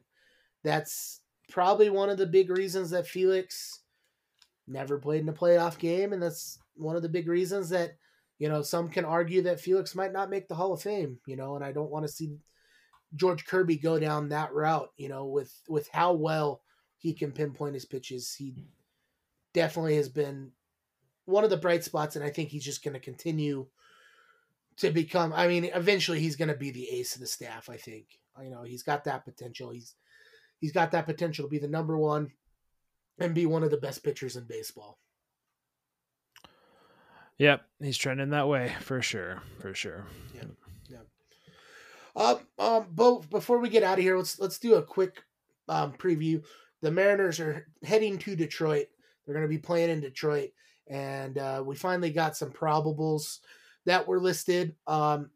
that's 0.62 1.20
probably 1.50 1.90
one 1.90 2.08
of 2.08 2.18
the 2.18 2.26
big 2.26 2.50
reasons 2.50 2.90
that 2.90 3.06
Felix 3.06 3.80
never 4.66 4.98
played 4.98 5.22
in 5.22 5.28
a 5.28 5.32
playoff 5.32 5.78
game, 5.78 6.12
and 6.12 6.22
that's 6.22 6.58
one 6.74 6.96
of 6.96 7.02
the 7.02 7.08
big 7.08 7.28
reasons 7.28 7.68
that 7.70 7.96
you 8.38 8.48
know 8.48 8.62
some 8.62 8.88
can 8.88 9.04
argue 9.04 9.42
that 9.42 9.60
Felix 9.60 9.94
might 9.94 10.12
not 10.12 10.30
make 10.30 10.48
the 10.48 10.54
Hall 10.54 10.72
of 10.72 10.82
Fame. 10.82 11.18
You 11.26 11.36
know, 11.36 11.56
and 11.56 11.64
I 11.64 11.72
don't 11.72 11.90
want 11.90 12.06
to 12.06 12.12
see 12.12 12.38
George 13.14 13.46
Kirby 13.46 13.76
go 13.76 13.98
down 13.98 14.28
that 14.28 14.52
route. 14.52 14.90
You 14.96 15.08
know, 15.08 15.26
with 15.26 15.52
with 15.68 15.88
how 15.88 16.14
well 16.14 16.62
he 16.98 17.12
can 17.12 17.32
pinpoint 17.32 17.74
his 17.74 17.84
pitches, 17.84 18.34
he 18.34 18.54
definitely 19.52 19.96
has 19.96 20.08
been 20.08 20.52
one 21.26 21.44
of 21.44 21.50
the 21.50 21.56
bright 21.56 21.84
spots, 21.84 22.16
and 22.16 22.24
I 22.24 22.30
think 22.30 22.48
he's 22.48 22.64
just 22.64 22.82
going 22.82 22.94
to 22.94 23.00
continue 23.00 23.66
to 24.78 24.90
become. 24.90 25.32
I 25.32 25.48
mean, 25.48 25.64
eventually 25.74 26.20
he's 26.20 26.36
going 26.36 26.48
to 26.48 26.56
be 26.56 26.70
the 26.70 26.88
ace 26.90 27.14
of 27.14 27.20
the 27.20 27.26
staff. 27.26 27.68
I 27.68 27.76
think 27.76 28.06
you 28.42 28.50
know 28.50 28.62
he's 28.62 28.82
got 28.82 29.04
that 29.04 29.24
potential. 29.24 29.70
He's 29.70 29.94
he's 30.60 30.72
got 30.72 30.92
that 30.92 31.06
potential 31.06 31.44
to 31.44 31.50
be 31.50 31.58
the 31.58 31.68
number 31.68 31.96
one 31.96 32.30
and 33.18 33.34
be 33.34 33.46
one 33.46 33.62
of 33.62 33.70
the 33.70 33.76
best 33.76 34.02
pitchers 34.02 34.36
in 34.36 34.44
baseball. 34.44 34.98
Yep, 37.38 37.62
he's 37.80 37.98
trending 37.98 38.30
that 38.30 38.48
way 38.48 38.72
for 38.80 39.02
sure, 39.02 39.42
for 39.60 39.74
sure. 39.74 40.06
Yeah, 40.34 40.44
yeah. 40.88 40.98
Um, 42.16 42.38
um, 42.58 42.86
but 42.92 43.28
before 43.30 43.58
we 43.58 43.68
get 43.68 43.82
out 43.82 43.98
of 43.98 44.04
here, 44.04 44.16
let's 44.16 44.38
let's 44.38 44.58
do 44.58 44.74
a 44.74 44.82
quick 44.82 45.22
um, 45.68 45.92
preview. 45.92 46.44
The 46.80 46.90
Mariners 46.90 47.40
are 47.40 47.66
heading 47.82 48.18
to 48.18 48.36
Detroit. 48.36 48.86
They're 49.24 49.34
going 49.34 49.46
to 49.46 49.48
be 49.48 49.58
playing 49.58 49.90
in 49.90 50.00
Detroit, 50.00 50.50
and 50.86 51.38
uh, 51.38 51.62
we 51.64 51.76
finally 51.76 52.10
got 52.10 52.36
some 52.36 52.50
probables 52.50 53.38
that 53.86 54.06
were 54.06 54.20
listed. 54.20 54.74
Um, 54.86 55.30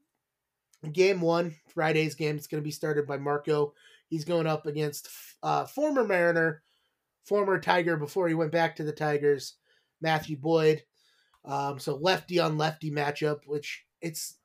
game 0.92 1.20
one, 1.20 1.54
Friday's 1.68 2.14
game, 2.14 2.36
is 2.36 2.46
going 2.46 2.62
to 2.62 2.64
be 2.66 2.70
started 2.70 3.06
by 3.06 3.18
Marco. 3.18 3.74
He's 4.08 4.24
going 4.24 4.46
up 4.46 4.66
against 4.66 5.08
uh, 5.42 5.66
former 5.66 6.04
Mariner, 6.04 6.62
former 7.24 7.60
Tiger 7.60 7.96
before 7.96 8.28
he 8.28 8.34
went 8.34 8.52
back 8.52 8.76
to 8.76 8.84
the 8.84 8.92
Tigers, 8.92 9.54
Matthew 10.00 10.36
Boyd. 10.36 10.82
Um, 11.44 11.78
so 11.78 11.96
lefty 11.96 12.38
on 12.38 12.58
lefty 12.58 12.90
matchup, 12.90 13.40
which 13.46 13.84
it's 14.00 14.36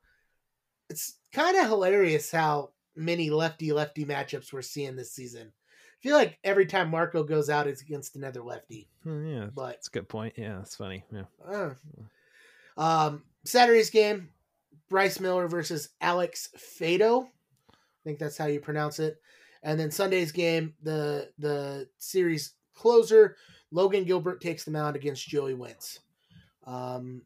it's 0.90 1.18
kind 1.32 1.56
of 1.56 1.66
hilarious 1.66 2.30
how 2.30 2.70
many 2.96 3.30
lefty 3.30 3.72
lefty 3.72 4.04
matchups 4.04 4.52
we're 4.52 4.62
seeing 4.62 4.96
this 4.96 5.12
season. 5.12 5.48
I 5.50 5.98
feel 6.02 6.16
like 6.16 6.38
every 6.44 6.66
time 6.66 6.90
Marco 6.90 7.22
goes 7.24 7.48
out, 7.48 7.66
it's 7.66 7.80
against 7.82 8.16
another 8.16 8.42
lefty. 8.42 8.88
Oh, 9.06 9.20
yeah, 9.20 9.46
But 9.54 9.68
that's 9.72 9.88
a 9.88 9.90
good 9.90 10.08
point. 10.08 10.34
Yeah, 10.36 10.56
that's 10.58 10.76
funny. 10.76 11.02
Yeah. 11.10 11.24
uh, 11.46 11.70
um, 12.76 13.22
Saturday's 13.44 13.90
game, 13.90 14.30
Bryce 14.88 15.20
Miller 15.20 15.48
versus 15.48 15.90
Alex 16.00 16.50
Faedo. 16.56 17.24
I 17.24 18.02
think 18.04 18.18
that's 18.18 18.38
how 18.38 18.46
you 18.46 18.60
pronounce 18.60 18.98
it. 18.98 19.20
And 19.62 19.80
then 19.80 19.90
Sunday's 19.90 20.32
game, 20.32 20.74
the 20.82 21.30
the 21.38 21.88
series 21.98 22.52
closer, 22.74 23.36
Logan 23.70 24.04
Gilbert 24.04 24.40
takes 24.40 24.64
the 24.64 24.70
mound 24.70 24.96
against 24.96 25.26
Joey 25.26 25.54
Wentz. 25.54 26.00
Um, 26.66 27.22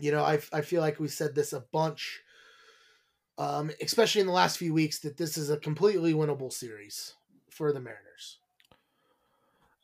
you 0.00 0.12
know, 0.12 0.24
I, 0.24 0.38
I 0.52 0.62
feel 0.62 0.80
like 0.80 0.98
we 0.98 1.08
said 1.08 1.34
this 1.34 1.52
a 1.52 1.64
bunch, 1.72 2.22
um, 3.38 3.70
especially 3.80 4.20
in 4.20 4.26
the 4.26 4.32
last 4.32 4.58
few 4.58 4.72
weeks, 4.72 5.00
that 5.00 5.16
this 5.16 5.36
is 5.36 5.50
a 5.50 5.56
completely 5.56 6.14
winnable 6.14 6.52
series 6.52 7.14
for 7.50 7.72
the 7.72 7.80
Mariners. 7.80 8.38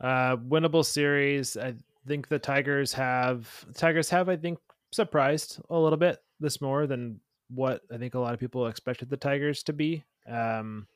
Uh, 0.01 0.37
winnable 0.37 0.85
series. 0.85 1.57
I 1.57 1.75
think 2.07 2.29
the 2.29 2.39
Tigers 2.39 2.93
have 2.95 3.67
Tigers 3.75 4.09
have 4.11 4.29
I 4.29 4.37
think 4.37 4.59
surprised 4.93 5.61
a 5.71 5.79
little 5.79 5.99
bit 5.99 6.19
this 6.41 6.61
more 6.61 6.87
than 6.87 7.21
what 7.51 7.83
I 7.93 7.97
think 7.97 8.15
a 8.15 8.19
lot 8.19 8.35
of 8.35 8.41
people 8.41 8.67
expected 8.67 9.09
the 9.11 9.17
Tigers 9.17 9.63
to 9.65 9.73
be. 9.73 10.05
Um, 10.29 10.87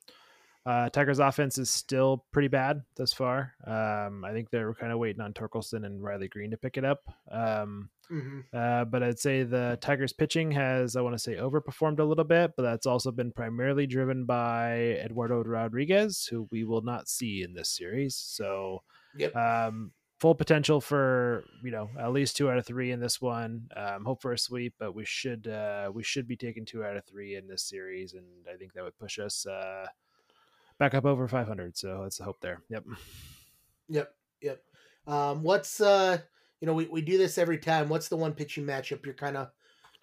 uh, 0.64 0.88
Tigers 0.90 1.18
offense 1.18 1.58
is 1.58 1.70
still 1.70 2.24
pretty 2.30 2.46
bad 2.46 2.82
thus 2.94 3.12
far. 3.12 3.52
Um, 3.66 4.24
I 4.24 4.32
think 4.32 4.48
they're 4.50 4.72
kind 4.74 4.92
of 4.92 4.98
waiting 5.00 5.20
on 5.20 5.32
Torkelson 5.32 5.84
and 5.84 6.00
Riley 6.00 6.28
Greene 6.28 6.52
to 6.52 6.56
pick 6.56 6.76
it 6.76 6.84
up. 6.84 7.00
Um, 7.30 7.90
Mm-hmm. 8.10 8.40
uh, 8.54 8.84
but 8.84 9.02
I'd 9.02 9.18
say 9.18 9.42
the 9.42 9.78
Tigers 9.80 10.12
pitching 10.12 10.50
has, 10.52 10.96
I 10.96 11.00
want 11.00 11.14
to 11.14 11.18
say, 11.18 11.36
overperformed 11.36 11.98
a 11.98 12.04
little 12.04 12.24
bit, 12.24 12.52
but 12.58 12.62
that's 12.62 12.84
also 12.84 13.10
been 13.10 13.32
primarily 13.32 13.86
driven 13.86 14.26
by 14.26 14.98
Eduardo 15.02 15.42
Rodriguez, 15.42 16.26
who 16.30 16.46
we 16.50 16.62
will 16.64 16.82
not 16.82 17.08
see 17.08 17.42
in 17.42 17.54
this 17.54 17.70
series. 17.70 18.14
So, 18.14 18.82
Yep. 19.16 19.34
um, 19.34 19.92
full 20.22 20.34
potential 20.36 20.80
for 20.80 21.44
you 21.64 21.72
know 21.72 21.90
at 21.98 22.12
least 22.12 22.36
two 22.36 22.48
out 22.48 22.56
of 22.56 22.64
three 22.64 22.92
in 22.92 23.00
this 23.00 23.20
one. 23.20 23.68
Um, 23.76 24.04
hope 24.04 24.22
for 24.22 24.32
a 24.32 24.38
sweep, 24.38 24.72
but 24.78 24.94
we 24.94 25.04
should 25.04 25.48
uh, 25.48 25.90
we 25.92 26.04
should 26.04 26.28
be 26.28 26.36
taking 26.36 26.64
two 26.64 26.84
out 26.84 26.96
of 26.96 27.04
three 27.04 27.34
in 27.34 27.48
this 27.48 27.64
series, 27.64 28.14
and 28.14 28.24
I 28.48 28.56
think 28.56 28.72
that 28.72 28.84
would 28.84 28.96
push 28.96 29.18
us 29.18 29.44
uh, 29.46 29.84
back 30.78 30.94
up 30.94 31.06
over 31.06 31.26
500. 31.26 31.76
So 31.76 32.04
that's 32.04 32.18
the 32.18 32.24
hope 32.24 32.40
there. 32.40 32.62
Yep. 32.70 32.84
Yep. 33.88 34.14
Yep. 34.42 34.62
Um, 35.08 35.42
what's 35.42 35.80
uh, 35.80 36.18
you 36.60 36.66
know, 36.66 36.74
we, 36.74 36.84
we 36.84 37.02
do 37.02 37.18
this 37.18 37.36
every 37.36 37.58
time. 37.58 37.88
What's 37.88 38.08
the 38.08 38.16
one 38.16 38.32
pitching 38.32 38.64
matchup 38.64 39.04
you're 39.04 39.14
kind 39.14 39.36
of 39.36 39.48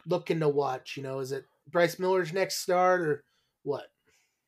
looking 0.06 0.42
to 0.42 0.50
watch? 0.50 0.98
You 0.98 1.04
know, 1.04 1.20
is 1.20 1.32
it 1.32 1.46
Bryce 1.72 1.98
Miller's 1.98 2.34
next 2.34 2.58
start 2.58 3.00
or 3.00 3.24
what? 3.64 3.88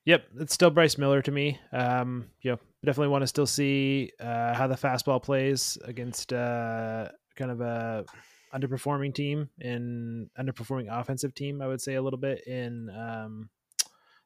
Yep, 0.06 0.24
it's 0.40 0.54
still 0.54 0.72
Bryce 0.72 0.98
Miller 0.98 1.22
to 1.22 1.32
me. 1.32 1.60
Um, 1.72 2.26
you 2.42 2.52
know, 2.52 2.60
definitely 2.84 3.10
want 3.10 3.22
to 3.22 3.28
still 3.28 3.46
see 3.46 4.12
uh, 4.20 4.54
how 4.54 4.68
the 4.68 4.76
fastball 4.76 5.22
plays 5.22 5.78
against 5.86 6.34
uh, 6.34 7.10
kind 7.36 7.52
of 7.52 7.62
a 7.62 8.06
underperforming 8.54 9.14
team 9.14 9.50
and 9.60 10.30
underperforming 10.40 10.88
offensive 10.90 11.36
team. 11.36 11.62
I 11.62 11.68
would 11.68 11.82
say 11.82 11.96
a 11.96 12.02
little 12.02 12.20
bit 12.20 12.46
in 12.48 12.90
um, 12.90 13.50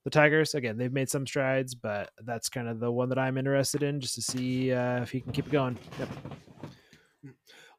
the 0.05 0.09
Tigers. 0.09 0.55
Again, 0.55 0.77
they've 0.77 0.93
made 0.93 1.09
some 1.09 1.27
strides, 1.27 1.75
but 1.75 2.09
that's 2.23 2.47
kind 2.47 2.69
of 2.69 2.79
the 2.79 2.91
one 2.91 3.09
that 3.09 3.19
I'm 3.19 3.37
interested 3.37 3.83
in, 3.83 3.99
just 3.99 4.15
to 4.15 4.21
see 4.21 4.71
uh, 4.71 5.01
if 5.01 5.11
he 5.11 5.19
can 5.19 5.33
keep 5.33 5.47
it 5.47 5.51
going. 5.51 5.77
Yep. 5.99 6.09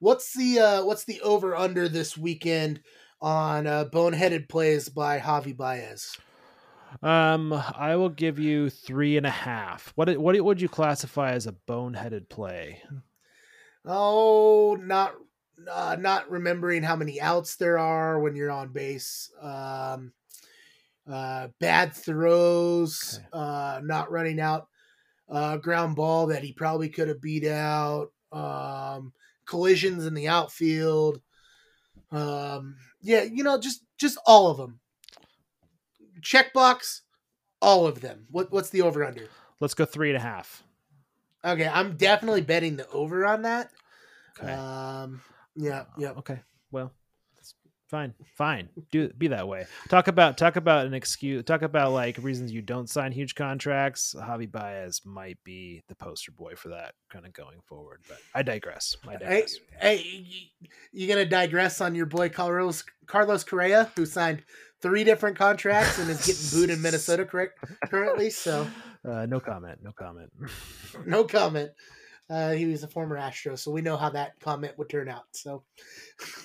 What's 0.00 0.34
the 0.34 0.58
uh, 0.58 0.84
what's 0.84 1.04
the 1.04 1.22
over 1.22 1.56
under 1.56 1.88
this 1.88 2.14
weekend 2.18 2.80
on 3.22 3.66
uh, 3.66 3.86
boneheaded 3.90 4.50
plays 4.50 4.90
by 4.90 5.18
Javi 5.18 5.56
Baez? 5.56 6.18
Um, 7.02 7.52
I 7.52 7.96
will 7.96 8.08
give 8.08 8.38
you 8.38 8.70
three 8.70 9.16
and 9.16 9.26
a 9.26 9.30
half. 9.30 9.92
What 9.96 10.16
what 10.18 10.38
would 10.40 10.60
you 10.60 10.68
classify 10.68 11.32
as 11.32 11.46
a 11.46 11.52
boneheaded 11.52 12.28
play? 12.28 12.82
Oh, 13.84 14.76
not 14.80 15.14
uh, 15.70 15.96
not 15.98 16.30
remembering 16.30 16.82
how 16.82 16.96
many 16.96 17.20
outs 17.20 17.56
there 17.56 17.78
are 17.78 18.20
when 18.20 18.36
you're 18.36 18.50
on 18.50 18.72
base. 18.72 19.30
Um, 19.40 20.12
uh, 21.10 21.48
bad 21.60 21.94
throws, 21.94 23.20
Okay. 23.20 23.26
uh, 23.32 23.80
not 23.84 24.10
running 24.10 24.40
out, 24.40 24.68
uh, 25.28 25.58
ground 25.58 25.96
ball 25.96 26.28
that 26.28 26.44
he 26.44 26.52
probably 26.52 26.88
could 26.90 27.08
have 27.08 27.22
beat 27.22 27.46
out. 27.46 28.12
Um, 28.32 29.14
collisions 29.46 30.06
in 30.06 30.14
the 30.14 30.28
outfield. 30.28 31.22
Um, 32.10 32.78
yeah, 33.02 33.22
you 33.22 33.44
know, 33.44 33.58
just 33.60 33.84
just 33.98 34.18
all 34.26 34.50
of 34.50 34.58
them. 34.58 34.80
Checkbox, 36.20 37.00
all 37.62 37.86
of 37.86 38.00
them. 38.00 38.26
What 38.30 38.50
what's 38.52 38.70
the 38.70 38.82
over 38.82 39.04
under? 39.04 39.28
Let's 39.60 39.74
go 39.74 39.84
three 39.84 40.10
and 40.10 40.16
a 40.16 40.20
half. 40.20 40.62
Okay, 41.44 41.68
I'm 41.68 41.96
definitely 41.96 42.42
betting 42.42 42.76
the 42.76 42.88
over 42.90 43.24
on 43.24 43.42
that. 43.42 43.70
Okay. 44.40 44.52
Um, 44.52 45.22
yeah, 45.54 45.84
yeah. 45.96 46.10
Okay. 46.10 46.40
Well, 46.70 46.92
fine. 47.88 48.12
Fine. 48.36 48.68
Do 48.90 49.08
be 49.16 49.28
that 49.28 49.46
way. 49.48 49.66
Talk 49.88 50.08
about 50.08 50.36
talk 50.36 50.56
about 50.56 50.86
an 50.86 50.92
excuse. 50.94 51.44
Talk 51.44 51.62
about 51.62 51.92
like 51.92 52.18
reasons 52.20 52.52
you 52.52 52.60
don't 52.62 52.90
sign 52.90 53.12
huge 53.12 53.34
contracts. 53.34 54.14
Javi 54.18 54.50
Baez 54.50 55.00
might 55.04 55.38
be 55.44 55.82
the 55.88 55.94
poster 55.94 56.32
boy 56.32 56.54
for 56.56 56.68
that 56.70 56.94
kind 57.10 57.24
of 57.24 57.32
going 57.32 57.60
forward. 57.64 58.00
But 58.08 58.18
I 58.34 58.42
digress. 58.42 58.96
I 59.06 59.12
Hey, 59.12 59.18
digress. 59.18 59.56
hey, 59.80 60.26
y- 60.60 60.68
you 60.92 61.08
gonna 61.08 61.24
digress 61.24 61.80
on 61.80 61.94
your 61.94 62.06
boy 62.06 62.28
Carlos 62.28 62.84
Carlos 63.06 63.44
Correa, 63.44 63.90
who 63.96 64.04
signed 64.04 64.42
three 64.86 65.04
different 65.04 65.36
contracts 65.36 65.98
and 65.98 66.08
is 66.08 66.24
getting 66.26 66.60
booed 66.60 66.70
in 66.70 66.82
Minnesota 66.82 67.24
correct, 67.24 67.58
currently? 67.90 68.30
So 68.30 68.66
Uh, 69.06 69.26
no 69.26 69.38
comment. 69.38 69.78
No 69.82 69.92
comment. 69.92 70.32
no 71.06 71.24
comment. 71.24 71.70
Uh, 72.28 72.52
he 72.52 72.66
was 72.66 72.82
a 72.82 72.88
former 72.88 73.16
Astro, 73.16 73.54
so 73.54 73.70
we 73.70 73.82
know 73.82 73.96
how 73.96 74.10
that 74.10 74.40
comment 74.40 74.76
would 74.78 74.88
turn 74.88 75.08
out. 75.08 75.24
So 75.30 75.62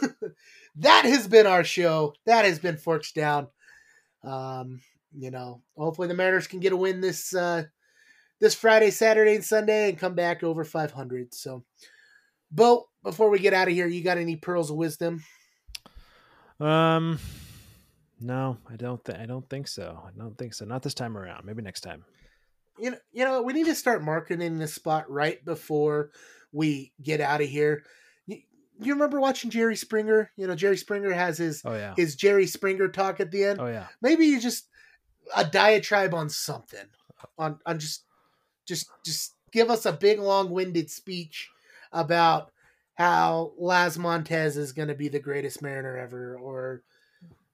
that 0.75 1.05
has 1.05 1.27
been 1.27 1.47
our 1.47 1.63
show. 1.63 2.13
That 2.25 2.45
has 2.45 2.59
been 2.59 2.77
Forks 2.77 3.13
Down. 3.13 3.47
Um, 4.23 4.81
you 5.17 5.31
know, 5.31 5.63
hopefully 5.75 6.07
the 6.07 6.13
Mariners 6.13 6.45
can 6.45 6.59
get 6.59 6.73
a 6.73 6.77
win 6.77 7.01
this 7.01 7.33
uh, 7.33 7.63
this 8.39 8.53
Friday, 8.53 8.91
Saturday, 8.91 9.35
and 9.35 9.43
Sunday, 9.43 9.89
and 9.89 9.97
come 9.97 10.13
back 10.13 10.43
over 10.43 10.63
500. 10.63 11.33
So, 11.33 11.63
Beau, 12.51 12.87
before 13.03 13.31
we 13.31 13.39
get 13.39 13.55
out 13.55 13.67
of 13.67 13.73
here, 13.73 13.87
you 13.87 14.03
got 14.03 14.19
any 14.19 14.35
pearls 14.35 14.69
of 14.69 14.77
wisdom? 14.77 15.23
Um, 16.59 17.17
no, 18.21 18.57
I 18.69 18.75
don't. 18.75 19.03
Th- 19.03 19.17
I 19.17 19.25
don't 19.25 19.49
think 19.49 19.67
so. 19.67 19.99
I 20.05 20.17
don't 20.17 20.37
think 20.37 20.53
so. 20.53 20.65
Not 20.65 20.83
this 20.83 20.93
time 20.93 21.17
around. 21.17 21.45
Maybe 21.45 21.61
next 21.61 21.81
time. 21.81 22.03
you 22.79 22.91
know, 22.91 22.97
you 23.11 23.25
know, 23.25 23.41
we 23.41 23.53
need 23.53 23.65
to 23.65 23.75
start 23.75 24.03
marketing 24.03 24.57
this 24.57 24.73
spot 24.73 25.09
right 25.09 25.43
before 25.43 26.11
we 26.51 26.93
get 27.01 27.21
out 27.21 27.41
of 27.41 27.47
here. 27.49 27.83
You, 28.27 28.37
you 28.79 28.93
remember 28.93 29.19
watching 29.19 29.49
Jerry 29.49 29.75
Springer? 29.75 30.31
You 30.37 30.47
know, 30.47 30.55
Jerry 30.55 30.77
Springer 30.77 31.11
has 31.11 31.37
his 31.37 31.61
Oh 31.65 31.73
yeah. 31.73 31.93
his 31.95 32.15
Jerry 32.15 32.47
Springer 32.47 32.87
talk 32.87 33.19
at 33.19 33.31
the 33.31 33.43
end. 33.43 33.59
Oh 33.59 33.67
yeah. 33.67 33.87
Maybe 34.01 34.25
you 34.25 34.39
just 34.39 34.67
a 35.35 35.43
diatribe 35.45 36.13
on 36.13 36.29
something, 36.29 36.85
on 37.37 37.59
on 37.65 37.79
just 37.79 38.03
just 38.67 38.87
just 39.05 39.33
give 39.51 39.69
us 39.69 39.85
a 39.85 39.91
big 39.93 40.19
long 40.19 40.49
winded 40.49 40.89
speech 40.89 41.49
about 41.91 42.51
how 42.95 43.51
Laz 43.57 43.97
Montes 43.97 44.55
is 44.55 44.71
going 44.73 44.87
to 44.87 44.95
be 44.95 45.07
the 45.09 45.19
greatest 45.19 45.61
Mariner 45.61 45.97
ever, 45.97 46.37
or 46.37 46.83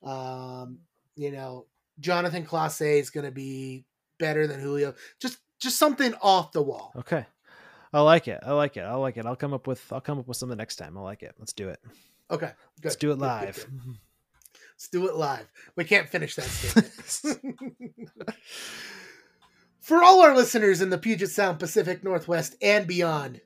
um, 0.08 0.80
you 1.16 1.32
know, 1.32 1.66
Jonatan 2.02 2.46
Clase 2.46 3.00
is 3.00 3.10
going 3.10 3.26
to 3.26 3.32
be 3.32 3.86
better 4.20 4.48
than 4.48 4.60
Julio. 4.60 4.94
Just 5.20 5.40
just 5.60 5.78
something 5.78 6.14
off 6.22 6.52
the 6.52 6.62
wall. 6.62 6.94
Okay. 6.96 7.26
I 7.94 8.02
like 8.02 8.28
it. 8.28 8.40
I 8.46 8.52
like 8.52 8.78
it. 8.78 8.82
I 8.82 8.94
like 8.96 9.18
it. 9.18 9.26
I'll 9.26 9.36
come 9.36 9.54
up 9.54 9.66
with. 9.68 9.82
I'll 9.92 10.02
come 10.02 10.20
up 10.20 10.28
with 10.28 10.38
something 10.38 10.58
next 10.58 10.76
time. 10.76 10.98
I 10.98 11.02
like 11.02 11.24
it. 11.24 11.36
Let's 11.40 11.54
do 11.54 11.70
it. 11.70 11.80
Okay, 12.30 12.52
good. 12.82 12.86
Let's 12.86 12.96
do 12.98 13.12
it 13.12 13.16
good, 13.16 13.22
live. 13.22 13.56
good. 13.56 13.96
Let's 14.76 14.90
do 14.90 15.08
it 15.08 15.16
live. 15.16 15.52
We 15.76 15.86
can't 15.86 16.08
finish 16.08 16.36
that 16.36 16.44
statement. 17.06 17.72
for 19.80 20.04
all 20.04 20.22
our 20.22 20.36
listeners 20.36 20.82
in 20.82 20.92
the 20.92 21.00
Puget 21.00 21.32
Sound, 21.32 21.58
Pacific 21.58 22.04
Northwest, 22.04 22.56
and 22.62 22.86
beyond, 22.86 23.42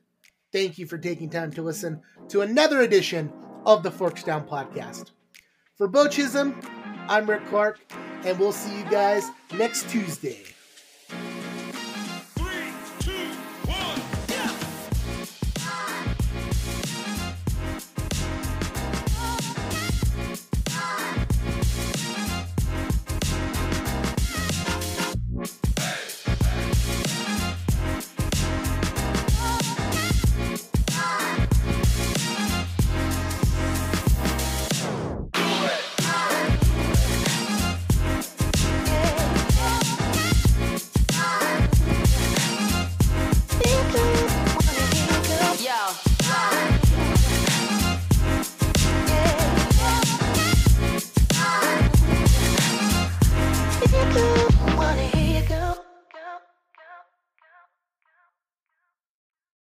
thank 0.52 0.76
you 0.76 0.84
for 0.84 0.98
taking 0.98 1.30
time 1.30 1.50
to 1.52 1.62
listen 1.62 2.02
to 2.28 2.42
another 2.42 2.80
edition 2.80 3.32
of 3.64 3.82
the 3.82 3.90
Forks 3.90 4.22
Down 4.24 4.46
podcast. 4.46 5.12
For 5.82 5.88
Beau 5.88 6.06
Chisholm, 6.06 6.54
I'm 7.08 7.28
Rick 7.28 7.44
Clark, 7.48 7.80
and 8.24 8.38
we'll 8.38 8.52
see 8.52 8.72
you 8.78 8.84
guys 8.84 9.24
next 9.52 9.90
Tuesday. 9.90 10.44